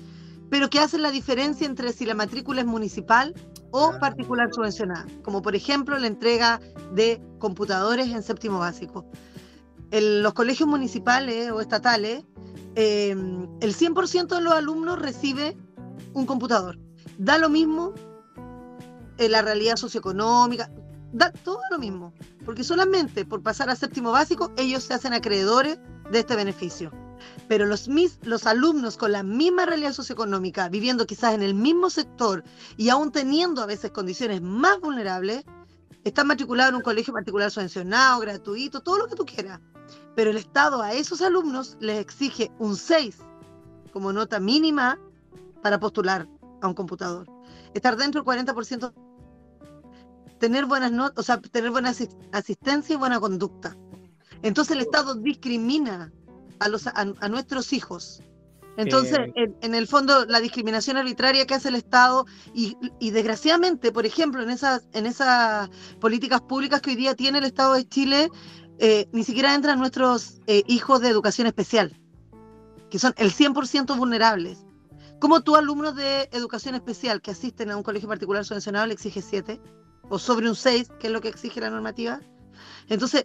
pero 0.49 0.71
que 0.71 0.79
hacen 0.79 1.03
la 1.03 1.11
diferencia 1.11 1.67
entre 1.67 1.93
si 1.93 2.07
la 2.07 2.15
matrícula 2.15 2.61
es 2.61 2.67
municipal 2.67 3.35
o 3.71 3.93
particular 3.99 4.53
subvencionada, 4.53 5.07
como 5.23 5.43
por 5.43 5.55
ejemplo 5.55 5.99
la 5.99 6.07
entrega 6.07 6.61
de 6.93 7.21
computadores 7.39 8.09
en 8.09 8.23
séptimo 8.23 8.59
básico. 8.59 9.05
En 9.91 10.23
los 10.23 10.35
colegios 10.35 10.69
municipales 10.69 11.51
o 11.51 11.61
estatales, 11.61 12.25
em, 12.75 13.49
el 13.61 13.75
100% 13.75 14.37
de 14.37 14.43
los 14.43 14.53
alumnos 14.53 14.99
recibe 14.99 15.57
un 16.13 16.27
computador. 16.27 16.79
Da 17.19 17.39
lo 17.39 17.49
mismo 17.49 17.95
en 19.19 19.33
la 19.33 19.43
realidad 19.43 19.77
socioeconómica, 19.77 20.71
da 21.13 21.33
todo 21.33 21.61
lo 21.71 21.79
mismo, 21.79 22.13
porque 22.45 22.65
solamente 22.65 23.25
por 23.25 23.43
pasar 23.43 23.71
a 23.71 23.77
séptimo 23.77 24.13
básico 24.13 24.53
ellos 24.57 24.83
se 24.83 24.95
hacen 24.95 25.15
acreedores 25.15 25.79
de 26.11 26.19
este 26.19 26.37
beneficio 26.37 26.91
pero 27.49 27.67
los, 27.67 27.89
los 28.23 28.47
alumnos 28.47 28.97
con 28.97 29.13
la 29.13 29.23
misma 29.23 29.67
realidad 29.67 29.93
socioeconómica, 29.93 30.69
viviendo 30.69 31.07
quizás 31.07 31.35
en 31.35 31.43
el 31.43 31.55
mismo 31.55 31.91
sector 31.91 32.45
y 32.77 32.89
aún 32.89 33.13
teniendo 33.13 33.63
a 33.63 33.67
veces 33.67 33.91
condiciones 33.91 34.43
más 34.43 34.81
vulnerables, 34.81 35.45
están 36.05 36.29
matriculados 36.29 36.71
en 36.71 36.77
un 36.77 36.83
colegio 36.83 37.13
particular 37.13 37.51
subvencionado, 37.51 38.21
gratuito, 38.21 38.81
todo 38.81 38.99
lo 38.99 39.09
que 39.09 39.17
tú 39.17 39.27
quieras. 39.27 39.61
Pero 40.15 40.31
el 40.31 40.37
Estado 40.37 40.83
a 40.83 40.93
esos 40.93 41.21
alumnos 41.21 41.77
les 41.81 41.99
exige 41.99 42.51
un 42.59 42.77
6 42.77 43.17
como 43.93 44.13
nota 44.13 44.39
mínima 44.39 44.99
para 45.63 45.81
postular 45.81 46.29
a 46.61 46.69
un 46.69 46.75
computador. 46.75 47.27
Estar 47.75 47.97
dentro 47.97 48.23
del 48.23 48.45
40%, 48.45 48.93
tener 50.39 50.67
buenas 50.67 50.93
notas, 50.93 51.19
o 51.19 51.23
sea, 51.23 51.41
tener 51.41 51.71
buena 51.71 51.93
asistencia 52.33 52.95
y 52.95 52.97
buena 52.97 53.21
conducta. 53.21 53.77
Entonces 54.43 54.77
el 54.77 54.83
Estado 54.83 55.15
discrimina 55.15 56.13
a, 56.61 56.69
los, 56.69 56.87
a, 56.87 57.29
nuestros 57.29 57.73
hijos. 57.73 58.23
Entonces, 58.77 59.19
eh. 59.35 59.55
en, 59.63 59.75
el 59.75 59.87
fondo, 59.87 60.27
la 60.27 60.41
discriminación 60.41 60.97
arbitraria 60.97 61.47
que 61.47 61.55
hace 61.55 61.69
el 61.69 61.77
Estado 61.77 62.27
y, 62.55 62.77
desgraciadamente, 63.11 63.91
por 63.91 64.05
ejemplo, 64.05 64.43
en 64.43 64.51
esas, 64.51 64.87
en 64.93 65.07
esas 65.07 65.71
políticas 66.01 66.43
públicas 66.43 66.83
que 66.83 66.91
hoy 66.91 66.97
día 66.97 67.15
tiene 67.15 67.39
el 67.39 67.45
Estado 67.45 67.75
de 67.75 67.89
Chile, 67.89 68.31
eh, 68.79 69.09
ni 69.13 69.25
siquiera 69.25 69.55
entran 69.55 69.79
nuestros 69.79 70.41
eh, 70.47 70.63
hijos 70.67 71.01
de 71.01 71.09
educación 71.09 71.47
especial, 71.47 71.99
que 72.91 72.99
son 72.99 73.15
el 73.17 73.33
100% 73.33 73.97
vulnerables. 73.97 74.59
¿Cómo 75.19 75.41
tú, 75.41 75.57
alumnos 75.57 75.97
de 75.97 76.29
educación 76.33 76.75
especial 76.75 77.23
que 77.23 77.31
asisten 77.31 77.71
a 77.71 77.77
un 77.79 77.83
colegio 77.83 78.07
particular 78.07 78.45
subvencionado, 78.45 78.87
le 78.87 78.93
exiges 78.93 79.25
7? 79.31 79.59
o 80.09 80.19
sobre 80.19 80.49
un 80.49 80.57
6, 80.57 80.93
que 80.99 81.09
es 81.09 81.13
lo 81.13 81.21
que 81.21 81.29
exige 81.29 81.61
la 81.61 81.71
normativa. 81.71 82.21
Entonces, 82.89 83.25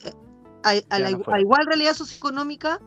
a, 0.63 0.75
igual 1.39 1.65
realidad 1.65 1.93
socioeconómica, 1.93 2.79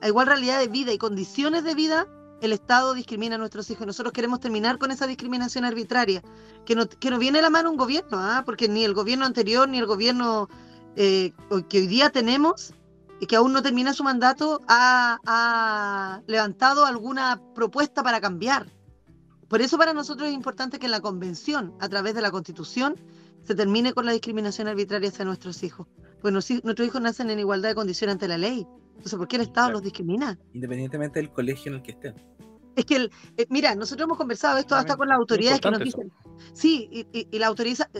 a 0.00 0.08
igual 0.08 0.26
realidad 0.26 0.58
de 0.58 0.68
vida 0.68 0.92
y 0.92 0.98
condiciones 0.98 1.64
de 1.64 1.74
vida, 1.74 2.06
el 2.40 2.52
Estado 2.52 2.94
discrimina 2.94 3.34
a 3.34 3.38
nuestros 3.38 3.70
hijos. 3.70 3.86
Nosotros 3.86 4.12
queremos 4.12 4.40
terminar 4.40 4.78
con 4.78 4.90
esa 4.90 5.06
discriminación 5.06 5.64
arbitraria, 5.64 6.22
que 6.64 6.74
no, 6.74 6.88
que 6.88 7.10
no 7.10 7.18
viene 7.18 7.40
a 7.40 7.42
la 7.42 7.50
mano 7.50 7.70
un 7.70 7.76
gobierno, 7.76 8.18
¿ah? 8.18 8.42
porque 8.46 8.68
ni 8.68 8.84
el 8.84 8.94
gobierno 8.94 9.26
anterior 9.26 9.68
ni 9.68 9.78
el 9.78 9.86
gobierno 9.86 10.48
eh, 10.96 11.32
que 11.68 11.78
hoy 11.78 11.86
día 11.86 12.10
tenemos, 12.10 12.72
y 13.20 13.26
que 13.26 13.36
aún 13.36 13.52
no 13.52 13.62
termina 13.62 13.92
su 13.92 14.02
mandato, 14.02 14.62
ha, 14.66 16.22
levantado 16.26 16.86
alguna 16.86 17.40
propuesta 17.54 18.02
para 18.02 18.20
cambiar. 18.20 18.66
Por 19.46 19.60
eso 19.60 19.76
para 19.76 19.92
nosotros 19.92 20.28
es 20.28 20.34
importante 20.34 20.78
que 20.78 20.86
en 20.86 20.92
la 20.92 21.00
convención, 21.00 21.74
a 21.80 21.88
través 21.88 22.14
de 22.14 22.22
la 22.22 22.30
constitución, 22.30 22.96
se 23.42 23.54
termine 23.54 23.92
con 23.92 24.06
la 24.06 24.12
discriminación 24.12 24.68
arbitraria 24.68 25.10
hacia 25.10 25.24
nuestros 25.24 25.62
hijos. 25.62 25.86
Pues 26.22 26.32
nuestros 26.32 26.86
hijos 26.86 27.00
nacen 27.00 27.30
en 27.30 27.38
igualdad 27.38 27.70
de 27.70 27.74
condiciones 27.74 28.14
ante 28.14 28.28
la 28.28 28.38
ley. 28.38 28.66
Entonces, 28.96 29.18
¿por 29.18 29.28
qué 29.28 29.36
el 29.36 29.42
Estado 29.42 29.70
los 29.70 29.82
discrimina? 29.82 30.38
Independientemente 30.52 31.20
del 31.20 31.30
colegio 31.30 31.70
en 31.70 31.78
el 31.78 31.82
que 31.82 31.92
estén. 31.92 32.14
Es 32.76 32.84
que, 32.84 32.96
el, 32.96 33.10
eh, 33.36 33.46
mira, 33.50 33.74
nosotros 33.74 34.06
hemos 34.06 34.16
conversado 34.16 34.58
esto 34.58 34.74
hasta 34.74 34.96
con 34.96 35.08
las 35.08 35.18
autoridades 35.18 35.60
que 35.60 35.70
nos 35.70 35.80
dicen, 35.80 36.12
sí, 36.52 36.88
y, 37.12 37.38
la 37.38 37.54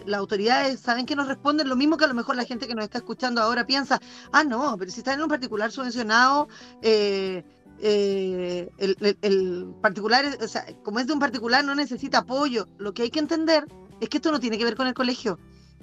las 0.06 0.18
autoridades 0.18 0.80
saben 0.80 1.06
que 1.06 1.16
nos 1.16 1.26
responden 1.26 1.68
lo 1.68 1.76
mismo 1.76 1.96
que 1.96 2.04
a 2.04 2.08
lo 2.08 2.14
mejor 2.14 2.36
la 2.36 2.44
gente 2.44 2.68
que 2.68 2.74
nos 2.74 2.84
está 2.84 2.98
escuchando 2.98 3.42
ahora 3.42 3.66
piensa, 3.66 4.00
ah, 4.32 4.44
no, 4.44 4.76
pero 4.78 4.90
si 4.90 5.00
está 5.00 5.14
en 5.14 5.22
un 5.22 5.28
particular 5.28 5.72
subvencionado, 5.72 6.48
eh, 6.82 7.44
eh, 7.80 8.70
el, 8.78 9.16
el, 9.22 9.74
particular, 9.80 10.24
o 10.40 10.48
sea, 10.48 10.66
como 10.82 11.00
es 11.00 11.06
de 11.06 11.14
un 11.14 11.18
particular, 11.18 11.64
no 11.64 11.74
necesita 11.74 12.18
apoyo. 12.18 12.66
Lo 12.78 12.92
que 12.92 13.02
hay 13.02 13.10
que 13.10 13.20
entender 13.20 13.66
es 14.00 14.08
que 14.08 14.18
esto 14.18 14.30
no 14.30 14.40
tiene 14.40 14.58
que 14.58 14.64
ver 14.64 14.76
con 14.76 14.86
el 14.86 14.94
colegio, 14.94 15.38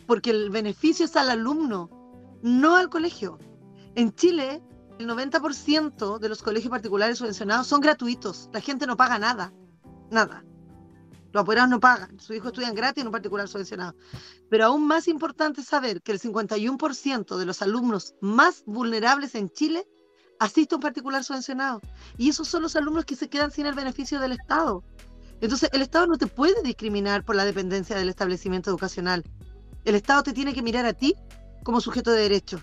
porque 0.06 0.30
el 0.30 0.50
beneficio 0.50 1.06
es 1.06 1.16
al 1.16 1.30
alumno, 1.30 1.90
no 2.42 2.76
al 2.76 2.90
colegio. 2.90 3.40
En 3.96 4.14
Chile, 4.14 4.62
el 5.00 5.08
90% 5.08 6.20
de 6.20 6.30
los 6.30 6.42
colegios 6.42 6.72
particulares 6.72 7.20
subvencionados 7.20 7.68
son 7.68 7.82
gratuitos. 7.82 8.50
La 8.52 8.62
gente 8.62 8.88
no 8.88 8.98
paga 8.98 9.20
nada. 9.20 9.54
Nada. 10.10 10.44
Los 11.32 11.42
apoderados 11.42 11.70
no 11.70 11.80
pagan. 11.80 12.20
Sus 12.20 12.36
hijos 12.36 12.48
estudian 12.48 12.74
gratis 12.74 13.02
en 13.02 13.08
un 13.08 13.12
particular 13.12 13.48
subvencionado. 13.48 13.96
Pero 14.50 14.66
aún 14.66 14.88
más 14.88 15.08
importante 15.08 15.62
es 15.62 15.68
saber 15.68 16.02
que 16.02 16.12
el 16.12 16.20
51% 16.20 17.38
de 17.38 17.46
los 17.46 17.62
alumnos 17.62 18.16
más 18.22 18.64
vulnerables 18.66 19.36
en 19.36 19.50
Chile 19.50 19.88
asiste 20.40 20.76
a 20.76 20.78
un 20.78 20.82
particular 20.82 21.24
subvencionado. 21.24 21.82
Y 22.18 22.30
esos 22.30 22.48
son 22.48 22.64
los 22.64 22.76
alumnos 22.76 23.06
que 23.06 23.16
se 23.16 23.30
quedan 23.30 23.52
sin 23.52 23.66
el 23.66 23.76
beneficio 23.76 24.20
del 24.20 24.32
Estado. 24.32 24.84
Entonces, 25.42 25.70
el 25.74 25.84
Estado 25.84 26.08
no 26.08 26.18
te 26.18 26.28
puede 26.28 26.64
discriminar 26.64 27.24
por 27.24 27.36
la 27.36 27.46
dependencia 27.46 27.96
del 27.96 28.10
establecimiento 28.10 28.72
educacional. 28.72 29.24
El 29.86 29.96
Estado 29.96 30.24
te 30.24 30.34
tiene 30.34 30.54
que 30.54 30.64
mirar 30.64 30.86
a 30.86 30.94
ti 30.94 31.16
como 31.64 31.82
sujeto 31.82 32.12
de 32.12 32.22
derecho. 32.22 32.60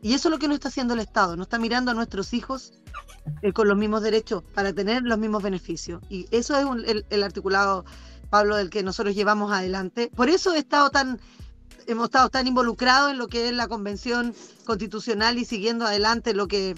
Y 0.00 0.14
eso 0.14 0.28
es 0.28 0.32
lo 0.32 0.38
que 0.38 0.48
no 0.48 0.54
está 0.54 0.68
haciendo 0.68 0.94
el 0.94 1.00
Estado, 1.00 1.36
no 1.36 1.42
está 1.42 1.58
mirando 1.58 1.90
a 1.90 1.94
nuestros 1.94 2.32
hijos 2.32 2.72
eh, 3.42 3.52
con 3.52 3.66
los 3.68 3.76
mismos 3.76 4.02
derechos 4.02 4.44
para 4.54 4.72
tener 4.72 5.02
los 5.02 5.18
mismos 5.18 5.42
beneficios. 5.42 6.02
Y 6.08 6.26
eso 6.30 6.56
es 6.56 7.04
el, 7.10 7.22
articulado, 7.22 7.84
Pablo, 8.30 8.56
del 8.56 8.70
que 8.70 8.82
nosotros 8.82 9.14
llevamos 9.14 9.52
adelante. 9.52 10.10
Por 10.14 10.28
eso 10.28 10.54
he 10.54 10.58
estado 10.58 10.90
tan, 10.90 11.20
hemos 11.86 12.06
estado 12.06 12.28
tan 12.28 12.46
involucrados 12.46 13.10
en 13.10 13.18
lo 13.18 13.26
que 13.26 13.48
es 13.48 13.54
la 13.54 13.66
convención 13.66 14.34
constitucional 14.64 15.36
y 15.36 15.44
siguiendo 15.44 15.84
adelante 15.84 16.32
lo 16.32 16.46
que, 16.46 16.76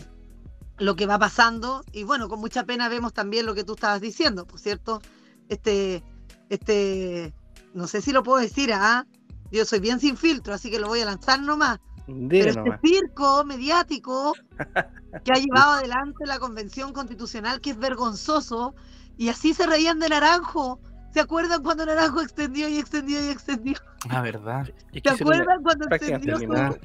lo 0.78 0.96
que 0.96 1.04
va 1.04 1.18
pasando. 1.18 1.84
Y 1.92 2.04
bueno, 2.04 2.28
con 2.28 2.40
mucha 2.40 2.64
pena 2.64 2.88
vemos 2.88 3.12
también 3.12 3.44
lo 3.44 3.54
que 3.54 3.64
tú 3.64 3.74
estabas 3.74 4.00
diciendo, 4.00 4.46
por 4.46 4.60
cierto, 4.60 5.02
este, 5.50 6.02
este, 6.48 7.34
no 7.74 7.86
sé 7.86 8.00
si 8.00 8.12
lo 8.12 8.22
puedo 8.22 8.38
decir, 8.38 8.72
¿ah? 8.72 9.06
Yo 9.52 9.64
soy 9.64 9.80
bien 9.80 9.98
sin 9.98 10.16
filtro, 10.16 10.54
así 10.54 10.70
que 10.70 10.78
lo 10.78 10.86
voy 10.86 11.00
a 11.00 11.04
lanzar 11.04 11.42
nomás 11.42 11.80
pero 12.06 12.48
este 12.48 12.88
circo 12.88 13.44
mediático 13.44 14.34
que 15.24 15.32
ha 15.32 15.38
llevado 15.38 15.72
adelante 15.72 16.26
la 16.26 16.38
convención 16.38 16.92
constitucional, 16.92 17.60
que 17.60 17.70
es 17.70 17.78
vergonzoso, 17.78 18.74
y 19.16 19.28
así 19.28 19.54
se 19.54 19.66
reían 19.66 19.98
de 19.98 20.08
Naranjo. 20.08 20.80
¿Se 21.12 21.20
acuerdan 21.20 21.62
cuando 21.62 21.84
Naranjo 21.84 22.20
extendió 22.20 22.68
y 22.68 22.78
extendió 22.78 23.24
y 23.24 23.28
extendió? 23.30 23.74
La 24.08 24.22
verdad. 24.22 24.70
¿Se 24.92 25.10
acuerdan 25.10 25.62
cuando 25.62 25.86
extendió, 25.90 26.38
su, 26.38 26.78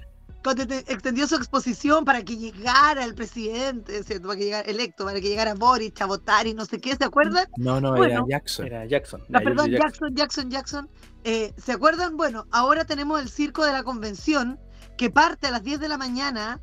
cuando 0.43 0.63
extendió 0.63 1.27
su 1.27 1.35
exposición 1.35 2.05
para 2.05 2.23
que 2.23 2.35
llegara 2.35 3.03
el 3.03 3.15
presidente, 3.15 4.03
para 4.19 4.35
que 4.35 4.43
llegara 4.43 4.69
electo, 4.69 5.05
para 5.05 5.21
que 5.21 5.29
llegara 5.29 5.53
Boris 5.53 5.93
a 6.01 6.07
votar 6.07 6.47
y 6.47 6.53
no 6.53 6.65
sé 6.65 6.79
qué? 6.81 6.95
¿Se 6.95 7.03
acuerdan? 7.03 7.45
No, 7.57 7.79
no, 7.79 8.03
era 8.03 8.23
Jackson. 8.27 8.65
Era 8.65 8.85
Jackson. 8.85 9.21
perdón, 9.31 9.71
Jackson, 9.71 10.15
Jackson, 10.15 10.49
Jackson. 10.49 10.89
Eh, 11.23 11.53
¿Se 11.57 11.71
acuerdan? 11.71 12.17
Bueno, 12.17 12.45
ahora 12.51 12.85
tenemos 12.85 13.21
el 13.21 13.29
circo 13.29 13.63
de 13.63 13.71
la 13.71 13.83
convención 13.83 14.59
que 14.97 15.09
parte 15.09 15.47
a 15.47 15.51
las 15.51 15.63
10 15.63 15.79
de 15.79 15.89
la 15.89 15.97
mañana, 15.97 16.61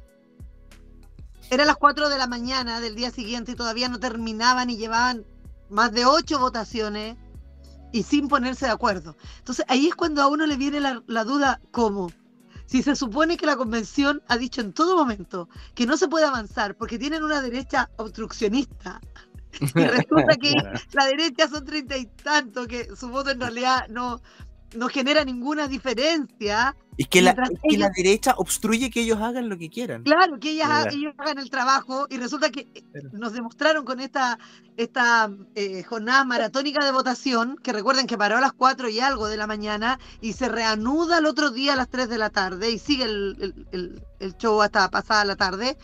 era 1.50 1.64
las 1.64 1.76
4 1.76 2.08
de 2.08 2.18
la 2.18 2.26
mañana 2.26 2.80
del 2.80 2.94
día 2.94 3.10
siguiente 3.10 3.52
y 3.52 3.56
todavía 3.56 3.88
no 3.88 4.00
terminaban 4.00 4.70
y 4.70 4.76
llevaban 4.76 5.24
más 5.68 5.92
de 5.92 6.06
8 6.06 6.38
votaciones 6.38 7.16
y 7.92 8.02
sin 8.04 8.28
ponerse 8.28 8.66
de 8.66 8.72
acuerdo. 8.72 9.16
Entonces 9.38 9.64
ahí 9.68 9.88
es 9.88 9.94
cuando 9.94 10.22
a 10.22 10.28
uno 10.28 10.46
le 10.46 10.56
viene 10.56 10.80
la, 10.80 11.24
duda, 11.24 11.60
¿cómo? 11.70 12.10
Si 12.66 12.82
se 12.82 12.96
supone 12.96 13.36
que 13.36 13.44
la 13.44 13.56
convención 13.56 14.22
ha 14.28 14.38
dicho 14.38 14.62
en 14.62 14.72
todo 14.72 14.96
momento 14.96 15.48
que 15.74 15.84
no 15.84 15.98
se 15.98 16.08
puede 16.08 16.24
avanzar 16.24 16.74
porque 16.74 16.98
tienen 16.98 17.22
una 17.22 17.42
derecha 17.42 17.90
obstruccionista, 17.96 19.00
y 19.60 19.66
resulta 19.66 20.36
que 20.40 20.54
la 20.92 21.04
derecha 21.04 21.48
son 21.48 21.66
treinta 21.66 21.98
y 21.98 22.06
tanto, 22.06 22.66
que 22.66 22.96
su 22.96 23.10
voto 23.10 23.30
en 23.30 23.40
realidad 23.40 23.86
no, 23.90 24.22
no 24.74 24.88
genera 24.88 25.24
ninguna 25.24 25.68
diferencia. 25.68 26.76
Es 26.98 27.08
que, 27.08 27.22
la, 27.22 27.34
la, 27.34 27.90
derecha 27.96 28.34
obstruye 28.36 28.90
que 28.90 29.00
ellos 29.00 29.18
hagan 29.20 29.48
lo 29.48 29.56
que 29.56 29.70
quieran. 29.70 30.02
Claro, 30.02 30.38
que 30.38 30.50
ellos 30.50 31.14
hagan 31.16 31.38
el 31.38 31.48
trabajo 31.48 32.06
y 32.10 32.18
resulta 32.18 32.50
que 32.50 32.68
eh, 32.74 32.84
nos 33.12 33.32
demostraron 33.32 33.84
con 33.84 33.98
esta, 34.00 34.38
esta 34.76 35.30
eh, 35.54 35.82
jornada 35.84 36.24
maratónica 36.24 36.84
de 36.84 36.92
votación, 36.92 37.56
que 37.62 37.72
recuerden 37.72 38.06
que 38.06 38.18
paró 38.18 38.36
a 38.36 38.40
las 38.42 38.52
4 38.52 38.90
y 38.90 39.00
algo 39.00 39.28
de 39.28 39.38
la 39.38 39.46
mañana 39.46 39.98
y 40.20 40.34
se 40.34 40.48
reanuda 40.48 41.18
el 41.18 41.26
otro 41.26 41.50
día 41.50 41.72
a 41.72 41.76
las 41.76 41.88
3 41.88 42.08
de 42.08 42.18
la 42.18 42.30
tarde 42.30 42.70
y 42.70 42.78
sigue 42.78 43.04
el, 43.04 44.02
show 44.38 44.60
hasta 44.60 44.90
pasada 44.90 45.24
la 45.24 45.36
tarde. 45.36 45.78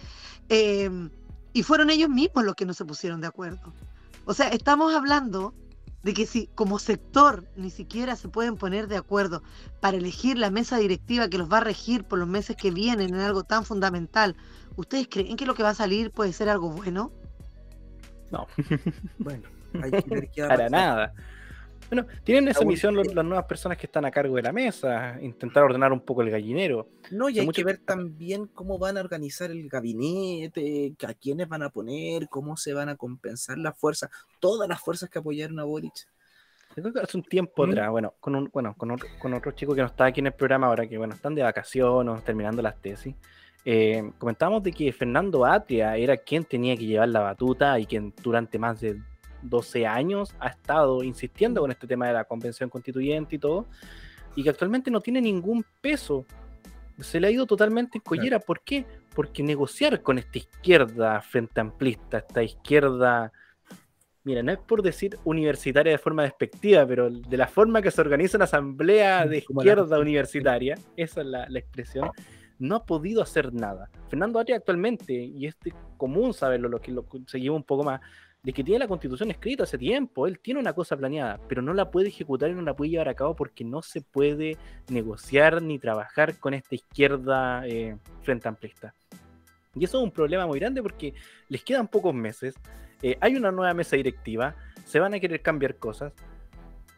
Em, 0.51 1.11
y 1.55 1.63
fueron 1.63 1.91
ellos 1.91 2.11
mismos 2.11 2.45
los 2.45 2.55
que 2.55 2.67
no 2.67 2.75
se 2.75 2.85
pusieron 2.85 3.21
de 3.21 3.29
acuerdo. 3.29 3.73
O 4.27 4.35
sea, 4.35 4.49
estamos 4.49 4.95
hablando 4.95 5.55
de 6.03 6.15
que 6.15 6.27
si 6.27 6.47
como 6.55 6.79
sector 6.79 7.45
ni 7.57 7.71
siquiera 7.71 8.17
se 8.17 8.29
pueden 8.29 8.57
poner 8.57 8.89
de 8.89 8.97
acuerdo 8.97 9.43
para 9.81 9.97
elegir 9.97 10.39
la 10.39 10.51
mesa 10.51 10.79
directiva 10.79 11.29
que 11.29 11.39
los 11.39 11.51
va 11.51 11.59
a 11.59 11.65
regir 11.65 12.05
por 12.05 12.19
los 12.19 12.29
meses 12.29 12.57
que 12.57 12.71
vienen 12.71 13.15
en 13.15 13.21
algo 13.21 13.45
tan 13.45 13.65
fundamental, 13.65 14.37
¿ustedes 14.77 15.09
creen 15.09 15.37
que 15.37 15.47
lo 15.47 15.55
que 15.55 15.63
va 15.63 15.71
a 15.71 15.75
salir 15.75 16.11
puede 16.11 16.33
ser 16.33 16.49
algo 16.49 16.71
bueno? 16.71 17.13
No. 18.31 18.47
bueno, 19.19 19.49
hay 19.83 19.91
que 19.91 20.09
ver 20.09 20.31
qué 20.31 20.47
Para 20.47 20.69
nada. 20.69 21.15
Bueno, 21.91 22.07
tienen 22.23 22.49
esa 22.49 22.65
misión 22.65 22.97
las 22.97 23.25
nuevas 23.25 23.47
personas 23.47 23.79
que 23.79 23.87
están 23.87 24.05
a 24.05 24.11
cargo 24.11 24.37
de 24.37 24.43
la 24.43 24.53
mesa, 24.53 25.19
intentar 25.23 25.65
ordenar 25.65 25.93
un 25.93 26.01
poco 26.01 26.23
el 26.23 26.31
gallinero. 26.31 26.89
No, 27.11 27.31
y 27.31 27.39
hay 27.39 27.49
que 27.49 27.65
ver 27.65 27.79
también 27.79 28.47
cómo 28.47 28.79
van 28.79 28.99
a 28.99 29.01
organizar 29.01 29.51
el 29.51 29.69
gabinete, 29.69 30.95
a 31.07 31.15
quiénes 31.15 31.49
van 31.49 31.63
a 31.63 31.71
poner, 31.71 32.29
cómo 32.29 32.57
se 32.57 32.75
van 32.75 32.91
a 32.91 32.97
compensar 32.97 33.57
las 33.59 33.79
fuerzas, 33.79 34.11
todas 34.39 34.69
las 34.69 34.81
fuerzas 34.81 35.09
que 35.09 35.19
apoyaron 35.19 35.59
a 35.61 35.65
Boric. 35.65 36.07
creo 36.75 36.93
que 36.93 37.01
hace 37.01 37.17
un 37.17 37.23
tiempo 37.23 37.67
¿Mm? 37.67 37.71
atrás, 37.71 37.91
bueno, 37.91 38.15
con 38.21 38.37
un, 38.37 38.51
bueno, 38.53 38.75
con 38.77 38.91
otro, 38.91 39.09
con 39.19 39.33
otro 39.33 39.53
chico 39.53 39.75
que 39.75 39.81
no 39.81 39.87
está 39.87 40.07
aquí 40.07 40.21
en 40.21 40.27
el 40.27 40.35
programa 40.35 40.67
ahora, 40.67 40.87
que 40.87 40.99
bueno, 40.99 41.15
están 41.15 41.35
de 41.35 41.43
vacaciones, 41.43 42.23
terminando 42.23 42.61
las 42.61 42.81
tesis. 42.81 43.15
Eh, 43.65 44.13
comentábamos 44.19 44.63
de 44.63 44.73
que 44.73 44.93
Fernando 44.93 45.45
Atria 45.45 45.97
era 45.97 46.17
quien 46.17 46.45
tenía 46.45 46.77
que 46.77 46.87
llevar 46.87 47.09
la 47.09 47.21
batuta 47.21 47.79
y 47.79 47.87
quien 47.87 48.15
durante 48.23 48.59
más 48.59 48.81
de 48.81 49.01
12 49.43 49.87
años 49.87 50.35
ha 50.41 50.49
estado 50.49 51.03
insistiendo 51.03 51.61
con 51.61 51.71
este 51.71 51.87
tema 51.87 52.07
de 52.07 52.15
la 52.15 52.25
convención 52.25 52.71
constituyente 52.71 53.37
y 53.37 53.39
todo, 53.39 53.67
y 54.35 54.43
que 54.43 54.51
actualmente 54.51 54.91
no 54.91 55.01
tiene 55.01 55.21
ningún 55.21 55.65
peso. 55.81 56.25
Se 57.01 57.21
le 57.21 57.29
ha 57.29 57.31
ido 57.31 57.47
totalmente 57.47 57.99
en 57.99 58.03
collera. 58.03 58.39
¿Por 58.41 58.61
qué? 58.61 58.85
Porque 59.15 59.43
negociar 59.43 60.03
con 60.03 60.19
esta 60.19 60.39
izquierda 60.39 61.21
frente 61.21 61.61
amplista, 61.61 62.19
esta 62.19 62.43
izquierda, 62.43 63.33
mira, 64.25 64.43
no 64.43 64.53
es 64.53 64.59
por 64.59 64.83
decir 64.83 65.19
universitaria 65.25 65.93
de 65.93 65.99
forma 65.99 66.23
despectiva, 66.23 66.87
pero 66.87 67.11
de 67.11 67.37
la 67.37 67.47
forma 67.47 67.83
que 67.83 67.91
se 67.91 68.01
organiza 68.01 68.37
una 68.37 68.45
asamblea 68.45 69.27
de 69.27 69.39
izquierda 69.39 69.99
universitaria, 69.99 70.77
esa 70.97 71.21
es 71.21 71.27
la, 71.27 71.47
expresión, 71.55 72.11
no 72.59 72.77
ha 72.77 72.85
podido 72.85 73.23
hacer 73.23 73.53
nada. 73.53 73.89
Fernando 74.09 74.39
Arias 74.39 74.59
actualmente, 74.59 75.15
y 75.15 75.47
es 75.47 75.57
común 75.97 76.35
saberlo, 76.35 76.69
lo 76.69 76.81
que 76.81 76.93
lo 76.93 77.07
seguimos 77.27 77.57
un 77.57 77.65
poco 77.65 77.85
más, 77.85 78.01
de 78.43 78.53
que 78.53 78.63
tiene 78.65 78.79
la 78.79 78.89
constitución 78.89 79.31
escrita 79.31 79.65
hace 79.65 79.77
tiempo, 79.79 80.27
él 80.27 80.39
tiene 80.39 80.61
una 80.61 80.73
cosa 80.73 80.97
planeada, 80.97 81.41
pero 81.49 81.61
no 81.61 81.75
la 81.75 81.91
puede 81.91 82.09
ejecutar 82.09 82.51
y 82.51 82.55
no 82.55 82.63
la 82.63 82.75
puede 82.75 82.91
llevar 82.91 83.09
a 83.09 83.15
cabo 83.15 83.35
porque 83.35 83.65
no 83.65 83.83
se 83.83 84.01
puede 84.01 84.57
negociar 84.89 85.61
ni 85.61 85.79
trabajar 85.79 86.39
con 86.39 86.55
esta 86.55 86.75
izquierda 86.75 87.67
eh, 87.67 87.97
frente 88.23 88.49
amplista. 88.49 88.95
Y 89.75 89.85
eso 89.85 89.99
es 89.99 90.05
un 90.05 90.11
problema 90.13 90.47
muy 90.47 90.59
grande 90.59 90.83
porque 90.83 91.15
les 91.49 91.63
quedan 91.65 91.89
pocos 91.89 92.15
meses, 92.15 92.55
eh, 93.03 93.17
hay 93.21 93.37
una 93.37 93.51
nueva 93.53 93.75
mesa 93.75 93.97
directiva, 93.97 94.55
se 94.85 94.99
van 95.01 95.15
a 95.15 95.21
querer 95.21 95.43
cambiar 95.43 95.77
cosas, 95.77 96.13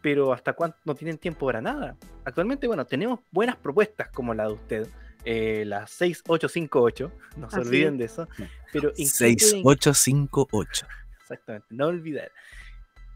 pero 0.03 0.33
hasta 0.33 0.53
cuánto 0.53 0.79
no 0.85 0.95
tienen 0.95 1.19
tiempo 1.19 1.47
para 1.47 1.61
nada. 1.61 1.97
Actualmente, 2.25 2.67
bueno, 2.67 2.87
tenemos 2.87 3.21
buenas 3.31 3.57
propuestas 3.57 4.09
como 4.11 4.33
la 4.35 4.47
de 4.47 4.53
usted, 4.53 4.89
eh, 5.25 5.65
la 5.67 5.87
6858, 5.87 7.13
no 7.37 7.51
se 7.51 7.57
Así 7.57 7.69
olviden 7.69 7.99
de 7.99 8.05
eso. 8.05 8.29
Pero 8.73 8.91
¿en 8.91 8.95
qué 8.95 9.03
pueden- 9.19 9.39
6858. 9.39 10.87
Exactamente, 11.31 11.67
no 11.71 11.87
olvidar. 11.87 12.31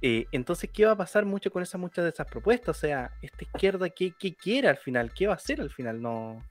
Eh, 0.02 0.26
entonces, 0.32 0.70
¿qué 0.72 0.84
va 0.84 0.92
a 0.92 0.96
pasar 0.96 1.24
mucho 1.24 1.50
con 1.50 1.62
esas 1.62 1.80
muchas 1.80 2.04
de 2.04 2.10
esas 2.10 2.26
propuestas? 2.26 2.76
O 2.76 2.80
sea, 2.80 3.10
esta 3.22 3.44
izquierda, 3.44 3.88
¿qué, 3.88 4.12
qué 4.18 4.34
quiere 4.34 4.68
al 4.68 4.76
final? 4.76 5.12
¿Qué 5.14 5.26
va 5.26 5.32
a 5.32 5.36
hacer 5.36 5.60
al 5.60 5.70
final? 5.70 6.00
No. 6.00 6.44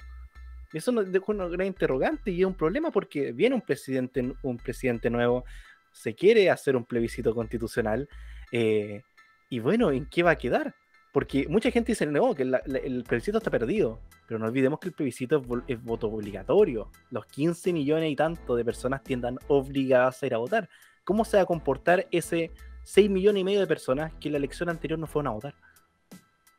Eso 0.74 0.92
nos 0.92 1.12
deja 1.12 1.26
una 1.28 1.48
gran 1.48 1.68
interrogante 1.68 2.32
y 2.32 2.42
es 2.42 2.48
un 2.48 2.56
problema 2.56 2.90
porque 2.90 3.32
viene 3.32 3.54
un 3.56 3.62
presidente, 3.62 4.34
un 4.42 4.58
presidente 4.58 5.10
nuevo, 5.12 5.46
se 5.92 6.16
quiere 6.16 6.50
hacer 6.50 6.76
un 6.76 6.84
plebiscito 6.86 7.36
constitucional 7.36 8.10
eh, 8.52 9.04
y 9.50 9.60
bueno, 9.60 9.92
¿en 9.92 10.08
qué 10.08 10.24
va 10.24 10.32
a 10.32 10.36
quedar? 10.36 10.74
Porque 11.12 11.46
mucha 11.48 11.70
gente 11.70 11.92
dice, 11.92 12.08
no, 12.08 12.34
que 12.34 12.44
la- 12.46 12.64
la- 12.66 12.80
el 12.80 13.04
plebiscito 13.04 13.38
está 13.38 13.52
perdido, 13.52 14.02
pero 14.28 14.40
no 14.40 14.48
olvidemos 14.48 14.80
que 14.80 14.88
el 14.88 14.96
plebiscito 14.96 15.38
es, 15.68 15.76
es 15.78 15.84
voto 15.84 16.08
obligatorio. 16.08 16.90
Los 17.12 17.28
15 17.28 17.72
millones 17.72 18.10
y 18.12 18.16
tanto 18.16 18.56
de 18.56 18.66
personas 18.66 19.04
tiendan 19.04 19.38
obligadas 19.50 20.24
a 20.24 20.26
ir 20.26 20.34
a 20.34 20.40
votar. 20.40 20.68
¿Cómo 21.04 21.26
se 21.26 21.38
va 21.38 21.44
a 21.44 21.46
comportar 21.46 22.08
ese 22.12 22.52
6 22.84 23.10
millones 23.10 23.42
y 23.42 23.44
medio 23.44 23.60
de 23.60 23.68
personas 23.68 24.14
que 24.20 24.30
en 24.30 24.34
la 24.34 24.38
elección 24.38 24.70
anterior 24.70 25.00
no 25.00 25.08
fueron 25.08 25.28
a 25.28 25.36
votar? 25.36 25.56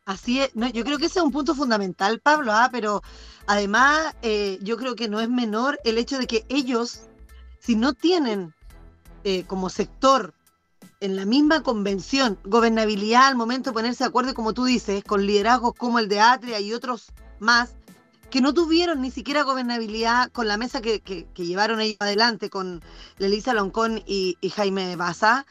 Así 0.04 0.40
es, 0.40 0.54
no, 0.54 0.68
yo 0.68 0.84
creo 0.84 0.98
que 0.98 1.06
ese 1.06 1.18
es 1.18 1.24
un 1.24 1.32
punto 1.32 1.54
fundamental, 1.54 2.20
Pablo, 2.20 2.52
ah, 2.52 2.68
pero 2.70 3.02
además 3.46 4.14
eh, 4.20 4.58
yo 4.60 4.76
creo 4.76 4.94
que 4.94 5.08
no 5.08 5.20
es 5.20 5.30
menor 5.30 5.78
el 5.84 5.96
hecho 5.96 6.18
de 6.18 6.26
que 6.26 6.44
ellos, 6.50 7.08
si 7.58 7.74
no 7.74 7.94
tienen 7.94 8.54
eh, 9.24 9.44
como 9.46 9.70
sector 9.70 10.34
en 11.00 11.16
la 11.16 11.24
misma 11.24 11.62
convención 11.62 12.38
gobernabilidad 12.44 13.28
al 13.28 13.36
momento 13.36 13.70
de 13.70 13.74
ponerse 13.74 14.04
de 14.04 14.08
acuerdo, 14.08 14.34
como 14.34 14.52
tú 14.52 14.64
dices, 14.64 15.02
con 15.04 15.26
liderazgos 15.26 15.72
como 15.74 15.98
el 15.98 16.08
de 16.08 16.20
Atria 16.20 16.60
y 16.60 16.74
otros 16.74 17.12
más, 17.38 17.74
que 18.34 18.40
no 18.40 18.52
tuvieron 18.52 19.00
ni 19.00 19.12
siquiera 19.12 19.44
gobernabilidad 19.44 20.28
con 20.32 20.48
la 20.48 20.56
mesa 20.56 20.80
que, 20.80 21.00
que- 21.02 21.28
llevaron 21.36 21.80
ellos 21.80 21.98
adelante, 22.00 22.50
con 22.50 22.82
Elisa 23.20 23.54
Loncón 23.54 24.02
y, 24.06 24.36
Jaime 24.56 24.96
Baza, 24.96 25.46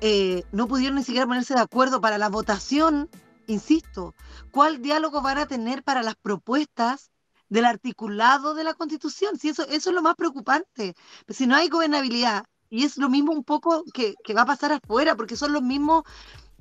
eh, 0.00 0.44
no 0.52 0.68
pudieron 0.68 0.94
ni 0.94 1.02
siquiera 1.02 1.26
ponerse 1.26 1.54
de 1.54 1.60
acuerdo 1.60 2.00
para 2.00 2.18
la 2.18 2.28
votación 2.28 3.10
insisto, 3.48 4.14
¿cuál 4.52 4.80
diálogo 4.80 5.22
van 5.22 5.38
a 5.38 5.46
tener 5.46 5.82
para 5.82 6.04
las 6.04 6.14
propuestas 6.14 7.10
del 7.48 7.64
articulado 7.64 8.54
de 8.54 8.62
la 8.62 8.74
Constitución? 8.74 9.36
Si 9.36 9.48
eso, 9.48 9.64
eso 9.64 9.90
es 9.90 9.96
lo 9.96 10.00
más 10.00 10.14
preocupante. 10.14 10.94
Si 11.28 11.48
no 11.48 11.56
hay 11.56 11.68
gobernabilidad, 11.68 12.44
y 12.68 12.84
es 12.84 12.96
lo 12.96 13.08
mismo 13.08 13.32
un 13.32 13.42
poco 13.42 13.82
que, 13.92 14.14
que 14.22 14.34
va 14.34 14.42
a 14.42 14.46
pasar 14.46 14.70
afuera, 14.70 15.16
porque 15.16 15.34
son 15.34 15.52
los 15.52 15.62
mismos, 15.62 16.04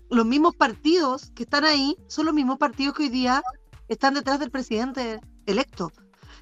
los 0.09 0.25
mismos 0.25 0.55
partidos 0.55 1.29
que 1.35 1.43
están 1.43 1.63
ahí, 1.63 1.95
son 2.07 2.25
los 2.25 2.33
mismos 2.33 2.57
partidos 2.57 2.95
que 2.95 3.03
hoy 3.03 3.09
día 3.09 3.43
están 3.87 4.15
detrás 4.15 4.39
del 4.39 4.49
presidente 4.49 5.19
electo. 5.51 5.91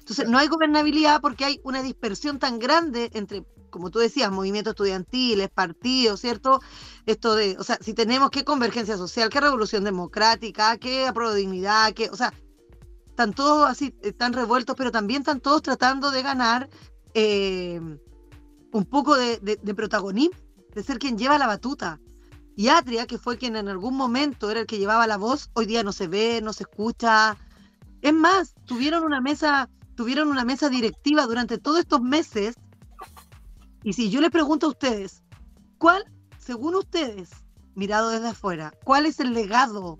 Entonces, 0.00 0.28
no 0.28 0.38
hay 0.38 0.48
gobernabilidad 0.48 1.20
porque 1.20 1.44
hay 1.44 1.60
una 1.64 1.82
dispersión 1.82 2.38
tan 2.38 2.58
grande 2.58 3.10
entre, 3.12 3.44
como 3.70 3.90
tú 3.90 3.98
decías, 3.98 4.30
movimientos 4.32 4.72
estudiantiles, 4.72 5.50
partidos, 5.50 6.20
¿cierto? 6.20 6.60
Esto 7.04 7.34
de, 7.34 7.56
o 7.58 7.64
sea, 7.64 7.78
si 7.80 7.92
tenemos 7.92 8.30
qué 8.30 8.42
convergencia 8.44 8.96
social, 8.96 9.28
qué 9.28 9.40
revolución 9.40 9.84
democrática, 9.84 10.76
qué 10.78 11.06
apruebo 11.06 11.34
dignidad, 11.34 11.92
qué, 11.92 12.08
o 12.10 12.16
sea, 12.16 12.32
están 13.08 13.34
todos 13.34 13.68
así, 13.68 13.94
están 14.02 14.32
revueltos, 14.32 14.76
pero 14.76 14.90
también 14.90 15.20
están 15.22 15.40
todos 15.40 15.60
tratando 15.60 16.10
de 16.10 16.22
ganar 16.22 16.70
eh, 17.14 17.80
un 18.72 18.84
poco 18.84 19.16
de, 19.16 19.38
de- 19.38 19.58
de 19.60 19.74
protagonismo, 19.74 20.36
de 20.74 20.82
ser 20.82 20.98
quien 20.98 21.18
lleva 21.18 21.36
la 21.38 21.46
batuta. 21.46 22.00
Y 22.56 22.68
Atria, 22.68 23.06
que 23.06 23.18
fue 23.18 23.36
quien 23.36 23.56
en 23.56 23.68
algún 23.68 23.96
momento 23.96 24.50
era 24.50 24.60
el 24.60 24.66
que 24.66 24.78
llevaba 24.78 25.06
la 25.06 25.16
voz, 25.16 25.50
hoy 25.52 25.66
día 25.66 25.82
no 25.82 25.92
se 25.92 26.08
ve, 26.08 26.40
no 26.42 26.52
se 26.52 26.64
escucha. 26.64 27.36
Es 28.02 28.12
más, 28.12 28.54
tuvieron 28.66 29.04
una 29.04 29.20
mesa, 29.20 29.68
tuvieron 29.94 30.28
una 30.28 30.44
mesa 30.44 30.68
directiva 30.68 31.26
durante 31.26 31.58
todos 31.58 31.80
estos 31.80 32.00
meses. 32.00 32.56
Y 33.82 33.92
si 33.92 34.10
yo 34.10 34.20
les 34.20 34.30
pregunto 34.30 34.66
a 34.66 34.70
ustedes, 34.70 35.22
¿cuál, 35.78 36.04
según 36.38 36.74
ustedes, 36.74 37.30
mirado 37.74 38.10
desde 38.10 38.28
afuera, 38.28 38.72
cuál 38.84 39.06
es 39.06 39.20
el 39.20 39.32
legado 39.32 39.98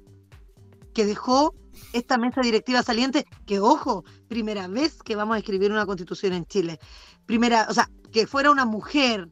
que 0.95 1.07
dejó 1.07 1.55
esta 1.93 2.19
mesa 2.19 2.41
directiva 2.41 2.83
saliente? 2.83 3.27
Que 3.47 3.61
ojo, 3.61 4.05
primera 4.29 4.69
vez 4.69 5.03
que 5.03 5.17
vamos 5.17 5.37
a 5.37 5.39
escribir 5.39 5.73
una 5.73 5.87
constitución 5.87 6.33
en 6.33 6.47
Chile. 6.47 6.79
Primera, 7.27 7.67
o 7.69 7.75
sea, 7.75 7.89
que 8.13 8.27
fuera 8.27 8.51
una 8.51 8.65
mujer 8.65 9.29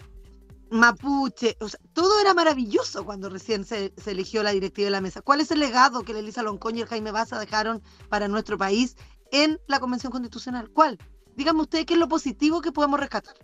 mapuche, 0.71 1.57
o 1.61 1.69
sea, 1.69 1.79
todo 1.93 2.21
era 2.21 2.35
maravilloso 2.35 3.05
cuando 3.05 3.29
recién 3.29 3.65
se, 3.65 3.93
se 3.97 4.11
eligió 4.11 4.43
la 4.43 4.51
directiva 4.51 4.87
de 4.87 4.91
la 4.91 5.01
mesa. 5.01 5.23
¿Cuál 5.23 5.41
es 5.41 5.51
el 5.51 5.61
legado 5.61 6.03
que 6.03 6.13
la 6.13 6.19
Elisa 6.21 6.43
Loncoño 6.43 6.79
y 6.79 6.83
el 6.83 6.89
Jaime 6.89 7.13
Baza 7.13 7.39
dejaron 7.39 7.83
para 8.09 8.29
nuestro 8.29 8.59
país 8.59 8.97
en 9.33 9.61
la 9.69 9.81
Convención 9.81 10.11
Constitucional? 10.11 10.71
¿Cuál? 10.71 10.99
Díganme 11.37 11.63
ustedes 11.63 11.87
qué 11.87 11.95
es 11.95 12.01
lo 12.01 12.09
positivo 12.09 12.61
que 12.61 12.73
podemos 12.73 12.99
rescatar. 12.99 13.35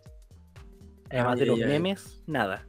Además 1.10 1.38
de 1.38 1.46
los 1.46 1.58
memes, 1.58 2.22
nada. 2.26 2.66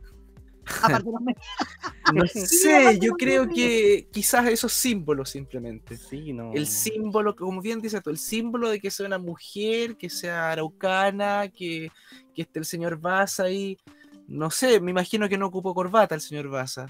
Aparte 0.82 1.06
de 1.06 1.12
los 1.12 1.22
memes. 1.22 1.38
No 2.14 2.28
Sí, 2.28 2.45
sé, 2.45 2.99
yo 2.99 3.14
creo 3.14 3.47
que 3.47 4.10
quizás 4.12 4.45
esos 4.47 4.74
símbolos 4.74 5.30
simplemente. 5.30 5.95
Sí, 5.95 6.34
no. 6.34 6.51
El 6.54 6.68
símbolo, 6.68 7.34
como 7.34 7.62
bien 7.62 7.80
dice 7.80 8.01
tú, 8.01 8.10
el 8.10 8.18
símbolo 8.18 8.70
de 8.70 8.82
que 8.82 8.91
sea 8.91 9.08
una 9.08 9.18
mujer, 9.18 9.95
que 9.95 10.10
sea 10.10 10.51
araucana, 10.51 11.47
que, 11.47 11.89
que 12.36 12.41
esté 12.41 12.60
el 12.60 12.66
señor 12.66 12.99
Baza 12.99 13.43
ahí. 13.43 13.78
No 14.28 14.49
sé, 14.51 14.80
me 14.80 14.91
imagino 14.91 15.28
que 15.30 15.38
no 15.38 15.47
ocupó 15.47 15.74
corbata 15.74 16.15
el 16.15 16.21
señor 16.21 16.49
Baza. 16.49 16.88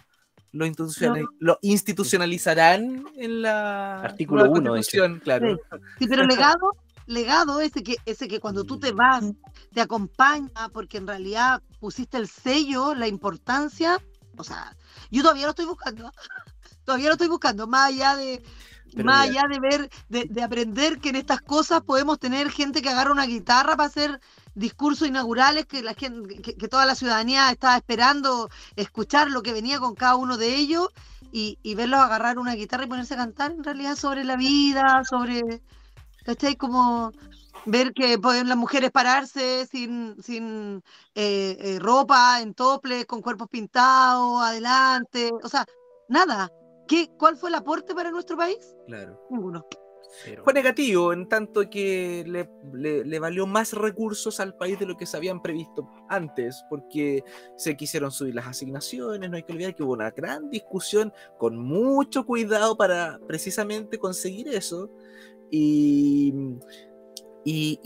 Lo, 0.52 0.66
institucionali- 0.68 1.28
lo 1.40 1.58
institucionalizarán 1.62 3.06
en 3.16 3.42
la 3.42 4.02
Artículo 4.02 4.42
nueva 4.42 4.60
uno, 4.60 4.74
de 4.74 4.82
hecho. 4.82 5.00
Constitución, 5.00 5.20
claro. 5.20 5.60
Sí, 5.98 6.08
pero 6.08 6.26
legado, 6.26 6.72
legado 7.08 7.60
ese 7.60 7.84
que, 7.84 7.96
ese 8.06 8.28
que 8.28 8.40
cuando 8.40 8.64
tú 8.64 8.80
te 8.80 8.92
vas 8.92 9.26
te 9.74 9.82
acompaña 9.82 10.70
porque 10.72 10.98
en 10.98 11.08
realidad 11.08 11.62
pusiste 11.80 12.18
el 12.18 12.28
sello, 12.28 12.94
la 12.94 13.08
importancia, 13.08 14.00
o 14.38 14.44
sea, 14.44 14.76
yo 15.10 15.24
todavía 15.24 15.46
lo 15.46 15.50
estoy 15.50 15.66
buscando, 15.66 16.12
todavía 16.86 17.08
lo 17.08 17.14
estoy 17.14 17.30
buscando, 17.30 17.66
más 17.66 17.90
allá 17.92 18.16
de, 18.16 18.44
Pero 18.96 19.10
más 19.10 19.28
mira. 19.28 19.42
allá 19.42 19.48
de 19.50 19.60
ver, 19.60 19.90
de, 20.10 20.26
de 20.26 20.44
aprender 20.44 21.00
que 21.00 21.10
en 21.10 21.16
estas 21.16 21.42
cosas 21.42 21.82
podemos 21.84 22.20
tener 22.20 22.50
gente 22.52 22.82
que 22.82 22.90
agarra 22.90 23.12
una 23.12 23.26
guitarra 23.26 23.76
para 23.76 23.88
hacer 23.88 24.20
discursos 24.56 25.08
inaugurales 25.08 25.66
que 25.66 25.82
la 25.82 25.94
gente, 25.96 26.42
que, 26.42 26.56
que 26.56 26.68
toda 26.68 26.86
la 26.86 26.96
ciudadanía 26.96 27.50
estaba 27.52 27.76
esperando 27.78 28.50
escuchar 28.76 29.30
lo 29.32 29.42
que 29.42 29.54
venía 29.54 29.80
con 29.80 29.96
cada 29.96 30.16
uno 30.16 30.38
de 30.38 30.56
ellos 30.56 30.90
y, 31.32 31.58
y 31.64 31.76
verlos 31.76 32.00
agarrar 32.00 32.38
una 32.38 32.54
guitarra 32.54 32.86
y 32.86 32.88
ponerse 32.88 33.16
a 33.16 33.18
cantar 33.18 33.52
en 33.52 33.64
realidad 33.64 33.96
sobre 33.96 34.24
la 34.24 34.36
vida, 34.36 35.04
sobre, 35.10 35.64
¿cachai? 36.24 36.56
Como 36.56 37.12
ver 37.66 37.94
que 37.94 38.20
pueden 38.20 38.50
las 38.50 38.58
mujeres 38.58 38.92
pararse 38.92 39.66
sin, 39.68 40.22
sin 40.22 40.84
eh, 41.16 41.58
eh, 41.60 41.80
ropa, 41.80 42.42
en 42.42 42.54
toples, 42.54 43.06
con 43.06 43.22
cuerpos 43.22 43.50
pintados, 43.50 44.44
adelante, 44.44 45.32
o 45.44 45.50
sea, 45.50 45.66
nada. 46.08 46.50
¿Qué, 46.88 47.10
¿Cuál 47.18 47.38
fue 47.38 47.50
el 47.50 47.56
aporte 47.56 47.94
para 47.96 48.12
nuestro 48.12 48.38
país? 48.38 48.76
claro. 48.88 49.20
Ninguno. 49.30 49.66
Cero. 50.24 50.44
Fue 50.44 50.54
negativo, 50.54 51.12
en 51.12 51.28
tanto 51.28 51.68
que 51.72 52.24
le, 52.28 52.48
le- 52.72 53.04
le 53.04 53.20
valió 53.20 53.48
más 53.48 53.74
recursos 53.74 54.40
al 54.40 54.56
país 54.56 54.78
de 54.78 54.86
lo 54.86 54.96
que 54.96 55.08
se 55.08 55.18
habían 55.18 55.42
previsto 55.42 55.90
antes, 56.08 56.64
porque 56.70 57.24
se 57.58 57.76
quisieron 57.76 58.12
subir 58.12 58.36
las 58.36 58.46
asignaciones, 58.46 59.28
no 59.28 59.38
hay 59.38 59.44
que 59.44 59.54
olvidar 59.54 59.74
que 59.74 59.82
hubo 59.82 59.94
una 59.94 60.12
gran 60.12 60.52
discusión 60.52 61.12
con 61.40 61.58
mucho 61.58 62.28
cuidado 62.28 62.78
para 62.78 63.20
precisamente 63.28 63.98
conseguir 63.98 64.50
eso, 64.50 64.92
y, 65.50 66.32
y, 67.46 67.80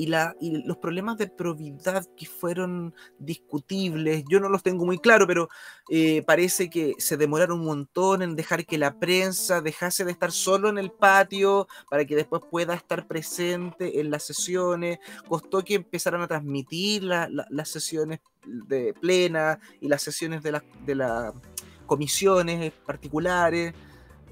los 0.66 0.78
problemas 0.78 1.18
de 1.18 1.28
probidad 1.28 2.05
que 2.16 2.26
fueron 2.26 2.93
discutibles, 3.20 4.24
yo 4.30 4.39
no 4.39 4.49
los 4.49 4.64
tengo 4.64 4.86
muy 4.86 4.99
claro, 4.99 5.26
pero 5.28 5.49
eh, 5.89 6.22
parece 6.24 6.70
que 6.70 6.93
se 6.97 7.18
demoraron 7.18 7.60
un 7.60 7.66
montón 7.66 8.22
en 8.22 8.36
dejar 8.36 8.66
que 8.66 8.78
la 8.78 8.99
prensa 8.99 9.62
dejase 9.62 10.05
de 10.05 10.12
estar 10.12 10.32
solo 10.32 10.70
en 10.70 10.78
el 10.78 10.91
patio 10.91 11.68
para 11.89 12.05
que 12.05 12.16
después 12.16 12.41
pueda 12.49 12.74
estar 12.74 13.08
presente 13.08 13.99
en 13.99 14.12
las 14.12 14.24
sesiones. 14.24 14.99
Costó 15.28 15.64
que 15.64 15.76
empezaran 15.76 16.22
a 16.22 16.28
transmitir 16.28 17.03
la- 17.03 17.28
la- 17.30 17.47
las 17.49 17.70
sesiones 17.70 18.20
de 18.45 18.93
plena 18.93 19.60
y 19.82 19.88
las 19.88 20.01
sesiones 20.01 20.43
de 20.43 20.51
las 20.95 21.34
comisiones 21.86 22.72
particulares. 22.86 23.74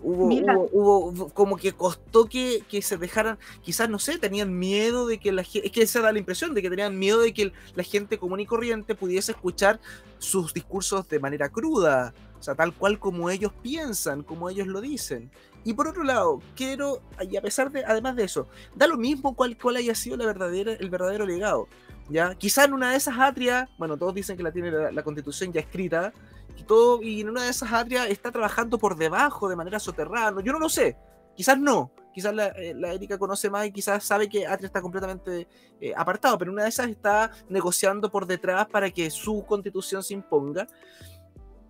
Hubo, 0.02 0.28
Mira. 0.28 0.56
hubo- 0.58 1.06
hubo- 1.10 1.30
como 1.34 1.58
que 1.58 1.72
costó 1.74 2.26
que, 2.26 2.64
que 2.70 2.82
se 2.82 2.98
dejaran, 2.98 3.40
quizás 3.64 3.90
no 3.90 3.98
sé, 3.98 4.18
tenían 4.20 4.58
miedo 4.58 5.08
de 5.08 5.18
que 5.20 5.32
la 5.32 5.44
gente, 5.44 5.68
es 5.68 5.74
que 5.74 5.82
esa 5.82 6.02
da 6.02 6.12
la 6.12 6.20
impresión 6.20 6.54
de 6.54 6.62
que 6.62 6.70
tenían 6.70 6.98
miedo 7.00 7.22
de 7.22 7.34
que 7.34 7.52
la 7.76 7.84
gente 7.84 8.18
común 8.20 8.40
y 8.40 8.46
corriente 8.46 8.94
pudiese 8.94 9.32
escuchar 9.32 9.80
sus 10.20 10.54
discursos 10.54 11.08
de 11.08 11.20
manera 11.20 11.50
cruda, 11.50 12.14
o 12.40 12.44
sea, 12.44 12.54
tal 12.56 12.74
cual 12.74 13.00
como 13.00 13.30
ellos 13.30 13.52
piensan, 13.64 14.22
como 14.22 14.50
ellos 14.50 14.68
lo 14.68 14.82
dicen. 14.82 15.32
Y 15.64 15.74
por 15.74 15.88
otro 15.88 16.04
lado, 16.04 16.40
quiero, 16.56 17.02
y 17.28 17.38
a 17.38 17.42
pesar 17.42 17.72
de, 17.72 17.84
además 17.84 18.16
de 18.16 18.26
eso, 18.26 18.48
da 18.76 18.86
lo 18.86 18.98
mismo 18.98 19.36
cuál, 19.36 19.58
cuál 19.58 19.78
haya 19.78 19.96
sido 19.96 20.18
la 20.18 20.26
verdadera, 20.26 20.74
el 20.74 20.90
verdadero 20.92 21.26
legado. 21.26 21.68
¿ya? 22.08 22.36
Quizá 22.36 22.66
en 22.66 22.74
una 22.74 22.92
de 22.92 22.98
esas 22.98 23.18
atrias, 23.18 23.68
bueno, 23.80 23.98
todos 23.98 24.14
dicen 24.14 24.38
que 24.38 24.44
la 24.44 24.52
tiene 24.52 24.70
la, 24.70 24.92
la 24.92 25.02
constitución 25.04 25.52
ya 25.52 25.62
escrita, 25.62 26.14
y 26.58 26.64
todo, 26.64 27.02
y 27.02 27.22
en 27.22 27.30
una 27.30 27.44
de 27.44 27.50
esas 27.50 27.72
Adria 27.72 28.08
está 28.08 28.32
trabajando 28.32 28.78
por 28.78 28.96
debajo 28.96 29.50
de 29.50 29.56
manera 29.56 29.80
soterrada. 29.80 30.42
Yo 30.42 30.54
no 30.54 30.60
lo 30.60 30.70
sé, 30.70 30.98
quizás 31.36 31.58
no, 31.60 31.92
quizás 32.14 32.34
la, 32.34 32.48
eh, 32.48 32.74
la, 32.74 32.94
Erika 32.94 33.18
conoce 33.18 33.50
más 33.50 33.68
y 33.68 33.72
quizás 33.72 34.04
sabe 34.04 34.30
que 34.30 34.48
Atria 34.48 34.68
está 34.68 34.82
completamente 34.82 35.48
eh, 35.82 35.94
apartado, 35.96 36.38
pero 36.38 36.52
una 36.52 36.64
de 36.64 36.70
esas 36.70 36.88
está 36.88 37.32
negociando 37.50 38.10
por 38.10 38.26
detrás 38.26 38.68
para 38.68 38.90
que 38.90 39.10
su 39.10 39.46
constitución 39.46 40.02
se 40.02 40.14
imponga. 40.14 40.68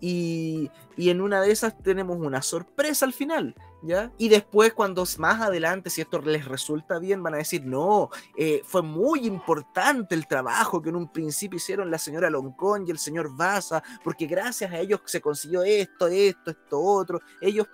Y, 0.00 0.70
y, 0.96 1.10
en 1.10 1.20
una 1.20 1.40
de 1.40 1.50
esas 1.50 1.76
tenemos 1.82 2.18
una 2.18 2.42
sorpresa 2.42 3.06
al 3.06 3.14
final, 3.14 3.54
¿ya? 3.82 4.12
Y 4.18 4.28
después, 4.28 4.74
cuando 4.74 5.04
más 5.18 5.40
adelante, 5.40 5.88
si 5.88 6.02
esto 6.02 6.20
les 6.20 6.44
resulta 6.44 6.98
bien, 6.98 7.22
van 7.22 7.34
a 7.34 7.38
decir, 7.38 7.64
no, 7.64 8.10
eh, 8.36 8.60
fue 8.64 8.82
muy 8.82 9.26
importante 9.26 10.14
el 10.14 10.26
trabajo 10.26 10.82
que 10.82 10.90
en 10.90 10.96
un 10.96 11.10
principio 11.10 11.56
hicieron 11.56 11.90
la 11.90 11.98
señora 11.98 12.28
Loncón 12.28 12.86
y 12.86 12.90
el 12.90 12.98
señor 12.98 13.34
Baza, 13.34 13.82
porque 14.04 14.26
gracias 14.26 14.70
a 14.70 14.78
ellos 14.78 15.00
se 15.06 15.20
consiguió 15.20 15.62
esto, 15.62 16.08
esto, 16.08 16.50
esto, 16.50 16.80
otro. 16.80 17.20
Ellos 17.40 17.66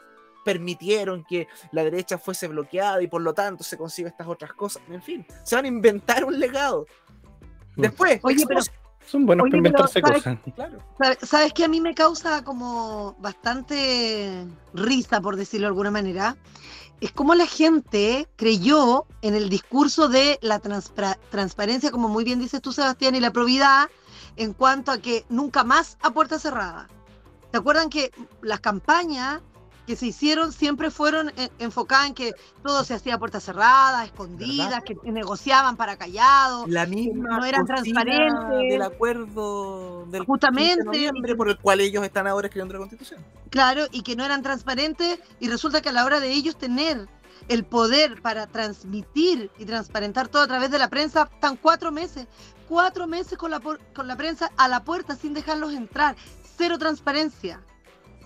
permitieron 0.44 1.24
que 1.24 1.48
la 1.72 1.84
derecha 1.84 2.18
fuese 2.18 2.48
bloqueada 2.48 3.02
y 3.02 3.06
por 3.06 3.22
lo 3.22 3.32
tanto 3.34 3.64
se 3.64 3.76
consigue 3.76 4.08
estas 4.08 4.26
otras 4.26 4.52
cosas. 4.52 4.82
En 4.88 5.02
fin, 5.02 5.26
se 5.44 5.56
van 5.56 5.64
a 5.64 5.68
inventar 5.68 6.24
un 6.24 6.38
legado. 6.38 6.86
Mm. 7.76 7.82
Después, 7.82 8.20
Oye, 8.22 8.44
pero, 8.46 8.60
son 9.06 9.26
buenos 9.26 9.44
para 9.44 9.56
inventarse 9.56 10.00
¿sabes? 10.00 10.22
cosas. 10.22 10.38
claro. 10.54 10.78
¿sabes, 10.98 11.18
sabes 11.22 11.52
que 11.52 11.64
a 11.64 11.68
mí 11.68 11.80
me 11.80 11.94
causa 11.94 12.44
como 12.44 13.14
bastante 13.18 14.46
risa, 14.74 15.20
por 15.20 15.36
decirlo 15.36 15.66
de 15.66 15.68
alguna 15.68 15.90
manera? 15.90 16.36
Es 17.00 17.12
como 17.12 17.34
la 17.34 17.46
gente 17.46 18.28
creyó 18.36 19.06
en 19.22 19.34
el 19.34 19.48
discurso 19.48 20.08
de 20.08 20.38
la 20.40 20.60
transparencia, 20.60 21.90
como 21.90 22.08
muy 22.08 22.22
bien 22.22 22.38
dices 22.38 22.62
tú, 22.62 22.72
Sebastián, 22.72 23.16
y 23.16 23.20
la 23.20 23.32
probidad 23.32 23.88
en 24.36 24.52
cuanto 24.52 24.92
a 24.92 24.98
que 24.98 25.24
nunca 25.28 25.64
más 25.64 25.98
a 26.00 26.10
puerta 26.12 26.38
cerrada. 26.38 26.88
¿Te 27.50 27.58
acuerdan 27.58 27.90
que 27.90 28.12
las 28.40 28.60
campañas 28.60 29.42
que 29.86 29.96
se 29.96 30.06
hicieron 30.06 30.52
siempre 30.52 30.90
fueron 30.90 31.30
eh, 31.30 31.48
enfocadas 31.58 32.08
en 32.08 32.14
que 32.14 32.32
todo 32.62 32.84
se 32.84 32.94
hacía 32.94 33.14
a 33.14 33.18
puerta 33.18 33.40
cerrada, 33.40 34.04
escondidas, 34.04 34.70
¿Verdad? 34.70 34.82
que 34.84 35.12
negociaban 35.12 35.76
para 35.76 35.96
callados? 35.96 36.68
La 36.68 36.86
misma 36.86 37.38
no 37.38 37.44
eran 37.44 37.66
transparentes. 37.66 38.70
del 38.70 38.82
acuerdo 38.82 40.06
del 40.06 40.10
15 40.10 40.18
de 40.20 40.24
Justamente, 40.26 40.84
noviembre 40.84 41.34
por 41.34 41.48
el 41.48 41.58
cual 41.58 41.80
ellos 41.80 42.04
están 42.04 42.26
ahora 42.26 42.46
escribiendo 42.46 42.74
la 42.74 42.80
constitución. 42.80 43.20
Claro, 43.50 43.86
y 43.90 44.02
que 44.02 44.16
no 44.16 44.24
eran 44.24 44.42
transparentes 44.42 45.18
y 45.40 45.48
resulta 45.48 45.80
que 45.80 45.88
a 45.88 45.92
la 45.92 46.04
hora 46.04 46.20
de 46.20 46.32
ellos 46.32 46.56
tener 46.56 47.08
el 47.48 47.64
poder 47.64 48.22
para 48.22 48.46
transmitir 48.46 49.50
y 49.58 49.64
transparentar 49.64 50.28
todo 50.28 50.42
a 50.42 50.46
través 50.46 50.70
de 50.70 50.78
la 50.78 50.88
prensa, 50.88 51.28
están 51.32 51.56
cuatro 51.56 51.90
meses, 51.90 52.26
cuatro 52.68 53.06
meses 53.06 53.36
con 53.36 53.50
la, 53.50 53.60
con 53.60 54.06
la 54.06 54.16
prensa 54.16 54.50
a 54.56 54.68
la 54.68 54.84
puerta 54.84 55.16
sin 55.16 55.34
dejarlos 55.34 55.72
entrar, 55.72 56.16
cero 56.56 56.78
transparencia. 56.78 57.60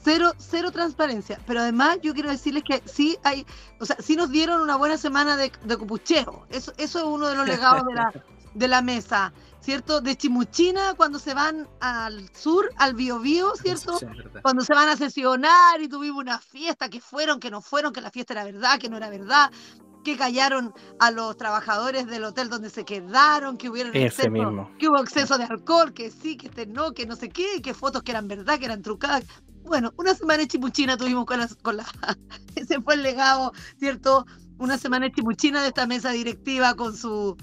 Cero, 0.07 0.32
cero 0.38 0.70
transparencia. 0.70 1.40
Pero 1.48 1.62
además 1.62 1.98
yo 2.00 2.14
quiero 2.14 2.30
decirles 2.30 2.62
que 2.62 2.80
sí 2.84 3.18
hay, 3.24 3.44
o 3.80 3.84
sea, 3.84 3.96
sí 3.98 4.14
nos 4.14 4.30
dieron 4.30 4.61
una 4.61 4.76
buena 4.76 4.96
semana 4.96 5.36
de, 5.36 5.50
de 5.64 5.76
copucheo. 5.76 6.46
Eso, 6.48 6.72
eso 6.76 6.98
es 7.00 7.04
uno 7.04 7.26
de 7.26 7.34
los 7.34 7.44
legados 7.44 7.84
de 7.84 7.94
la, 7.94 8.12
de 8.54 8.68
la 8.68 8.82
mesa, 8.82 9.32
¿cierto? 9.59 10.00
De 10.00 10.14
Chimuchina 10.16 10.94
cuando 10.94 11.18
se 11.18 11.34
van 11.34 11.66
al 11.80 12.30
sur, 12.32 12.70
al 12.76 12.94
Biobío, 12.94 13.57
¿cierto? 13.57 13.98
Sí, 13.98 14.07
cuando 14.42 14.62
se 14.62 14.74
van 14.74 14.88
a 14.90 14.96
sesionar 14.96 15.80
y 15.80 15.88
tuvimos 15.88 16.22
una 16.22 16.38
fiesta, 16.38 16.88
que 16.88 17.00
fueron, 17.00 17.40
que 17.40 17.50
no 17.50 17.61
fueron, 17.61 17.92
que 17.92 18.00
la 18.00 18.12
fiesta 18.12 18.34
era 18.34 18.44
verdad, 18.44 18.78
que 18.78 18.88
no 18.88 18.98
era 18.98 19.11
verdad, 19.11 19.50
que 20.04 20.16
callaron 20.16 20.72
a 21.00 21.11
los 21.11 21.36
trabajadores 21.36 22.07
del 22.07 22.22
hotel 22.22 22.48
donde 22.48 22.70
se 22.70 22.84
quedaron, 22.84 23.59
que 23.59 23.68
hubieron 23.68 23.96
exceso, 23.96 24.30
mismo. 24.30 24.70
que 24.78 24.88
hubo 24.88 25.00
exceso 25.00 25.36
de 25.36 25.46
alcohol, 25.46 25.92
que 25.92 26.12
sí, 26.12 26.36
que 26.36 26.46
este 26.46 26.64
no, 26.64 26.92
que 26.92 27.07
no 27.07 27.16
sé 27.16 27.28
qué, 27.28 27.61
que 27.61 27.74
fotos 27.74 28.04
que 28.04 28.12
eran 28.12 28.28
verdad, 28.28 28.61
que 28.61 28.66
eran 28.66 28.82
trucadas. 28.82 29.24
Bueno, 29.66 29.92
una 29.96 30.14
semana 30.14 30.38
de 30.38 30.48
chimuchina 30.48 30.96
tuvimos 30.96 31.26
con, 31.26 31.40
las, 31.40 31.54
con 31.56 31.76
la... 31.76 31.84
Ese 32.54 32.80
fue 32.80 32.94
el 32.94 33.02
legado, 33.02 33.52
¿cierto? 33.78 34.26
Una 34.58 34.78
semana 34.78 35.06
de 35.06 35.12
chimuchina 35.12 35.60
de 35.62 35.68
esta 35.68 35.86
mesa 35.86 36.12
directiva 36.12 36.74
con 36.74 36.96
su 36.96 37.36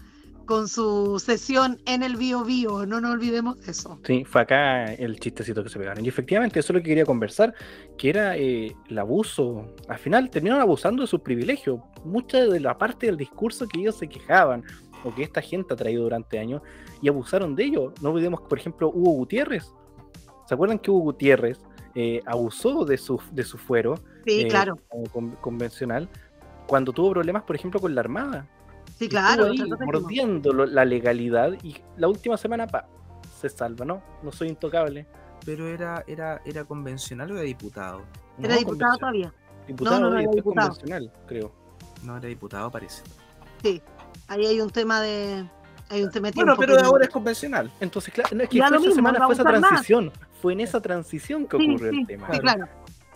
con 0.45 0.67
su 0.67 1.19
sesión 1.19 1.81
en 1.85 2.03
el 2.03 2.17
Bio 2.17 2.43
Bio, 2.43 2.85
no 2.85 2.99
nos 2.99 3.11
olvidemos 3.11 3.59
de 3.61 3.71
eso. 3.71 3.99
Sí, 4.03 4.25
fue 4.25 4.41
acá 4.41 4.93
el 4.93 5.19
chistecito 5.19 5.63
que 5.63 5.69
se 5.69 5.79
pegaron. 5.79 6.03
Y 6.03 6.09
efectivamente, 6.09 6.59
eso 6.59 6.73
es 6.73 6.75
lo 6.75 6.81
que 6.81 6.89
quería 6.89 7.05
conversar, 7.05 7.53
que 7.97 8.09
era 8.09 8.35
eh, 8.37 8.75
el 8.89 8.99
abuso. 8.99 9.73
Al 9.87 9.99
final 9.99 10.29
terminaron 10.29 10.61
abusando 10.61 11.01
de 11.01 11.07
sus 11.07 11.21
privilegios. 11.21 11.79
Mucha 12.03 12.45
de 12.45 12.59
la 12.59 12.77
parte 12.77 13.05
del 13.05 13.17
discurso 13.17 13.67
que 13.67 13.79
ellos 13.79 13.95
se 13.95 14.07
quejaban, 14.07 14.63
o 15.03 15.13
que 15.13 15.23
esta 15.23 15.41
gente 15.41 15.73
ha 15.73 15.77
traído 15.77 16.03
durante 16.03 16.39
años, 16.39 16.61
y 17.01 17.07
abusaron 17.07 17.55
de 17.55 17.65
ello. 17.65 17.93
No 18.01 18.09
olvidemos, 18.09 18.41
por 18.41 18.57
ejemplo, 18.57 18.89
Hugo 18.89 19.11
Gutiérrez. 19.11 19.73
¿Se 20.47 20.53
acuerdan 20.53 20.79
que 20.79 20.91
Hugo 20.91 21.03
Gutiérrez 21.03 21.59
eh, 21.95 22.21
abusó 22.25 22.85
de 22.85 22.97
su, 22.97 23.21
de 23.31 23.43
su 23.43 23.57
fuero 23.57 23.95
Sí, 24.25 24.41
eh, 24.41 24.47
claro, 24.47 24.77
con- 25.11 25.31
convencional 25.35 26.09
cuando 26.67 26.91
tuvo 26.93 27.11
problemas, 27.11 27.43
por 27.43 27.55
ejemplo, 27.55 27.79
con 27.79 27.93
la 27.93 28.01
Armada? 28.01 28.47
sí, 28.97 29.09
claro. 29.09 29.45
ahí 29.45 29.57
mordiendo 29.85 30.53
lo- 30.53 30.65
la 30.65 30.85
legalidad 30.85 31.51
y 31.63 31.75
la 31.97 32.07
última 32.07 32.37
semana 32.37 32.67
pa, 32.67 32.87
se 33.39 33.49
salva, 33.49 33.85
¿no? 33.85 34.01
No 34.23 34.31
soy 34.31 34.47
intocable. 34.49 35.05
Pero 35.45 35.67
era, 35.67 36.05
era, 36.07 36.41
era 36.45 36.63
convencional 36.63 37.29
o 37.31 37.33
era 37.33 37.43
diputado. 37.43 38.03
Era 38.39 38.53
No, 38.53 38.59
diputado 38.59 38.97
todavía. 38.97 39.33
Diputado 39.67 39.99
No, 39.99 40.05
no, 40.05 40.13
no, 40.13 40.19
era 40.21 40.31
diputado. 40.31 40.69
convencional, 40.69 41.11
creo. 41.27 41.51
No 42.03 42.15
era 42.17 42.27
diputado, 42.29 42.71
parece. 42.71 43.03
Sí, 43.61 43.81
ahí 44.29 44.45
hay 44.45 44.61
un 44.61 44.69
tema 44.69 45.01
de. 45.01 45.45
Hay 45.89 46.01
un 46.03 46.11
tema 46.11 46.29
de 46.29 46.35
Bueno, 46.35 46.55
pero 46.57 46.77
que- 46.77 46.83
ahora 46.83 47.03
es 47.03 47.09
convencional. 47.11 47.69
Entonces, 47.81 48.13
claro, 48.13 48.29
no, 48.37 48.43
es 48.43 48.49
que 48.49 48.57
Ya 48.57 48.67
fue 48.69 48.71
lo 48.71 48.77
esa 48.77 48.87
mismo, 48.87 48.95
semana 48.95 49.25
fue 49.25 49.33
esa 49.33 49.43
más. 49.43 49.85
Fue 50.43 50.51
en 50.51 50.59
esa 50.59 50.81
transición 50.81 51.47
que 51.47 51.55
Sí, 51.57 51.69
ocurrió 51.69 51.91
sí, 51.93 51.99
el 52.01 52.05
tema. 52.07 52.27
Sí, 52.33 52.39
claro. 52.41 52.67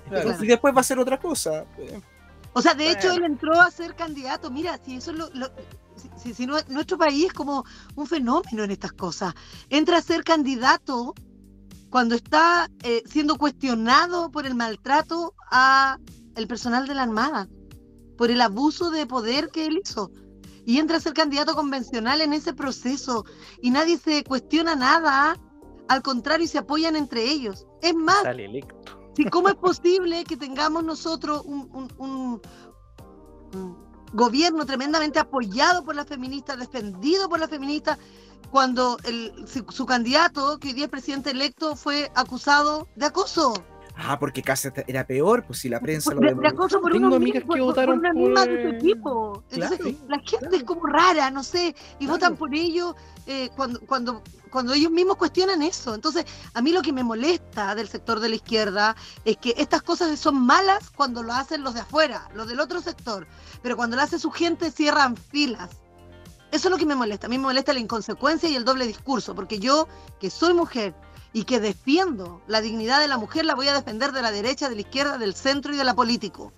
Claro. 0.08 0.36
Y 0.42 0.48
después 0.48 0.74
va 0.74 0.80
a 0.80 0.84
ser 0.86 0.98
otra 0.98 1.20
cosa. 1.20 1.66
Eh, 1.78 2.00
O 2.54 2.62
sea, 2.62 2.74
de 2.74 2.90
hecho, 2.90 3.12
él 3.12 3.26
entró 3.26 3.60
a 3.60 3.70
ser 3.70 3.96
candidato. 3.96 4.50
Mira, 4.50 4.80
si 4.84 4.96
eso 4.96 5.12
es 5.12 5.18
lo. 5.18 5.30
lo- 5.34 5.52
si, 5.98 6.10
si- 6.16 6.34
si 6.34 6.46
no- 6.48 6.56
nuestro 6.70 6.98
país 6.98 7.26
es 7.26 7.34
como 7.34 7.66
un 7.96 8.08
fenómeno 8.08 8.64
en 8.64 8.72
estas 8.72 8.94
cosas. 8.94 9.34
Entra 9.70 9.98
a 9.98 10.02
ser 10.02 10.24
candidato 10.24 11.14
cuando 11.90 12.16
está 12.16 12.70
eh, 12.84 13.04
siendo 13.06 13.38
cuestionado 13.38 14.32
por 14.32 14.46
el 14.46 14.56
maltrato 14.56 15.34
a 15.52 15.98
el 16.38 16.48
personal 16.48 16.88
de 16.88 16.96
la 16.96 17.04
Armada, 17.04 17.50
por 18.18 18.32
el 18.32 18.40
abuso 18.40 18.90
de 18.90 19.06
poder 19.06 19.50
que 19.50 19.66
él 19.66 19.80
hizo. 19.84 20.12
Y 20.66 20.80
entra 20.80 20.96
a 20.98 21.00
ser 21.02 21.14
candidato 21.14 21.56
convencional 21.56 22.22
en 22.22 22.32
ese 22.32 22.54
proceso 22.54 23.26
y 23.62 23.72
nadie 23.72 23.98
se 23.98 24.24
cuestiona 24.24 24.76
nada. 24.78 25.36
Al 25.90 26.02
contrario, 26.02 26.48
se 26.48 26.58
apoyan 26.58 26.96
entre 26.96 27.24
ellos. 27.24 27.66
Es 27.82 27.96
más, 27.96 28.24
¿cómo 29.32 29.50
es 29.50 29.56
posible 29.62 30.24
que 30.26 30.38
tengamos 30.38 30.84
nosotros 30.84 31.42
un, 31.46 31.70
un- 31.74 31.92
un- 31.98 32.42
un 33.54 33.78
gobierno 34.14 34.66
tremendamente 34.66 35.20
apoyado 35.20 35.84
por 35.84 35.96
las 35.96 36.08
feministas, 36.08 36.58
defendido 36.58 37.28
por 37.30 37.40
las 37.40 37.50
feministas, 37.50 37.98
cuando 38.52 38.98
el- 39.04 39.48
su, 39.48 39.66
su 39.70 39.86
candidato, 39.86 40.58
que 40.60 40.70
hoy 40.70 40.74
día 40.74 40.86
es 40.86 40.92
presidente 40.92 41.32
electo, 41.32 41.76
fue 41.76 42.12
acusado 42.16 42.88
de 42.96 43.06
acoso? 43.06 43.54
Ah, 44.00 44.20
porque 44.20 44.44
casi 44.44 44.70
era 44.86 45.06
peor, 45.08 45.44
pues 45.46 45.60
si 45.60 45.70
la 45.70 45.80
prensa 45.80 46.14
lo 46.14 46.20
De, 46.20 46.28
de 46.28 46.34
demostró. 46.36 46.56
acoso 46.56 46.82
por 46.82 46.92
Tengo 46.92 47.16
amigas 47.16 47.42
que 47.42 47.48
por- 47.48 47.58
por 47.58 47.66
votaron 47.66 48.00
una 48.00 48.14
misma 48.14 48.44
por, 48.46 48.50
de 48.54 48.62
su 48.62 48.76
equipo. 48.76 49.44
Entonces, 49.50 49.78
claro, 49.80 49.98
la 50.08 50.18
gente 50.20 50.38
claro. 50.40 50.56
es 50.58 50.64
como 50.64 50.86
rara, 50.86 51.32
no 51.32 51.44
sé, 51.44 51.76
y 52.00 52.06
Claro. 52.06 52.12
votan 52.14 52.36
por 52.38 52.54
ellos 52.54 52.96
eh, 53.26 53.50
cuando, 53.56 53.80
cuando, 53.82 54.22
cuando 54.52 54.74
ellos 54.74 54.92
mismos 54.92 55.18
cuestionan 55.18 55.64
eso. 55.64 55.96
Entonces, 55.96 56.26
a 56.54 56.62
mí 56.62 56.72
lo 56.72 56.82
que 56.84 56.94
me 56.94 57.04
molesta 57.04 57.74
del 57.74 57.88
sector 57.88 58.20
de 58.20 58.30
la 58.30 58.36
izquierda 58.36 58.96
es 59.26 59.38
que 59.38 59.56
estas 59.58 59.82
cosas 59.82 60.18
son 60.20 60.46
malas 60.46 60.92
cuando 60.92 61.24
lo 61.24 61.34
hacen 61.34 61.64
los 61.64 61.74
de 61.74 61.80
afuera, 61.80 62.30
los 62.36 62.48
del 62.48 62.60
otro 62.60 62.82
sector, 62.82 63.26
pero 63.64 63.76
cuando 63.76 63.96
lo 63.96 64.04
hace 64.04 64.20
su 64.20 64.30
gente 64.32 64.70
cierran 64.72 65.18
filas. 65.18 65.72
Eso 66.50 66.70
es 66.70 66.72
lo 66.72 66.78
que 66.78 66.86
me 66.86 66.96
molesta. 66.96 67.28
A 67.28 67.30
mí 67.30 67.38
me 67.38 67.44
molesta 67.44 67.74
la 67.74 67.80
inconsecuencia 67.80 68.48
y 68.48 68.56
el 68.56 68.64
doble 68.64 68.88
discurso, 68.88 69.36
porque 69.36 69.60
yo, 69.60 69.88
que 70.20 70.30
soy 70.30 70.54
mujer 70.54 70.96
y 71.38 71.44
que 71.44 71.60
defiendo 71.60 72.42
la 72.48 72.62
dignidad 72.62 73.00
de 73.00 73.08
la 73.08 73.20
mujer, 73.20 73.46
la 73.46 73.54
voy 73.54 73.68
a 73.68 73.74
defender 73.76 74.12
de 74.12 74.24
la 74.24 74.32
derecha, 74.32 74.70
de 74.70 74.74
la 74.74 74.82
izquierda, 74.82 75.20
del 75.20 75.36
centro 75.36 75.72
y 75.72 75.78
de 75.78 75.84
la 75.84 75.94
político. 75.94 76.52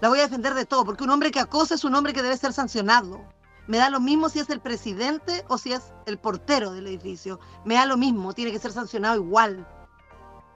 La 0.00 0.08
voy 0.08 0.18
a 0.20 0.22
defender 0.22 0.54
de 0.54 0.64
todo, 0.64 0.82
porque 0.86 1.04
un 1.04 1.10
hombre 1.10 1.30
que 1.30 1.40
acosa 1.40 1.74
es 1.74 1.84
un 1.84 1.94
hombre 1.94 2.14
que 2.14 2.22
debe 2.22 2.34
ser 2.38 2.54
sancionado. 2.54 3.20
Me 3.66 3.76
da 3.76 3.90
lo 3.90 4.00
mismo 4.00 4.30
si 4.30 4.38
es 4.38 4.48
el 4.48 4.60
presidente 4.60 5.44
o 5.48 5.58
si 5.58 5.74
es 5.74 5.82
el 6.06 6.16
portero 6.16 6.72
del 6.72 6.86
edificio. 6.86 7.38
Me 7.66 7.74
da 7.74 7.84
lo 7.84 7.98
mismo, 7.98 8.32
tiene 8.32 8.50
que 8.50 8.58
ser 8.58 8.72
sancionado 8.72 9.16
igual. 9.16 9.68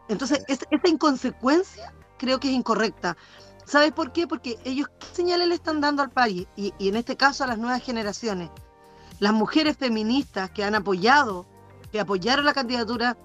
Entonces, 0.08 0.42
es- 0.48 0.64
esta 0.70 0.88
inconsecuencia 0.88 1.92
creo 2.16 2.40
que 2.40 2.48
es 2.48 2.54
incorrecta. 2.54 3.18
¿Sabes 3.66 3.92
por 3.92 4.12
qué? 4.12 4.26
Porque 4.26 4.58
ellos, 4.64 4.88
¿qué 4.98 5.06
señales 5.12 5.46
le 5.46 5.56
están 5.56 5.82
dando 5.82 6.00
al 6.02 6.08
país? 6.10 6.46
Y, 6.56 6.72
y 6.78 6.88
en 6.88 6.96
este 6.96 7.18
caso 7.18 7.44
a 7.44 7.48
las 7.48 7.58
nuevas 7.58 7.82
generaciones. 7.82 8.48
Las 9.18 9.34
mujeres 9.34 9.76
feministas 9.76 10.50
que 10.52 10.64
han 10.64 10.74
apoyado, 10.74 11.44
que 11.92 12.00
apoyaron 12.00 12.46
la 12.46 12.54
candidatura 12.54 13.18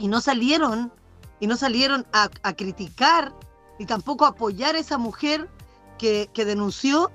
y 0.00 0.08
no 0.08 0.20
salieron, 0.20 0.92
y 1.38 1.46
no 1.46 1.56
salieron 1.56 2.06
a, 2.12 2.30
a 2.42 2.52
criticar 2.54 3.32
y 3.78 3.86
tampoco 3.86 4.24
a 4.24 4.30
apoyar 4.30 4.74
a 4.74 4.78
esa 4.78 4.98
mujer 4.98 5.48
que, 5.98 6.28
que 6.32 6.44
denunció, 6.44 7.10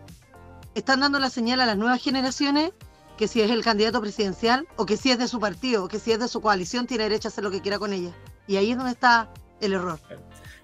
están 0.76 1.00
dando 1.02 1.20
la 1.20 1.30
señal 1.30 1.60
a 1.62 1.66
las 1.66 1.78
nuevas 1.78 2.02
generaciones 2.02 2.72
que 3.18 3.28
si 3.28 3.42
es 3.42 3.50
el 3.50 3.64
candidato 3.64 4.02
presidencial 4.02 4.68
o 4.76 4.86
que 4.86 4.98
si 4.98 5.10
es 5.12 5.18
de 5.18 5.28
su 5.28 5.40
partido 5.40 5.86
o 5.86 5.88
que 5.88 6.00
si 6.00 6.12
es 6.12 6.20
de 6.20 6.28
su 6.28 6.42
coalición 6.42 6.86
tiene 6.86 7.04
derecho 7.06 7.28
a 7.28 7.30
hacer 7.30 7.44
lo 7.44 7.52
que 7.52 7.62
quiera 7.62 7.80
con 7.80 7.94
ella. 7.94 8.12
Y 8.48 8.58
ahí 8.58 8.72
es 8.72 8.78
donde 8.78 8.92
está 8.92 9.32
el 9.62 9.74
error. 9.74 10.00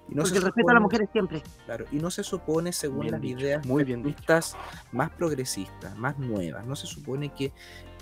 Y 0.08 0.14
no 0.14 0.22
Porque 0.22 0.30
se 0.30 0.36
el 0.36 0.42
respeto 0.42 0.68
a 0.68 0.74
las 0.74 0.80
supone- 0.80 0.82
mujeres 0.82 1.08
siempre. 1.12 1.42
Claro, 1.64 1.86
y 1.90 1.96
no 1.96 2.10
se 2.10 2.22
supone, 2.22 2.72
según 2.72 3.00
Bien 3.00 3.12
las 3.12 3.20
dicho, 3.22 3.38
ideas 3.40 3.64
muy 3.66 3.84
bien 3.84 4.00
feministas 4.02 4.54
más 4.92 5.10
progresistas, 5.10 5.96
más 5.96 6.18
nuevas, 6.18 6.66
no 6.66 6.76
se 6.76 6.86
supone 6.86 7.32
que 7.32 7.52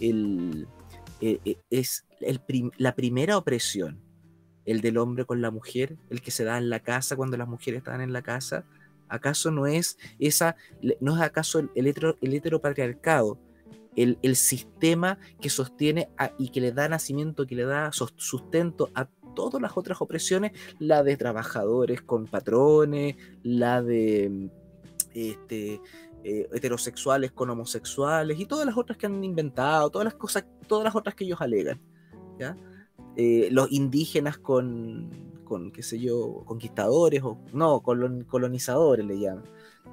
el, 0.00 0.66
eh, 1.20 1.38
eh, 1.44 1.58
es 1.70 2.04
el 2.20 2.40
prim- 2.40 2.72
la 2.76 2.94
primera 2.96 3.36
opresión, 3.36 4.00
el 4.66 4.80
del 4.80 4.98
hombre 4.98 5.24
con 5.24 5.40
la 5.40 5.50
mujer, 5.50 5.96
el 6.10 6.20
que 6.20 6.30
se 6.30 6.44
da 6.44 6.58
en 6.58 6.70
la 6.70 6.80
casa 6.80 7.16
cuando 7.16 7.36
las 7.36 7.48
mujeres 7.48 7.78
están 7.78 8.00
en 8.00 8.12
la 8.12 8.22
casa, 8.22 8.64
¿acaso 9.08 9.50
no 9.50 9.66
es 9.66 9.98
esa, 10.18 10.56
no 11.00 11.16
es 11.16 11.22
acaso 11.22 11.58
el, 11.58 11.86
hetero- 11.86 12.16
el 12.20 12.34
heteropatriarcado? 12.34 13.38
El, 13.96 14.18
el 14.22 14.36
sistema 14.36 15.18
que 15.40 15.50
sostiene 15.50 16.08
y 16.38 16.50
que 16.50 16.60
le 16.60 16.70
da 16.70 16.88
nacimiento, 16.88 17.44
que 17.44 17.56
le 17.56 17.64
da 17.64 17.90
sustento 17.92 18.88
a 18.94 19.06
todas 19.34 19.60
las 19.60 19.76
otras 19.76 20.00
opresiones 20.00 20.52
la 20.78 21.02
de 21.02 21.16
trabajadores 21.16 22.00
con 22.00 22.26
patrones, 22.28 23.16
la 23.42 23.82
de 23.82 24.48
este, 25.12 25.80
eh, 26.22 26.48
heterosexuales 26.52 27.32
con 27.32 27.50
homosexuales 27.50 28.38
y 28.38 28.46
todas 28.46 28.64
las 28.64 28.76
otras 28.76 28.96
que 28.96 29.06
han 29.06 29.24
inventado, 29.24 29.90
todas 29.90 30.04
las 30.04 30.14
cosas, 30.14 30.44
todas 30.68 30.84
las 30.84 30.94
otras 30.94 31.16
que 31.16 31.24
ellos 31.24 31.40
alegan. 31.40 31.80
¿ya? 32.38 32.56
Eh, 33.16 33.48
los 33.50 33.70
indígenas 33.72 34.38
con, 34.38 35.10
con, 35.44 35.70
qué 35.72 35.82
sé 35.82 35.98
yo, 35.98 36.42
conquistadores 36.46 37.22
o 37.22 37.38
no, 37.52 37.82
colon- 37.82 38.24
colonizadores 38.26 39.04
le 39.04 39.18
llaman. 39.18 39.44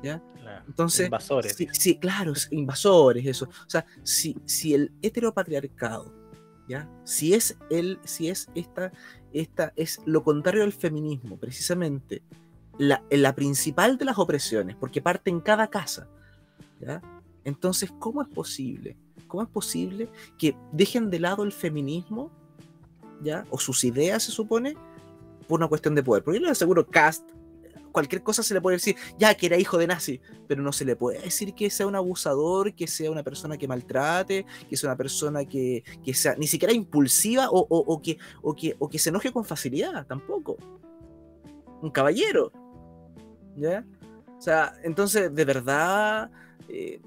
¿ya? 0.03 0.21
Entonces, 0.67 1.05
Invasores. 1.07 1.55
Sí, 1.55 1.67
sí, 1.71 1.97
claro, 1.97 2.33
es- 2.33 2.47
invasores, 2.51 3.25
eso. 3.25 3.45
O 3.45 3.69
sea, 3.69 3.85
si, 4.03 4.37
si 4.45 4.73
el 4.73 4.91
heteropatriarcado, 5.01 6.13
¿ya? 6.69 6.89
Si 7.03 7.33
es 7.33 7.57
el, 7.69 7.99
si 8.03 8.29
es 8.29 8.47
esta, 8.55 8.91
esta, 9.33 9.73
es 9.75 9.99
lo 10.05 10.23
contrario 10.23 10.63
al 10.63 10.71
feminismo, 10.73 11.37
precisamente, 11.37 12.21
la, 12.77 13.03
la 13.09 13.33
principal 13.33 13.97
de 13.97 14.05
las 14.05 14.19
opresiones, 14.19 14.75
porque 14.75 15.01
parte 15.01 15.29
en 15.31 15.39
cada 15.41 15.67
casa, 15.67 16.07
¿ya? 16.79 17.01
Entonces, 17.43 17.91
¿cómo 17.99 18.21
es 18.21 18.27
posible? 18.27 18.95
¿Cómo 19.27 19.43
es 19.43 19.49
posible 19.49 20.09
que 20.37 20.55
dejen 20.71 21.09
de 21.09 21.19
lado 21.19 21.43
el 21.43 21.51
feminismo, 21.51 22.31
¿ya? 23.21 23.45
O 23.49 23.57
sus 23.59 23.83
ideas, 23.83 24.23
se 24.23 24.31
supone, 24.31 24.75
por 25.47 25.59
una 25.59 25.67
cuestión 25.67 25.95
de 25.95 26.03
poder? 26.03 26.23
Porque 26.23 26.39
yo 26.39 26.43
les 26.45 26.51
aseguro, 26.53 26.87
Cast, 26.87 27.27
cualquier 27.91 28.21
cosa 28.21 28.43
se 28.43 28.53
le 28.53 28.61
puede 28.61 28.77
decir, 28.77 28.95
ya 29.17 29.33
que 29.35 29.47
era 29.47 29.57
hijo 29.57 29.77
de 29.77 29.87
nazi, 29.87 30.21
pero 30.47 30.61
no 30.61 30.71
se 30.71 30.85
le 30.85 30.95
puede 30.95 31.19
decir 31.19 31.53
que 31.55 31.69
sea 31.69 31.87
un 31.87 31.95
abusador, 31.95 32.73
que 32.75 32.85
sea 32.85 33.09
una 33.09 33.23
persona 33.23 33.57
que 33.57 33.67
maltrate, 33.67 34.45
que 34.69 34.77
sea 34.77 34.89
una 34.89 34.97
persona 34.97 35.45
que, 35.45 35.83
que 36.03 36.13
sea 36.13 36.35
ni 36.35 36.45
siquiera 36.47 36.73
impulsiva 36.73 37.49
o, 37.49 37.59
o- 37.59 37.93
o 37.93 38.01
que, 38.01 38.17
o, 38.43 38.53
que, 38.55 38.75
o 38.77 38.87
que 38.89 38.99
se 38.99 39.09
enoje 39.09 39.31
con 39.31 39.45
facilidad, 39.45 40.05
tampoco. 40.05 40.57
Un 41.81 41.89
caballero. 41.91 42.51
¿Ya? 43.55 43.83
O 44.37 44.41
sea, 44.41 44.73
entonces, 44.83 45.33
de 45.33 45.45
verdad, 45.45 46.29
eh, 46.69 47.01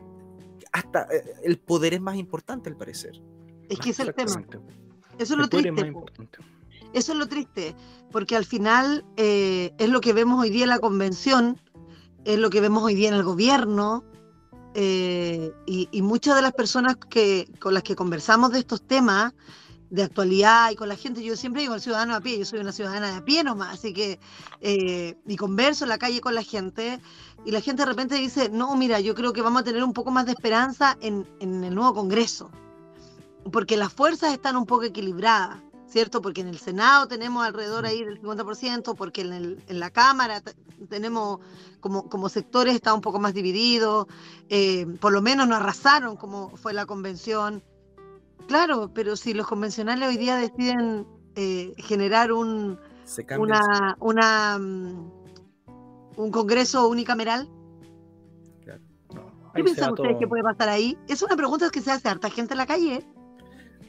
hasta 0.72 1.02
eh, 1.12 1.34
el 1.44 1.58
poder 1.58 1.94
es 1.94 2.00
más 2.00 2.16
importante 2.16 2.68
al 2.68 2.76
parecer. 2.76 3.20
Es 3.68 3.78
que 3.78 3.90
es 3.90 4.00
el 4.00 4.12
tema. 4.14 4.32
Eso 5.20 5.34
es 5.34 5.38
lo 5.38 5.44
es 5.44 5.50
triste. 5.50 5.86
importante. 5.86 6.38
Eso 6.92 7.12
es 7.12 7.18
lo 7.18 7.28
triste, 7.28 7.76
porque 8.10 8.34
al 8.34 8.44
final 8.44 9.04
eh, 9.16 9.72
es 9.78 9.88
lo 9.88 10.00
que 10.00 10.12
vemos 10.12 10.40
hoy 10.40 10.50
día 10.50 10.64
en 10.64 10.70
la 10.70 10.78
convención, 10.78 11.60
es 12.24 12.38
lo 12.38 12.50
que 12.50 12.60
vemos 12.60 12.82
hoy 12.82 12.94
día 12.94 13.08
en 13.08 13.14
el 13.14 13.22
gobierno, 13.22 14.02
eh, 14.74 15.52
y, 15.66 15.88
y 15.92 16.02
muchas 16.02 16.36
de 16.36 16.42
las 16.42 16.52
personas 16.52 16.96
que, 16.96 17.48
con 17.60 17.74
las 17.74 17.82
que 17.82 17.94
conversamos 17.94 18.52
de 18.52 18.60
estos 18.60 18.82
temas 18.82 19.34
de 19.90 20.04
actualidad 20.04 20.70
y 20.70 20.76
con 20.76 20.88
la 20.88 20.96
gente, 20.96 21.22
yo 21.22 21.36
siempre 21.36 21.62
digo 21.62 21.74
el 21.74 21.80
ciudadano 21.80 22.14
a 22.14 22.20
pie, 22.20 22.38
yo 22.38 22.44
soy 22.44 22.60
una 22.60 22.72
ciudadana 22.72 23.10
de 23.10 23.16
a 23.18 23.24
pie 23.24 23.44
nomás, 23.44 23.74
así 23.74 23.92
que, 23.92 24.18
eh, 24.60 25.16
y 25.26 25.36
converso 25.36 25.84
en 25.84 25.90
la 25.90 25.98
calle 25.98 26.20
con 26.20 26.34
la 26.34 26.42
gente, 26.42 27.00
y 27.44 27.50
la 27.50 27.60
gente 27.60 27.82
de 27.82 27.86
repente 27.86 28.14
dice, 28.14 28.48
no, 28.48 28.74
mira, 28.76 29.00
yo 29.00 29.14
creo 29.14 29.32
que 29.32 29.42
vamos 29.42 29.62
a 29.62 29.64
tener 29.64 29.84
un 29.84 29.92
poco 29.92 30.10
más 30.10 30.26
de 30.26 30.32
esperanza 30.32 30.96
en, 31.00 31.28
en 31.40 31.62
el 31.64 31.74
nuevo 31.74 31.92
Congreso, 31.94 32.50
porque 33.52 33.76
las 33.76 33.92
fuerzas 33.92 34.32
están 34.32 34.56
un 34.56 34.66
poco 34.66 34.84
equilibradas. 34.84 35.60
¿cierto? 35.86 36.22
Porque 36.22 36.40
en 36.40 36.46
el 36.46 36.58
Senado 36.60 37.08
tenemos 37.08 37.44
alrededor 37.44 37.84
ahí 37.84 38.04
del 38.04 38.20
50%, 38.22 38.94
porque 38.94 39.22
en, 39.22 39.32
el- 39.32 39.64
en 39.66 39.80
la 39.80 39.90
Cámara 39.90 40.40
te- 40.40 40.54
tenemos 40.88 41.40
como, 41.80 42.08
como 42.08 42.28
sectores 42.28 42.76
está 42.76 42.94
un 42.94 43.00
poco 43.00 43.18
más 43.18 43.34
dividido, 43.34 44.06
eh, 44.48 44.86
por 45.00 45.12
lo 45.12 45.20
menos 45.20 45.48
no 45.48 45.56
arrasaron 45.56 46.14
como 46.14 46.50
fue 46.56 46.72
la 46.74 46.86
convención. 46.86 47.60
Claro, 48.46 48.92
pero 48.94 49.16
si 49.16 49.34
los 49.34 49.48
convencionales 49.48 50.08
hoy 50.08 50.16
día 50.16 50.36
deciden 50.36 51.08
eh, 51.34 51.74
generar 51.78 52.30
un, 52.30 52.78
una, 53.42 53.96
una, 53.98 54.58
mm, 54.60 55.10
un 56.18 56.30
congreso 56.30 56.86
unicameral, 56.86 57.48
No, 59.12 59.22
¿qué 59.56 59.64
piensan 59.64 59.90
ustedes 59.90 60.10
todo- 60.12 60.18
que 60.20 60.28
puede 60.28 60.44
pasar 60.44 60.68
ahí? 60.68 60.96
Es 61.08 61.20
una 61.22 61.34
pregunta 61.34 61.68
que 61.70 61.80
se 61.80 61.90
hace 61.90 62.06
a 62.06 62.12
harta 62.12 62.30
gente 62.30 62.54
en 62.54 62.58
la 62.58 62.66
calle. 62.66 62.94
¿eh? 62.94 63.06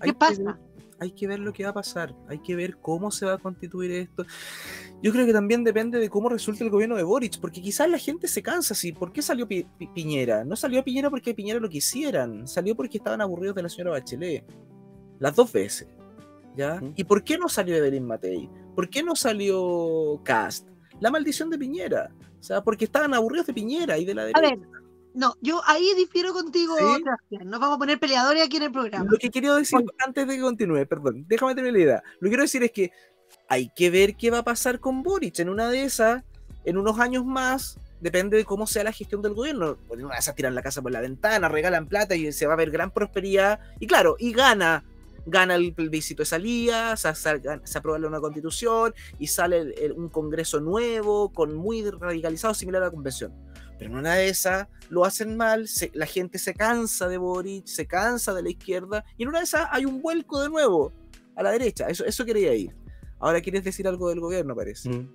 Hay 0.02 0.10
¿Qué 0.10 0.14
que 0.14 0.20
pasa? 0.20 0.44
ver- 0.44 0.72
hay 1.00 1.12
que 1.14 1.26
ver 1.26 1.40
lo 1.40 1.52
que 1.52 1.64
va 1.64 1.72
a 1.72 1.74
pasar, 1.74 2.14
hay 2.28 2.38
que 2.38 2.56
ver 2.56 2.78
cómo 2.78 3.10
se 3.10 3.26
va 3.26 3.34
a 3.34 3.38
constituir 3.40 3.90
esto. 3.92 4.24
Yo 5.02 5.12
creo 5.12 5.26
que 5.26 5.34
también 5.34 5.64
depende 5.64 5.98
de 5.98 6.10
cómo 6.10 6.30
resulte 6.30 6.64
el 6.64 6.70
gobierno 6.70 6.96
de 6.96 7.02
Boric, 7.02 7.40
porque 7.40 7.60
quizás 7.60 7.90
la 7.90 7.98
gente 7.98 8.28
se 8.28 8.44
cansa 8.44 8.76
así. 8.76 8.92
¿Por 8.92 9.12
qué 9.12 9.24
salió 9.24 9.48
Pi- 9.48 9.66
Pi- 9.80 9.88
Piñera? 9.88 10.44
No 10.44 10.56
salió 10.56 10.84
Piñera 10.84 11.10
porque 11.10 11.34
Piñera 11.34 11.60
lo 11.60 11.70
quisieran, 11.70 12.48
salió 12.48 12.76
porque 12.76 12.98
estaban 13.00 13.20
aburridos 13.20 13.56
de 13.56 13.64
la 13.64 13.70
señora 13.70 13.92
Bachelet. 13.92 14.46
Las 15.18 15.36
dos 15.36 15.52
veces. 15.52 15.88
¿Ya? 16.56 16.80
¿Y 16.96 17.04
por 17.06 17.24
qué 17.24 17.38
no 17.40 17.48
salió 17.50 17.76
Evelyn 17.78 18.06
Matei? 18.06 18.48
¿Por 18.76 18.88
qué 18.90 19.02
no 19.02 19.16
salió 19.16 20.22
Cast? 20.24 20.68
La 21.00 21.10
maldición 21.10 21.50
de 21.50 21.58
Piñera. 21.58 22.12
O 22.40 22.44
sea, 22.44 22.62
porque 22.64 22.86
estaban 22.86 23.14
aburridos 23.16 23.48
de 23.48 23.54
Piñera 23.54 23.98
y 23.98 24.06
de 24.06 24.14
la 24.14 24.22
A 24.22 24.26
derecha. 24.26 24.42
ver, 24.56 24.60
no, 25.14 25.36
yo 25.42 25.62
ahí 25.66 25.94
difiero 25.96 26.34
contigo, 26.34 26.76
¿Sí? 26.78 26.84
Sebastián. 27.04 27.50
Nos 27.50 27.60
vamos 27.60 27.76
a 27.76 27.80
poner 27.80 28.00
peleadores 28.00 28.44
aquí 28.44 28.58
en 28.58 28.64
el 28.64 28.72
programa. 28.72 29.10
Lo 29.10 29.18
que 29.18 29.30
quiero 29.30 29.56
decir 29.56 29.78
Oye. 29.80 29.88
antes 30.06 30.28
de 30.28 30.36
que 30.36 30.42
continúe, 30.42 30.86
perdón, 30.88 31.26
déjame 31.28 31.56
tener 31.56 31.74
la 31.74 31.80
idea. 31.80 32.04
Lo 32.20 32.26
que 32.26 32.30
quiero 32.30 32.44
decir 32.44 32.64
es 32.64 32.72
que 32.72 32.92
hay 33.48 33.70
que 33.76 33.90
ver 33.90 34.16
qué 34.16 34.32
va 34.32 34.40
a 34.40 34.44
pasar 34.44 34.80
con 34.80 35.04
Boric 35.04 35.40
en 35.40 35.50
una 35.50 35.70
de 35.70 35.84
esas, 35.84 36.24
en 36.66 36.78
unos 36.78 37.00
años 37.00 37.26
más, 37.26 37.78
depende 38.00 38.38
de 38.38 38.46
cómo 38.46 38.66
sea 38.68 38.84
la 38.84 38.92
gestión 38.92 39.22
del 39.22 39.34
gobierno. 39.34 39.78
Pues 39.88 40.00
En 40.00 40.06
una 40.06 40.16
de 40.16 40.20
esas 40.22 40.36
tiran 40.36 40.56
la 40.56 40.62
casa 40.62 40.82
por 40.82 40.92
la 40.92 41.02
ventana, 41.02 41.50
regalan 41.50 41.88
plata 41.88 42.16
y 42.16 42.32
se 42.32 42.48
va 42.48 42.54
a 42.54 42.58
ver 42.58 42.72
gran 42.72 42.92
prosperidad. 42.92 43.60
Y 43.80 43.88
claro, 43.88 44.16
y 44.18 44.32
gana, 44.34 44.84
gana 45.26 45.56
el 45.56 45.74
plebiscito 45.74 46.22
de 46.22 46.26
salida, 46.26 46.96
se, 46.98 47.14
se- 47.14 47.42
se 47.64 47.78
aprueba 47.78 48.00
nueva 48.00 48.22
constitución 48.22 48.94
y 49.20 49.28
sale 49.28 49.60
el- 49.60 49.74
el- 49.80 49.92
un 49.92 50.10
congreso 50.10 50.60
nuevo, 50.62 51.32
con 51.34 51.54
muy 51.56 51.88
radicalizado, 51.90 52.54
similar 52.54 52.82
a 52.82 52.86
la 52.86 52.92
convención. 52.92 53.34
Pero 53.82 53.94
en 53.94 53.98
una 53.98 54.14
de 54.14 54.30
esas 54.30 54.68
lo 54.90 55.06
hacen 55.06 55.36
mal, 55.36 55.68
se- 55.68 55.90
la 55.96 56.06
gente 56.06 56.38
se 56.38 56.54
cansa 56.54 57.08
de 57.08 57.18
Boric, 57.18 57.66
se 57.66 57.88
cansa 57.88 58.32
de 58.32 58.44
la 58.44 58.52
izquierda, 58.52 59.04
y 59.18 59.24
en 59.24 59.30
una 59.30 59.40
de 59.40 59.46
esas 59.46 59.68
hay 59.72 59.86
un 59.86 60.04
vuelco 60.04 60.40
de 60.40 60.50
nuevo 60.50 60.94
a 61.36 61.42
la 61.42 61.50
derecha. 61.50 61.88
Eso, 61.88 62.06
eso 62.06 62.24
quería 62.24 62.54
ir. 62.54 62.76
Ahora 63.20 63.42
quieres 63.42 63.64
decir 63.64 63.88
algo 63.88 64.10
del 64.10 64.20
gobierno, 64.20 64.56
parece. 64.56 64.88
Mm. 64.88 65.10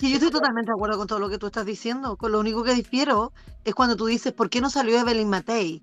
Sí, 0.00 0.08
yo 0.10 0.16
estoy 0.16 0.32
totalmente 0.32 0.72
de 0.72 0.74
acuerdo 0.74 0.98
con 0.98 1.06
todo 1.06 1.20
lo 1.20 1.28
que 1.28 1.38
tú 1.38 1.46
estás 1.46 1.64
diciendo. 1.64 2.16
Con 2.16 2.32
lo 2.32 2.40
único 2.40 2.64
que 2.64 2.74
difiero 2.74 3.32
es 3.62 3.76
cuando 3.76 3.94
tú 3.94 4.06
dices, 4.06 4.32
¿por 4.32 4.50
qué 4.50 4.60
no 4.60 4.70
salió 4.70 4.98
Evelyn 4.98 5.28
Matei? 5.28 5.80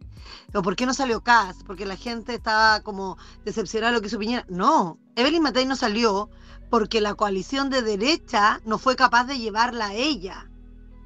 ¿O 0.54 0.62
por 0.62 0.76
qué 0.76 0.86
no 0.86 0.94
salió 0.94 1.22
Cass? 1.22 1.64
Porque 1.66 1.86
la 1.86 1.96
gente 1.96 2.34
estaba 2.34 2.82
como 2.82 3.18
decepcionada 3.46 3.92
de 3.94 3.98
lo 3.98 4.02
que 4.02 4.08
hizo 4.08 4.20
Piñera. 4.20 4.46
No, 4.50 5.00
Evelyn 5.16 5.42
Matei 5.42 5.66
no 5.66 5.78
salió 5.78 6.30
porque 6.70 7.00
la 7.00 7.14
coalición 7.14 7.70
de 7.70 7.84
derecha 7.84 8.60
no 8.66 8.78
fue 8.80 8.98
capaz 8.98 9.24
de 9.28 9.40
llevarla 9.40 9.88
a 9.88 9.94
ella. 9.94 10.50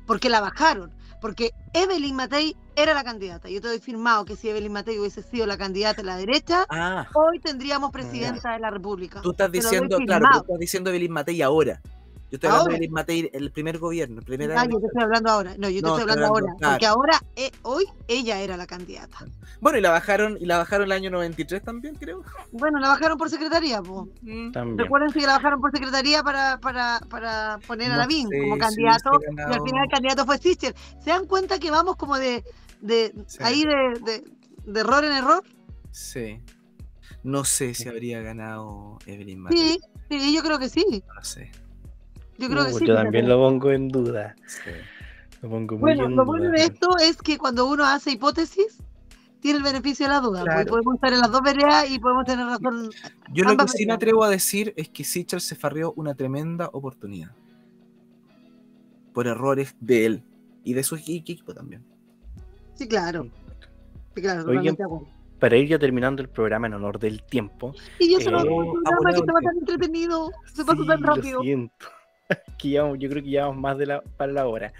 Porque 0.07 0.29
la 0.29 0.41
bajaron. 0.41 0.91
Porque 1.21 1.51
Evelyn 1.73 2.15
Matei 2.15 2.55
era 2.75 2.93
la 2.93 3.03
candidata. 3.03 3.49
Yo 3.49 3.61
te 3.61 3.67
doy 3.67 3.79
firmado 3.79 4.25
que 4.25 4.35
si 4.35 4.49
Evelyn 4.49 4.71
Matei 4.71 4.99
hubiese 4.99 5.23
sido 5.23 5.45
la 5.45 5.57
candidata 5.57 6.01
a 6.01 6.05
la 6.05 6.17
derecha, 6.17 6.65
Ah, 6.69 7.07
hoy 7.13 7.39
tendríamos 7.39 7.91
presidenta 7.91 8.53
de 8.53 8.59
la 8.59 8.69
República. 8.69 9.21
tú 9.21 9.31
estás 9.31 9.51
Te 9.51 9.59
diciendo, 9.59 9.97
claro, 10.05 10.25
tú 10.31 10.37
estás 10.39 10.59
diciendo 10.59 10.89
Evelyn 10.89 11.11
Matei 11.11 11.41
ahora. 11.41 11.81
Yo 12.31 12.37
estoy 12.37 12.47
hablando 12.49 12.61
Ahora. 12.63 12.71
de 12.71 12.75
Evelyn 12.77 12.91
Matei, 12.93 13.29
el 13.33 13.51
primer 13.51 13.77
gobierno, 13.77 14.19
el 14.19 14.25
primer 14.25 14.51
Ah, 14.53 14.61
año. 14.61 14.71
yo 14.71 14.79
te 14.79 14.87
estoy 14.87 15.03
hablando 15.03 15.29
ahora. 15.29 15.55
No, 15.59 15.69
yo 15.69 15.75
te 15.79 15.81
No, 15.83 15.87
estoy 15.89 16.01
hablando 16.01 16.25
hablando, 16.25 16.27
ahora. 16.49 16.55
claro. 16.57 16.73
Porque 16.73 16.85
ahora, 16.87 17.21
eh, 17.35 17.51
hoy, 17.61 17.85
ella 18.07 18.41
era 18.41 18.57
la 18.57 18.65
candidata. 18.65 19.19
Bueno, 19.61 19.77
y 19.77 19.81
la 19.81 19.91
bajaron, 19.91 20.37
y 20.39 20.45
la 20.45 20.57
bajaron 20.57 20.85
el 20.85 20.91
año 20.91 21.11
93 21.11 21.61
también, 21.63 21.95
creo. 21.95 22.23
Bueno, 22.51 22.79
la 22.79 22.89
bajaron 22.89 23.17
por 23.17 23.29
secretaría, 23.29 23.81
po. 23.81 24.09
Mm. 24.23 24.51
También. 24.51 24.77
Recuerden 24.79 25.11
que 25.11 25.21
la 25.21 25.33
bajaron 25.33 25.61
por 25.61 25.71
secretaría 25.71 26.23
para, 26.23 26.59
para, 26.59 26.99
para 27.09 27.59
poner 27.67 27.87
a 27.91 27.93
No 27.93 27.97
Lavín 27.99 28.27
sé 28.27 28.39
como 28.41 28.57
candidato. 28.57 29.11
Y 29.21 29.41
al 29.41 29.61
final 29.63 29.83
el 29.83 29.91
candidato 29.91 30.25
fue 30.25 30.37
Sister. 30.39 30.75
¿Se 31.03 31.11
dan 31.11 31.27
cuenta 31.27 31.59
que 31.59 31.69
vamos 31.69 31.95
como 31.95 32.17
de, 32.17 32.43
de 32.81 33.13
Sí. 33.27 33.37
ahí 33.41 33.63
de, 33.63 33.99
de- 34.03 34.23
de 34.65 34.79
error 34.79 35.05
en 35.05 35.11
error? 35.11 35.43
Sí. 35.91 36.41
No 37.23 37.43
sé 37.45 37.73
si 37.75 37.87
habría 37.87 38.21
ganado 38.21 38.97
Evelyn 39.05 39.39
Matei. 39.41 39.79
Sí, 40.09 40.19
sí, 40.19 40.35
yo 40.35 40.41
creo 40.43 40.57
que 40.59 40.69
sí. 40.69 41.03
No 41.15 41.23
sé. 41.23 41.51
Yo 42.37 42.47
creo 42.49 42.65
que 42.65 42.73
Uh, 42.73 42.77
sí. 42.79 42.85
yo 42.87 42.95
también 42.95 43.27
lo 43.29 43.37
pongo 43.37 43.71
en 43.71 43.87
duda. 43.89 44.35
Sí. 44.45 44.59
Lo 45.41 45.49
pongo 45.49 45.75
muy 45.75 45.81
Bueno, 45.81 46.05
en 46.05 46.15
lo 46.15 46.25
bueno 46.25 46.45
duda. 46.45 46.53
de 46.57 46.63
esto 46.63 46.89
es 47.01 47.17
que 47.21 47.37
cuando 47.37 47.65
uno 47.67 47.85
hace 47.85 48.11
hipótesis, 48.11 48.81
tiene 49.39 49.57
el 49.59 49.63
beneficio 49.63 50.07
de 50.07 50.13
la 50.13 50.19
duda. 50.19 50.41
Claro. 50.43 50.57
Pues 50.57 50.67
podemos 50.69 50.95
estar 50.95 51.13
en 51.13 51.19
las 51.19 51.31
dos 51.31 51.41
veredas 51.43 51.89
y 51.89 51.99
podemos 51.99 52.25
tener 52.25 52.45
razón. 52.45 52.89
Yo 53.31 53.43
lo 53.45 53.55
que 53.57 53.67
sí 53.67 53.85
me 53.85 53.93
atrevo 53.93 54.23
a 54.23 54.29
decir 54.29 54.73
es 54.75 54.89
que 54.89 55.03
Sichel 55.03 55.39
se 55.41 55.55
farreó 55.55 55.93
una 55.95 56.15
tremenda 56.15 56.69
oportunidad. 56.73 57.31
Por 59.13 59.27
errores 59.27 59.75
de 59.79 60.05
él 60.05 60.23
y 60.63 60.73
de 60.73 60.83
su 60.83 60.97
equi- 60.97 61.19
equipo 61.19 61.53
también. 61.53 61.83
Sí, 62.73 62.87
claro. 62.87 63.29
Sí, 64.15 64.21
claro, 64.21 64.41
acuerdo. 64.41 65.07
Para 65.39 65.57
ir 65.57 65.67
ya 65.69 65.77
terminando 65.79 66.21
el 66.21 66.29
programa 66.29 66.67
en 66.67 66.73
honor 66.73 66.97
del 66.99 67.21
tiempo, 67.23 67.73
Y 67.99 68.11
yo 68.11 68.19
se 68.19 68.31
lo 68.31 68.39
eh, 68.39 68.41
hago 68.41 68.55
un 68.57 68.71
programa 68.83 69.11
que 69.11 69.19
estaba 69.19 69.39
el 69.39 69.45
tan 69.45 69.57
entretenido. 69.57 70.31
Se 70.53 70.65
pasó 70.65 70.81
Sí, 70.81 70.87
tan 70.87 71.01
lo 71.01 71.07
rápido. 71.15 71.41
siento. 71.41 71.85
Que 72.57 72.69
llevamos- 72.69 72.97
yo 72.99 73.09
creo 73.09 73.21
que 73.23 73.29
llevamos 73.29 73.57
más 73.57 73.77
de 73.77 73.85
la 73.85 74.01
para 74.01 74.31
la 74.31 74.47
hora. 74.47 74.73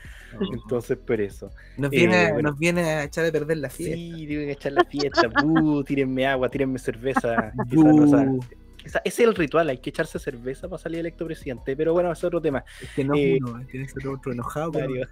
Entonces, 0.54 0.98
por 0.98 1.22
eso. 1.22 1.50
Nos 1.78 1.92
Eh, 1.94 1.98
viene, 1.98 2.34
bueno. 2.34 2.50
nos 2.50 2.60
viene 2.60 2.82
a 2.82 3.04
echar 3.04 3.26
a 3.26 3.32
perder 3.32 3.58
la 3.58 3.70
fiesta. 3.70 3.96
Sí, 3.96 4.26
deben 4.26 4.50
echar 4.50 4.72
la 4.74 4.84
fiesta. 4.86 5.22
Buh, 5.46 5.84
tírenme 5.84 6.26
agua, 6.28 6.50
tírenme 6.50 6.80
cerveza. 6.80 7.54
Ese 8.86 9.02
es 9.04 9.20
el 9.20 9.34
ritual, 9.34 9.68
hay 9.70 9.80
que 9.80 9.90
echarse 9.90 10.20
cerveza 10.20 10.68
para 10.70 10.78
salir 10.80 11.00
electo 11.00 11.26
presidente. 11.26 11.76
Pero 11.76 11.94
bueno, 11.94 12.12
es 12.12 12.24
otro 12.24 12.40
tema. 12.40 12.64
es 12.82 12.90
que 12.92 13.04
no 13.04 13.16
eh, 13.16 13.40
uno, 13.42 13.60
que 13.60 13.66
tiene 13.66 13.88
que 13.88 13.94
ser 13.94 14.08
otro 14.08 14.32
enojado. 14.32 14.72
pero- 14.74 15.08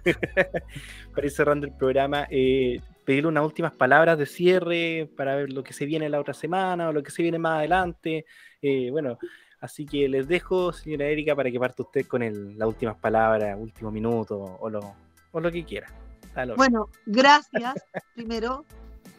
para 1.12 1.26
ir 1.26 1.32
cerrando 1.32 1.66
el 1.66 1.72
programa, 1.72 2.26
eh, 2.30 2.80
pedirle 3.04 3.28
unas 3.28 3.44
últimas 3.44 3.72
palabras 3.72 4.16
de 4.16 4.26
cierre 4.26 5.08
para 5.16 5.34
ver 5.36 5.52
lo 5.52 5.64
que 5.64 5.72
se 5.72 5.86
viene 5.86 6.08
la 6.08 6.20
otra 6.20 6.34
semana 6.34 6.88
o 6.88 6.92
lo 6.92 7.02
que 7.02 7.10
se 7.10 7.22
viene 7.22 7.38
más 7.38 7.58
adelante. 7.58 8.24
Eh, 8.62 8.90
bueno, 8.92 9.18
así 9.64 9.86
que 9.86 10.08
les 10.08 10.28
dejo, 10.28 10.72
señora 10.72 11.06
Erika, 11.06 11.34
para 11.34 11.50
que 11.50 11.58
parte 11.58 11.82
usted 11.82 12.06
con 12.06 12.22
el, 12.22 12.58
las 12.58 12.68
últimas 12.68 12.96
palabras, 12.96 13.56
último 13.58 13.90
minuto 13.90 14.38
o 14.60 14.68
lo, 14.68 14.94
o 15.32 15.40
lo 15.40 15.50
que 15.50 15.64
quiera. 15.64 15.88
Lo- 16.46 16.56
Bueno, 16.56 16.88
gracias. 17.06 17.74
Primero, 18.14 18.64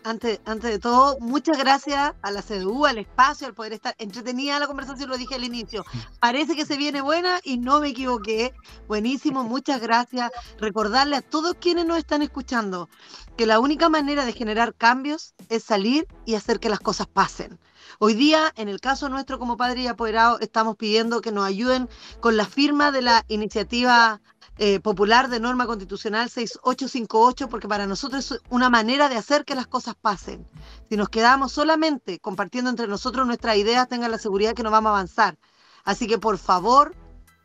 antes, 0.03 0.39
antes 0.45 0.69
de 0.69 0.77
todo, 0.77 1.17
muchas 1.19 1.57
gracias 1.57 2.13
a 2.21 2.31
la 2.31 2.43
CDU, 2.43 2.85
al 2.85 2.99
espacio, 2.99 3.47
al 3.47 3.55
poder 3.55 3.73
estar 3.73 3.95
entretenida 3.97 4.59
la 4.59 4.67
conversación, 4.67 5.09
lo 5.09 5.17
dije 5.17 5.33
al 5.33 5.43
inicio. 5.43 5.83
Parece 6.19 6.55
que 6.55 6.65
se 6.65 6.77
viene 6.77 7.01
buena 7.01 7.39
y 7.43 7.57
no 7.57 7.79
me 7.81 7.87
equivoqué. 7.89 8.53
Buenísimo, 8.87 9.43
muchas 9.55 9.81
gracias. 9.81 10.29
Recordarle 10.59 11.15
a 11.15 11.21
todos 11.23 11.55
quienes 11.59 11.85
nos 11.87 11.97
están 11.97 12.21
escuchando 12.21 12.87
que 13.35 13.47
la 13.47 13.59
única 13.59 13.89
manera 13.89 14.25
de 14.25 14.33
generar 14.33 14.75
cambios 14.75 15.33
es 15.49 15.63
salir 15.63 16.05
y 16.25 16.35
hacer 16.35 16.59
que 16.59 16.69
las 16.69 16.79
cosas 16.79 17.07
pasen. 17.07 17.57
Hoy 17.99 18.13
día, 18.13 18.51
en 18.55 18.67
el 18.69 18.79
caso 18.79 19.09
nuestro 19.09 19.39
como 19.39 19.57
padre 19.57 19.81
y 19.81 19.87
apoderado, 19.87 20.39
estamos 20.39 20.75
pidiendo 20.75 21.21
que 21.21 21.31
nos 21.31 21.45
ayuden 21.45 21.89
con 22.19 22.37
la 22.37 22.45
firma 22.45 22.91
de 22.91 23.01
la 23.01 23.25
iniciativa 23.27 24.21
eh, 24.57 24.79
popular 24.79 25.29
de 25.29 25.39
norma 25.39 25.65
constitucional 25.65 26.29
6858, 26.29 27.49
porque 27.49 27.67
para 27.67 27.87
nosotros 27.87 28.31
es 28.31 28.41
una 28.49 28.69
manera 28.69 29.09
de 29.09 29.17
hacer 29.17 29.43
que 29.45 29.55
las 29.55 29.67
cosas 29.67 29.95
pasen. 29.99 30.47
Si 30.89 30.95
nos 30.97 31.09
quedamos 31.09 31.51
solamente 31.51 32.19
compartiendo 32.19 32.69
entre 32.69 32.87
nosotros 32.87 33.27
nuestras 33.27 33.57
ideas, 33.57 33.87
tengan 33.89 34.11
la 34.11 34.17
seguridad 34.17 34.53
que 34.53 34.63
no 34.63 34.71
vamos 34.71 34.89
a 34.89 34.93
avanzar. 34.93 35.37
Así 35.83 36.07
que 36.07 36.17
por 36.17 36.37
favor, 36.37 36.95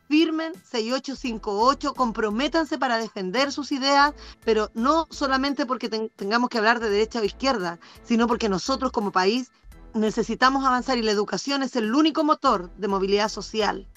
firmen 0.07 0.53
6858, 0.69 1.93
comprométanse 1.93 2.77
para 2.77 2.97
defender 2.97 3.51
sus 3.51 3.71
ideas, 3.71 4.13
pero 4.43 4.69
no 4.73 5.07
solamente 5.09 5.65
porque 5.65 5.89
ten- 5.89 6.09
tengamos 6.15 6.49
que 6.49 6.57
hablar 6.57 6.79
de 6.79 6.89
derecha 6.89 7.19
o 7.19 7.23
izquierda, 7.23 7.79
sino 8.03 8.27
porque 8.27 8.49
nosotros 8.49 8.91
como 8.91 9.11
país 9.11 9.51
necesitamos 9.93 10.65
avanzar 10.65 10.97
y 10.97 11.01
la 11.01 11.11
educación 11.11 11.63
es 11.63 11.75
el 11.75 11.93
único 11.93 12.23
motor 12.23 12.71
de 12.77 12.87
movilidad 12.87 13.29
social 13.29 13.87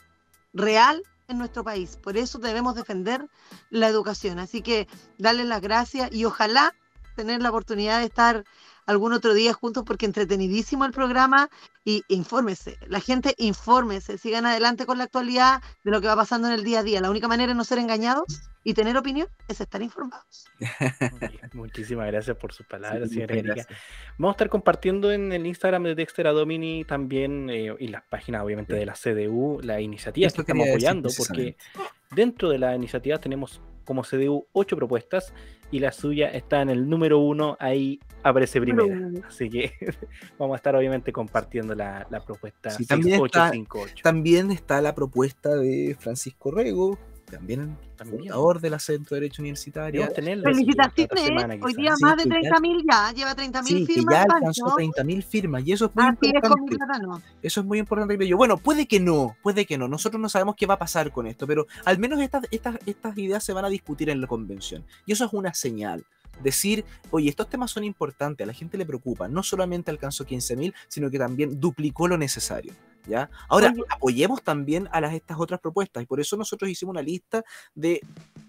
real 0.52 1.02
en 1.28 1.38
nuestro 1.38 1.64
país. 1.64 1.96
Por 1.96 2.16
eso 2.16 2.38
debemos 2.38 2.74
defender 2.74 3.28
la 3.70 3.88
educación. 3.88 4.38
Así 4.38 4.62
que 4.62 4.88
darles 5.18 5.46
las 5.46 5.60
gracias 5.60 6.12
y 6.12 6.24
ojalá 6.24 6.74
tener 7.16 7.40
la 7.42 7.50
oportunidad 7.50 8.00
de 8.00 8.06
estar 8.06 8.44
algún 8.86 9.12
otro 9.12 9.32
día 9.34 9.54
juntos 9.54 9.84
porque 9.86 10.06
entretenidísimo 10.06 10.84
el 10.84 10.92
programa 10.92 11.48
y 11.84 12.02
infórmese. 12.08 12.78
La 12.88 13.00
gente 13.00 13.34
infórmese, 13.38 14.18
sigan 14.18 14.46
adelante 14.46 14.84
con 14.84 14.98
la 14.98 15.04
actualidad 15.04 15.62
de 15.84 15.90
lo 15.90 16.00
que 16.00 16.08
va 16.08 16.16
pasando 16.16 16.48
en 16.48 16.54
el 16.54 16.64
día 16.64 16.80
a 16.80 16.82
día. 16.82 17.00
La 17.00 17.10
única 17.10 17.28
manera 17.28 17.52
de 17.52 17.56
no 17.56 17.64
ser 17.64 17.78
engañados 17.78 18.24
y 18.64 18.72
tener 18.74 18.96
opinión 18.96 19.28
es 19.46 19.60
estar 19.60 19.82
informados. 19.82 20.46
Muchísimas 21.52 22.06
gracias 22.06 22.36
por 22.36 22.52
sus 22.52 22.66
palabras, 22.66 23.08
Sí, 23.10 23.16
señora 23.16 23.34
Erika. 23.36 23.66
Vamos 24.18 24.32
a 24.32 24.36
estar 24.36 24.48
compartiendo 24.48 25.12
en 25.12 25.32
el 25.32 25.46
Instagram 25.46 25.82
de 25.84 25.94
Dexter 25.94 26.26
Domini 26.26 26.84
también 26.84 27.50
eh, 27.50 27.74
y 27.78 27.88
las 27.88 28.02
páginas 28.04 28.42
obviamente 28.42 28.74
de 28.74 28.86
la 28.86 28.94
CDU, 28.94 29.60
las 29.62 29.80
iniciativas 29.80 30.32
Esto 30.32 30.44
que 30.44 30.52
estamos 30.52 30.68
apoyando, 30.68 31.10
porque 31.16 31.56
dentro 32.10 32.48
de 32.48 32.58
la 32.58 32.74
iniciativa 32.74 33.18
tenemos 33.18 33.60
como 33.84 34.02
CDU 34.02 34.46
ocho 34.52 34.76
propuestas 34.76 35.34
y 35.70 35.78
la 35.80 35.92
suya 35.92 36.28
está 36.28 36.62
en 36.62 36.70
el 36.70 36.88
número 36.88 37.18
uno, 37.18 37.56
ahí 37.60 38.00
aparece 38.22 38.60
primera. 38.60 39.10
Así 39.28 39.50
que 39.50 39.72
vamos 40.38 40.54
a 40.54 40.56
estar 40.56 40.74
obviamente 40.74 41.12
compartiendo 41.12 41.74
la, 41.74 42.06
la 42.10 42.24
propuesta 42.24 42.70
Sí, 42.70 42.86
también 42.86 43.22
está- 43.22 43.50
6858. 43.50 44.02
También 44.02 44.50
está 44.50 44.80
la 44.80 44.94
propuesta 44.94 45.54
de 45.54 45.94
Francisco 45.98 46.50
Rego, 46.50 46.98
también 47.36 47.76
También. 47.96 48.18
fundador 48.20 48.60
de 48.60 48.70
la 48.70 48.78
Centro 48.78 49.14
de 49.14 49.20
Derecho 49.22 49.42
Universitario. 49.42 50.08
Felicitaciones, 50.12 51.62
hoy 51.62 51.74
día 51.74 51.94
Sí, 51.96 52.02
más 52.04 52.16
de 52.16 52.22
que 52.24 52.28
ya- 52.42 52.50
30.000 52.50 52.84
ya, 52.90 53.12
lleva 53.12 53.34
30.000 53.34 53.78
Sí, 53.78 53.86
que 53.86 53.94
firmas. 53.94 54.14
ya 54.14 54.24
Pancho. 54.26 54.36
alcanzó 54.66 54.76
30.000 54.76 55.22
firmas 55.22 55.62
y 55.66 55.72
eso 55.72 55.86
es 55.86 55.94
muy 55.94 56.04
Así 56.04 56.26
importante. 56.26 56.76
Eso 57.42 57.60
es 57.60 57.66
muy 57.66 57.78
importante, 57.78 58.26
yo. 58.26 58.36
Bueno, 58.36 58.56
puede 58.58 58.86
que 58.86 59.00
no, 59.00 59.36
puede 59.42 59.66
que 59.66 59.78
no. 59.78 59.88
Nosotros 59.88 60.20
no 60.20 60.28
sabemos 60.28 60.54
qué 60.56 60.66
va 60.66 60.74
a 60.74 60.78
pasar 60.78 61.10
con 61.12 61.26
esto, 61.26 61.46
pero 61.46 61.66
al 61.84 61.98
menos 61.98 62.20
estas, 62.20 62.44
estas, 62.50 62.76
estas 62.86 63.16
ideas 63.18 63.42
se 63.44 63.52
van 63.52 63.64
a 63.64 63.68
discutir 63.68 64.10
en 64.10 64.20
la 64.20 64.26
convención. 64.26 64.84
Y 65.06 65.12
eso 65.12 65.24
es 65.24 65.32
una 65.32 65.54
señal. 65.54 66.04
Decir, 66.42 66.84
oye, 67.10 67.28
estos 67.28 67.48
temas 67.48 67.70
son 67.70 67.84
importantes, 67.84 68.44
a 68.44 68.48
la 68.48 68.52
gente 68.52 68.76
le 68.76 68.84
preocupa. 68.84 69.28
No 69.28 69.42
solamente 69.44 69.90
alcanzó 69.92 70.24
15.000, 70.26 70.74
sino 70.88 71.08
que 71.10 71.18
también 71.18 71.60
duplicó 71.60 72.08
lo 72.08 72.18
necesario. 72.18 72.72
¿Ya? 73.06 73.30
Ahora, 73.48 73.72
Oye. 73.72 73.82
apoyemos 73.88 74.42
también 74.42 74.88
a 74.92 75.00
las, 75.00 75.14
estas 75.14 75.38
otras 75.38 75.60
propuestas. 75.60 76.02
Y 76.02 76.06
por 76.06 76.20
eso 76.20 76.36
nosotros 76.36 76.70
hicimos 76.70 76.92
una 76.92 77.02
lista 77.02 77.44
de, 77.74 78.00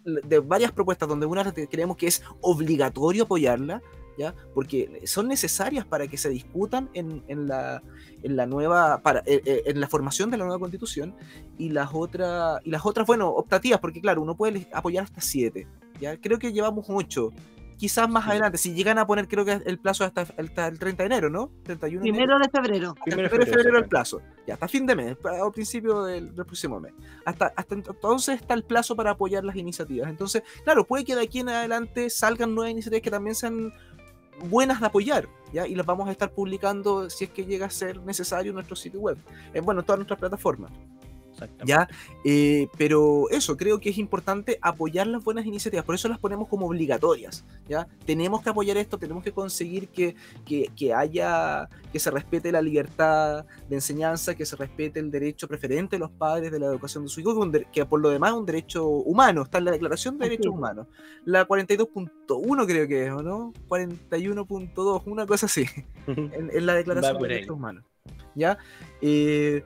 de 0.03 0.39
varias 0.39 0.71
propuestas 0.71 1.07
donde 1.07 1.25
una 1.25 1.51
creemos 1.51 1.97
que 1.97 2.07
es 2.07 2.23
obligatorio 2.41 3.23
apoyarla. 3.23 3.81
¿Ya? 4.17 4.33
Porque 4.53 5.01
son 5.05 5.27
necesarias 5.27 5.85
para 5.85 6.07
que 6.07 6.17
se 6.17 6.29
discutan 6.29 6.89
en, 6.93 7.21
en 7.27 7.49
la, 7.49 7.83
en 8.23 8.37
la 8.37 8.45
nueva 8.45 9.01
para, 9.01 9.19
eh, 9.25 9.41
eh, 9.43 9.63
en 9.65 9.81
la 9.81 9.89
formación 9.89 10.31
de 10.31 10.37
la 10.37 10.45
nueva 10.45 10.57
constitución 10.57 11.13
y 11.57 11.67
las 11.67 11.89
otras 11.91 12.61
y 12.63 12.69
las 12.69 12.85
otras 12.85 13.05
bueno 13.05 13.27
optativas 13.27 13.81
porque 13.81 13.99
claro 13.99 14.21
uno 14.21 14.37
puede 14.37 14.69
apoyar 14.71 15.03
hasta 15.03 15.19
siete 15.19 15.67
ya 15.99 16.15
creo 16.15 16.39
que 16.39 16.53
llevamos 16.53 16.85
ocho 16.87 17.33
quizás 17.77 18.09
más 18.09 18.23
Sí. 18.25 18.31
adelante 18.31 18.57
si 18.57 18.73
llegan 18.73 18.97
a 18.97 19.05
poner 19.07 19.27
creo 19.27 19.45
que 19.45 19.53
el 19.65 19.79
plazo 19.79 20.03
hasta, 20.03 20.21
hasta 20.21 20.67
el 20.67 20.79
30 20.79 21.03
de 21.03 21.07
enero 21.07 21.29
no 21.29 21.51
31 21.63 22.01
de 22.03 22.09
enero. 22.09 22.25
Primero 22.25 22.39
de 22.39 22.49
febrero. 22.49 22.95
Primero 23.05 23.37
de 23.37 23.45
febrero, 23.45 23.77
el 23.77 23.85
plazo 23.87 24.21
ya 24.47 24.53
hasta 24.55 24.67
fin 24.67 24.85
de 24.85 24.95
mes 24.95 25.17
al 25.23 25.51
principio 25.51 26.03
del, 26.03 26.33
del 26.35 26.45
próximo 26.45 26.79
mes 26.79 26.93
hasta 27.25 27.53
hasta 27.55 27.75
ent- 27.75 27.89
entonces 27.89 28.39
está 28.41 28.53
el 28.53 28.63
plazo 28.63 28.95
para 28.95 29.11
apoyar 29.11 29.43
las 29.43 29.55
iniciativas 29.55 30.09
entonces 30.09 30.43
claro 30.63 30.85
puede 30.85 31.03
que 31.05 31.15
de 31.15 31.21
aquí 31.23 31.39
en 31.39 31.49
adelante 31.49 32.09
salgan 32.09 32.53
nuevas 32.55 32.71
iniciativas 32.71 33.01
que 33.03 33.11
también 33.11 33.35
sean 33.35 33.73
buenas 34.49 34.81
de 34.81 34.87
apoyar, 34.87 35.29
¿ya? 35.53 35.65
Y 35.65 35.75
las 35.75 35.85
vamos 35.85 36.09
a 36.09 36.11
estar 36.11 36.29
publicando 36.29 37.09
si 37.09 37.23
es 37.23 37.29
que 37.29 37.45
llega 37.45 37.67
a 37.67 37.69
ser 37.69 38.01
necesario 38.01 38.49
en 38.49 38.55
nuestro 38.55 38.75
sitio 38.75 38.99
web, 38.99 39.17
en, 39.53 39.63
bueno, 39.63 39.79
en 39.79 39.85
todas 39.85 39.99
nuestras 39.99 40.19
plataformas. 40.19 40.71
¿Ya? 41.65 41.87
Eh, 42.23 42.67
pero 42.77 43.29
eso, 43.29 43.57
creo 43.57 43.79
que 43.79 43.89
es 43.89 43.97
importante 43.97 44.57
apoyar 44.61 45.07
las 45.07 45.23
buenas 45.23 45.45
iniciativas, 45.45 45.85
por 45.85 45.95
eso 45.95 46.07
las 46.07 46.19
ponemos 46.19 46.47
como 46.47 46.67
obligatorias, 46.67 47.45
¿ya? 47.67 47.87
Tenemos 48.05 48.41
que 48.41 48.49
apoyar 48.49 48.77
esto, 48.77 48.97
tenemos 48.97 49.23
que 49.23 49.31
conseguir 49.31 49.89
que, 49.89 50.15
que, 50.45 50.69
que 50.75 50.93
haya, 50.93 51.69
que 51.91 51.99
se 51.99 52.11
respete 52.11 52.51
la 52.51 52.61
libertad 52.61 53.45
de 53.69 53.75
enseñanza, 53.75 54.35
que 54.35 54.45
se 54.45 54.55
respete 54.55 54.99
el 54.99 55.11
derecho 55.11 55.47
preferente 55.47 55.95
de 55.95 55.99
los 55.99 56.11
padres 56.11 56.51
de 56.51 56.59
la 56.59 56.67
educación 56.67 57.03
de 57.03 57.09
su 57.09 57.19
hijo, 57.19 57.51
que, 57.71 57.85
por 57.85 57.99
lo 57.99 58.09
demás 58.09 58.31
es 58.31 58.37
un 58.37 58.45
derecho 58.45 58.87
humano, 58.87 59.43
está 59.43 59.57
en 59.59 59.65
la 59.65 59.71
Declaración 59.71 60.17
de 60.17 60.25
Derechos. 60.25 60.53
Humanos. 60.53 60.87
La 61.25 61.47
42.1 61.47 62.65
creo 62.65 62.87
que 62.87 63.05
es, 63.05 63.11
¿o 63.11 63.21
no? 63.21 63.53
41.2, 63.67 65.03
una 65.05 65.25
cosa 65.25 65.45
así 65.45 65.65
en, 66.07 66.49
en 66.53 66.65
la 66.65 66.75
Declaración 66.75 67.17
de. 67.21 67.27
Derechos 67.27 67.55
Humanos. 67.55 67.83
¿Ya? 68.35 68.57
Eh, 69.01 69.63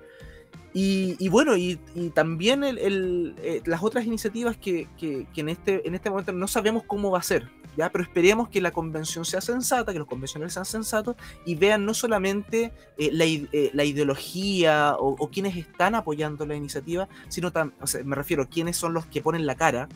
y, 0.74 1.16
y 1.20 1.30
bueno, 1.30 1.58
y, 1.58 1.80
y 1.96 2.10
también 2.10 2.64
el- 2.64 2.78
el, 2.78 3.36
eh, 3.42 3.62
las 3.66 3.82
otras 3.84 4.06
iniciativas 4.06 4.58
que, 4.58 4.88
que- 4.98 5.26
que 5.34 5.42
en, 5.42 5.50
este, 5.50 5.88
en 5.88 5.96
este 5.96 6.10
momento 6.10 6.32
no 6.32 6.48
sabemos 6.48 6.84
cómo 6.86 7.10
va 7.12 7.20
a 7.20 7.24
ser, 7.24 7.50
¿ya? 7.76 7.90
Pero 7.92 8.04
esperemos 8.04 8.50
que 8.50 8.62
la 8.62 8.72
convención 8.72 9.26
sea 9.26 9.42
sensata, 9.42 9.94
que 9.94 10.00
los 10.00 10.08
convencionales 10.08 10.54
sean 10.54 10.66
sensatos 10.66 11.16
y 11.46 11.56
vean 11.56 11.86
no 11.86 11.94
solamente 11.94 12.72
eh, 12.98 13.10
la, 13.12 13.26
eh, 13.26 13.72
la 13.74 13.84
ideología 13.84 14.96
o, 15.00 15.16
o 15.18 15.30
quienes 15.30 15.56
están 15.58 15.96
apoyando 15.96 16.46
la 16.46 16.56
iniciativa, 16.56 17.08
sino 17.30 17.52
también, 17.52 17.78
o 17.82 17.88
sea, 17.88 18.04
me 18.04 18.16
refiero 18.16 18.44
a 18.44 18.46
quiénes 18.48 18.78
son 18.78 18.94
los 18.94 19.06
que 19.08 19.22
ponen 19.22 19.46
la 19.46 19.56
cara, 19.56 19.88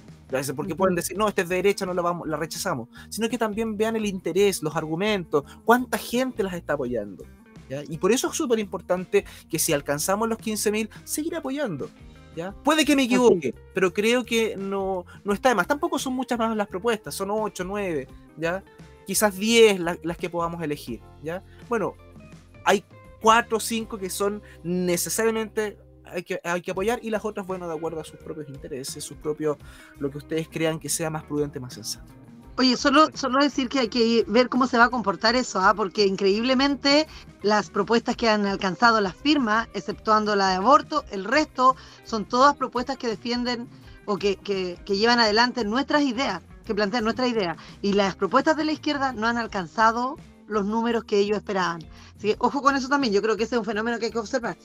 porque 0.56 0.74
pueden 0.74 0.96
decir, 0.96 1.16
no, 1.16 1.28
este 1.28 1.44
es 1.44 1.50
de 1.50 1.58
derecha, 1.58 1.86
no 1.86 1.94
la, 1.94 2.02
vamos, 2.02 2.28
la 2.28 2.38
rechazamos, 2.38 2.90
sino 3.10 3.30
que 3.30 3.38
también 3.38 3.78
vean 3.78 3.96
el 3.96 4.08
interés, 4.08 4.64
los 4.64 4.76
argumentos, 4.76 5.44
cuánta 5.64 6.00
gente 6.00 6.42
las 6.42 6.56
está 6.56 6.74
apoyando. 6.74 7.24
¿Ya? 7.70 7.84
Y 7.88 7.98
por 7.98 8.12
eso 8.12 8.30
es 8.30 8.36
súper 8.36 8.60
importante 8.60 9.26
que 9.50 9.60
si 9.60 9.74
alcanzamos 9.74 10.30
los 10.30 10.38
15.000, 10.38 10.90
seguir 11.04 11.36
apoyando. 11.36 11.90
¿ya? 12.36 12.52
Puede 12.64 12.86
que 12.86 12.96
me 12.96 13.04
equivoque, 13.04 13.54
pero 13.74 13.94
creo 13.94 14.24
que 14.24 14.56
no, 14.58 15.06
no 15.24 15.34
está 15.34 15.50
de 15.50 15.56
más. 15.56 15.68
Tampoco 15.68 16.00
son 16.00 16.14
muchas 16.14 16.40
más 16.40 16.56
las 16.56 16.68
propuestas, 16.68 17.14
son 17.14 17.32
8, 17.32 17.64
9, 17.64 18.08
¿ya? 18.38 18.64
quizás 19.06 19.36
10 19.36 19.80
las 19.80 20.18
que 20.18 20.30
podamos 20.30 20.62
elegir, 20.62 21.02
¿ya? 21.22 21.44
Bueno, 21.70 21.96
hay 22.66 22.84
4 23.22 23.58
o 23.58 23.60
5 23.60 23.98
que 23.98 24.10
son 24.10 24.42
necesariamente 24.64 25.78
hay 26.06 26.24
que, 26.24 26.40
hay 26.44 26.62
que 26.62 26.72
apoyar 26.72 27.00
y 27.02 27.10
las 27.10 27.26
otras, 27.26 27.48
bueno, 27.48 27.68
de 27.68 27.74
acuerdo 27.74 28.00
a 28.00 28.04
sus 28.04 28.20
propios 28.20 28.48
intereses, 28.50 29.04
sus 29.04 29.18
propios, 29.18 29.58
lo 29.98 30.12
que 30.12 30.20
ustedes 30.20 30.48
crean 30.48 30.80
que 30.80 30.90
sea 30.90 31.10
más 31.10 31.24
prudente, 31.24 31.60
más 31.60 31.74
sensato. 31.74 32.23
Oye, 32.56 32.78
solo, 32.78 33.10
solo 33.16 33.40
decir 33.40 33.68
que 33.68 33.80
hay 33.80 33.88
que 33.88 34.26
ver 34.28 34.48
cómo 34.48 34.68
se 34.68 34.78
va 34.78 34.86
a 34.86 34.90
comportar 34.90 35.36
eso, 35.36 35.60
¿ah? 35.60 35.74
porque 35.74 36.06
increíblemente 36.06 37.08
las 37.42 37.72
propuestas 37.72 38.16
que 38.16 38.30
han 38.30 38.46
alcanzado 38.46 39.02
las 39.02 39.16
firmas, 39.16 39.68
exceptuando 39.74 40.36
la 40.36 40.50
de 40.50 40.56
aborto, 40.58 41.04
el 41.12 41.26
resto 41.26 41.76
son 42.04 42.26
todas 42.26 42.56
propuestas 42.56 42.98
que 42.98 43.08
defienden 43.08 43.68
o 44.06 44.18
que, 44.18 44.36
que, 44.36 44.78
que 44.86 44.98
llevan 44.98 45.20
adelante 45.20 45.66
nuestras 45.66 46.04
ideas, 46.04 46.44
que 46.64 46.76
plantean 46.76 47.04
nuestras 47.06 47.30
ideas. 47.30 47.58
Y 47.82 47.94
las 47.94 48.16
propuestas 48.16 48.56
de 48.56 48.66
la 48.66 48.72
izquierda 48.72 49.14
no 49.14 49.26
han 49.26 49.38
alcanzado 49.38 50.18
los 50.48 50.64
números 50.64 51.06
que 51.06 51.18
ellos 51.18 51.38
esperaban. 51.38 51.82
Así 52.16 52.28
que 52.28 52.36
ojo 52.38 52.62
con 52.62 52.76
eso 52.76 52.88
también, 52.88 53.14
yo 53.14 53.24
creo 53.24 53.36
que 53.36 53.46
ese 53.46 53.56
es 53.56 53.60
un 53.60 53.66
fenómeno 53.66 53.98
que 53.98 54.06
hay 54.06 54.12
que 54.12 54.20
observar. 54.20 54.58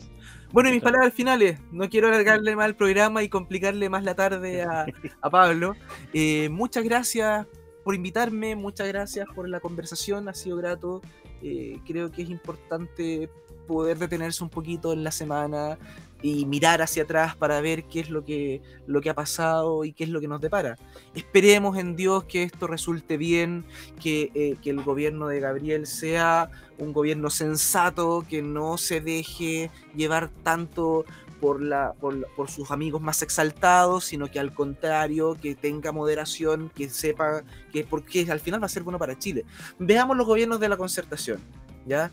Bueno, 0.53 0.69
y 0.69 0.73
mis 0.73 0.83
palabras 0.83 1.15
finales, 1.15 1.59
no 1.73 1.89
quiero 1.89 2.09
alargarle 2.09 2.55
más 2.55 2.67
el 2.67 2.77
programa 2.77 3.23
y 3.23 3.31
complicarle 3.31 3.89
más 3.89 4.05
la 4.05 4.15
tarde 4.15 4.63
a, 4.63 4.87
Pablo. 5.31 5.75
Eh, 6.13 6.49
muchas 6.51 6.85
gracias 6.85 7.47
por 7.89 7.95
invitarme, 7.95 8.55
muchas 8.55 8.87
gracias 8.87 9.27
por 9.35 9.49
la 9.49 9.61
conversación, 9.61 10.29
ha 10.29 10.35
sido 10.35 10.59
grato. 10.59 11.01
Eh, 11.41 11.79
creo 11.87 12.13
que 12.13 12.21
es 12.21 12.29
importante 12.29 13.31
poder 13.67 13.97
detenerse 13.97 14.45
un 14.45 14.51
poquito 14.51 14.93
en 14.93 15.03
la 15.03 15.11
semana, 15.11 15.79
y 16.23 16.47
mirar 16.47 16.83
hacia 16.83 17.05
atrás 17.05 17.37
para 17.37 17.61
ver 17.61 17.85
qué 17.85 18.01
es 18.01 18.11
lo 18.11 18.25
que, 18.25 18.61
lo 18.87 19.01
que 19.01 19.11
ha 19.11 19.15
pasado 19.15 19.85
y 19.85 19.93
qué 19.93 20.05
es 20.05 20.11
lo 20.11 20.21
que 20.21 20.29
nos 20.29 20.41
depara. 20.41 20.77
Esperemos 21.15 21.79
en 21.79 21.95
Dios 21.95 22.25
que 22.25 22.43
esto 22.43 22.67
resulte 22.67 23.17
bien, 23.17 23.65
que, 24.03 24.31
eh, 24.35 24.57
que 24.63 24.71
el 24.71 24.83
gobierno 24.83 25.29
de 25.29 25.41
Gabriel 25.41 25.87
sea 25.87 26.51
un 26.79 26.93
gobierno 26.93 27.31
sensato, 27.31 28.25
que 28.29 28.43
no 28.43 28.79
se 28.79 29.01
deje 29.01 29.71
llevar 29.95 30.31
tanto 30.43 31.05
por, 31.41 31.63
la, 31.63 31.95
por, 32.01 32.27
por, 32.35 32.51
sus 32.51 32.71
amigos 32.71 33.01
más 33.01 33.23
exaltados, 33.23 34.05
sino 34.05 34.31
que 34.31 34.41
al 34.41 34.53
contrario, 34.55 35.37
que 35.41 35.55
tenga 35.55 35.93
moderación, 35.93 36.71
que 36.75 36.89
sepa 36.89 37.43
que 37.73 37.85
porque 37.85 38.31
al 38.31 38.41
final 38.41 38.63
va 38.63 38.67
a 38.67 38.71
ser 38.71 38.83
bueno 38.83 38.99
para 38.99 39.19
Chile. 39.19 39.45
Veamos 39.79 40.17
los 40.17 40.27
gobiernos 40.27 40.61
de 40.61 40.69
la 40.69 40.77
concertación, 40.77 41.41
¿ya? 41.87 42.11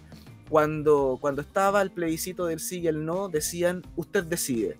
cuando, 0.49 1.17
cuando 1.19 1.41
estaba 1.41 1.81
el 1.81 1.91
plebiscito 1.91 2.45
del 2.45 2.59
sí 2.59 2.79
y 2.79 2.87
el 2.87 3.05
no, 3.05 3.29
decían, 3.29 3.81
usted 3.95 4.23
decide, 4.23 4.79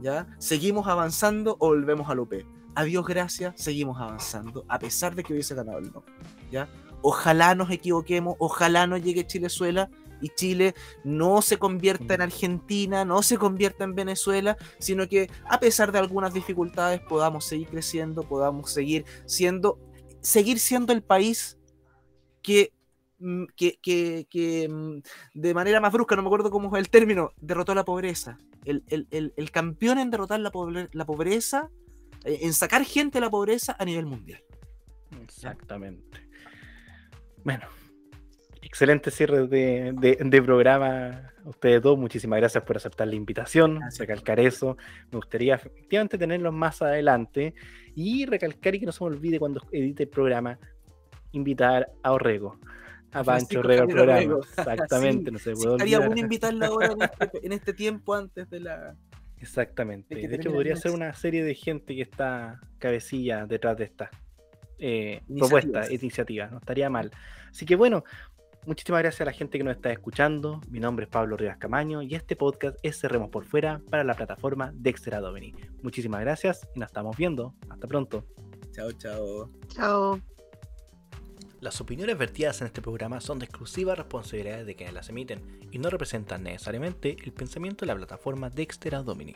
¿ya? 0.00 0.26
¿Seguimos 0.38 0.86
avanzando 0.88 1.56
o 1.60 1.68
volvemos 1.68 2.08
al 2.10 2.20
UP? 2.20 2.34
A 2.74 2.84
Dios 2.84 3.06
gracias, 3.06 3.54
seguimos 3.56 4.00
avanzando, 4.00 4.64
a 4.68 4.78
pesar 4.78 5.14
de 5.14 5.22
que 5.22 5.32
hubiese 5.32 5.54
ganado 5.54 5.78
el 5.78 5.92
no, 5.92 6.02
¿ya? 6.50 6.68
Ojalá 7.02 7.54
nos 7.54 7.70
equivoquemos, 7.70 8.36
ojalá 8.38 8.86
no 8.86 8.96
llegue 8.96 9.26
Chilezuela 9.26 9.90
y 10.24 10.30
Chile 10.30 10.74
no 11.04 11.42
se 11.42 11.58
convierta 11.58 12.14
en 12.14 12.22
Argentina, 12.22 13.04
no 13.04 13.22
se 13.22 13.38
convierta 13.38 13.84
en 13.84 13.94
Venezuela, 13.94 14.56
sino 14.78 15.08
que 15.08 15.30
a 15.48 15.60
pesar 15.60 15.92
de 15.92 15.98
algunas 15.98 16.34
dificultades 16.34 17.00
podamos 17.00 17.44
seguir 17.44 17.68
creciendo, 17.68 18.22
podamos 18.22 18.72
seguir 18.72 19.04
siendo, 19.26 19.78
seguir 20.20 20.58
siendo 20.58 20.92
el 20.92 21.02
país 21.02 21.58
que 22.42 22.72
Mm, 23.18 23.44
que, 23.56 24.68
mm, 24.68 24.98
de 25.32 25.54
manera 25.54 25.80
más 25.80 25.92
brusca, 25.92 26.14
no 26.14 26.20
me 26.20 26.28
acuerdo 26.28 26.50
cómo 26.50 26.68
fue 26.68 26.78
el 26.78 26.90
término, 26.90 27.32
derrotó 27.40 27.74
la 27.74 27.84
pobreza. 27.84 28.38
El, 28.66 29.50
campeón 29.50 29.98
en 29.98 30.10
derrotar 30.10 30.40
la, 30.40 30.50
la 30.92 31.06
pobreza, 31.06 31.70
eh, 32.24 32.40
en 32.42 32.52
sacar 32.52 32.84
gente 32.84 33.16
de 33.16 33.20
la 33.22 33.30
pobreza 33.30 33.76
a 33.78 33.84
nivel 33.86 34.04
mundial. 34.04 34.42
Exactamente. 35.22 36.28
Bueno, 37.44 37.66
excelente 38.74 39.12
cierre 39.12 39.46
de, 39.46 40.42
programa. 40.44 41.32
ustedes 41.44 41.80
dos, 41.80 41.96
muchísimas 41.96 42.40
gracias 42.40 42.64
por 42.64 42.76
aceptar 42.76 43.06
la 43.06 43.14
invitación, 43.14 43.78
recalcar 43.96 44.40
eso. 44.40 44.76
Me 45.12 45.18
gustaría 45.18 45.54
efectivamente 45.54 46.18
tenerlos 46.18 46.52
más 46.52 46.82
adelante 46.82 47.54
y 47.94 48.26
recalcar 48.26 48.74
y 48.74 48.80
que 48.80 48.86
no 48.86 48.90
se 48.90 49.04
me 49.04 49.10
olvide 49.10 49.38
cuando 49.38 49.60
edite 49.70 50.02
el 50.02 50.08
programa, 50.08 50.58
invitar 51.30 51.88
a 52.02 52.12
Orrego 52.14 52.58
a 53.12 53.22
Pancho 53.22 53.62
Rego 53.62 53.86
programa. 53.86 54.40
Exactamente, 54.58 55.30
no 55.30 55.38
se 55.38 55.52
puede 55.52 55.68
olvidar. 55.68 55.86
Estaría 55.86 55.98
bueno 56.00 56.20
invitarla 56.20 56.66
ahora 56.66 57.12
este, 57.20 57.40
en 57.46 57.52
este, 57.52 57.74
tiempo 57.74 58.12
antes 58.12 58.50
de 58.50 58.58
la. 58.58 58.96
Exactamente. 59.38 60.16
De, 60.16 60.34
hecho, 60.34 60.50
podría 60.50 60.74
ser 60.74 60.90
una 60.90 61.14
serie 61.14 61.44
de 61.44 61.54
gente 61.54 61.94
que 61.94 62.02
está 62.02 62.60
cabecilla 62.78 63.46
detrás 63.46 63.78
de 63.78 63.84
esta 63.84 64.10
eh, 64.80 65.22
propuesta, 65.38 65.92
iniciativa. 65.92 66.48
No 66.48 66.58
estaría 66.58 66.90
mal. 66.90 67.12
Así 67.50 67.64
que 67.64 67.76
bueno, 67.76 68.02
muchísimas 68.66 69.02
gracias 69.02 69.20
a 69.22 69.24
la 69.24 69.32
gente 69.32 69.58
que 69.58 69.64
nos 69.64 69.76
está 69.76 69.90
escuchando. 69.90 70.60
Mi 70.68 70.80
nombre 70.80 71.04
es 71.04 71.10
Pablo 71.10 71.36
Rivas 71.36 71.58
Camaño 71.58 72.02
y 72.02 72.14
este 72.14 72.36
podcast 72.36 72.76
es 72.82 72.98
Cerremos 73.00 73.30
por 73.30 73.44
Fuera 73.44 73.80
para 73.90 74.04
la 74.04 74.14
plataforma 74.14 74.72
Dexter 74.74 75.20
Domini. 75.20 75.54
Muchísimas 75.82 76.20
gracias 76.20 76.68
y 76.74 76.80
nos 76.80 76.88
estamos 76.88 77.16
viendo. 77.16 77.54
Hasta 77.68 77.86
pronto. 77.86 78.24
Chao, 78.72 78.92
chao. 78.92 79.50
Chao. 79.68 80.20
Las 81.60 81.80
opiniones 81.80 82.18
vertidas 82.18 82.60
en 82.60 82.66
este 82.66 82.82
programa 82.82 83.20
son 83.20 83.38
de 83.38 83.46
exclusiva 83.46 83.94
responsabilidad 83.94 84.64
de 84.64 84.74
quienes 84.74 84.94
las 84.94 85.08
emiten 85.08 85.40
y 85.70 85.78
no 85.78 85.88
representan 85.88 86.42
necesariamente 86.42 87.16
el 87.24 87.32
pensamiento 87.32 87.84
de 87.84 87.92
la 87.92 87.96
plataforma 87.96 88.50
Dexter 88.50 89.02
Domini. 89.02 89.34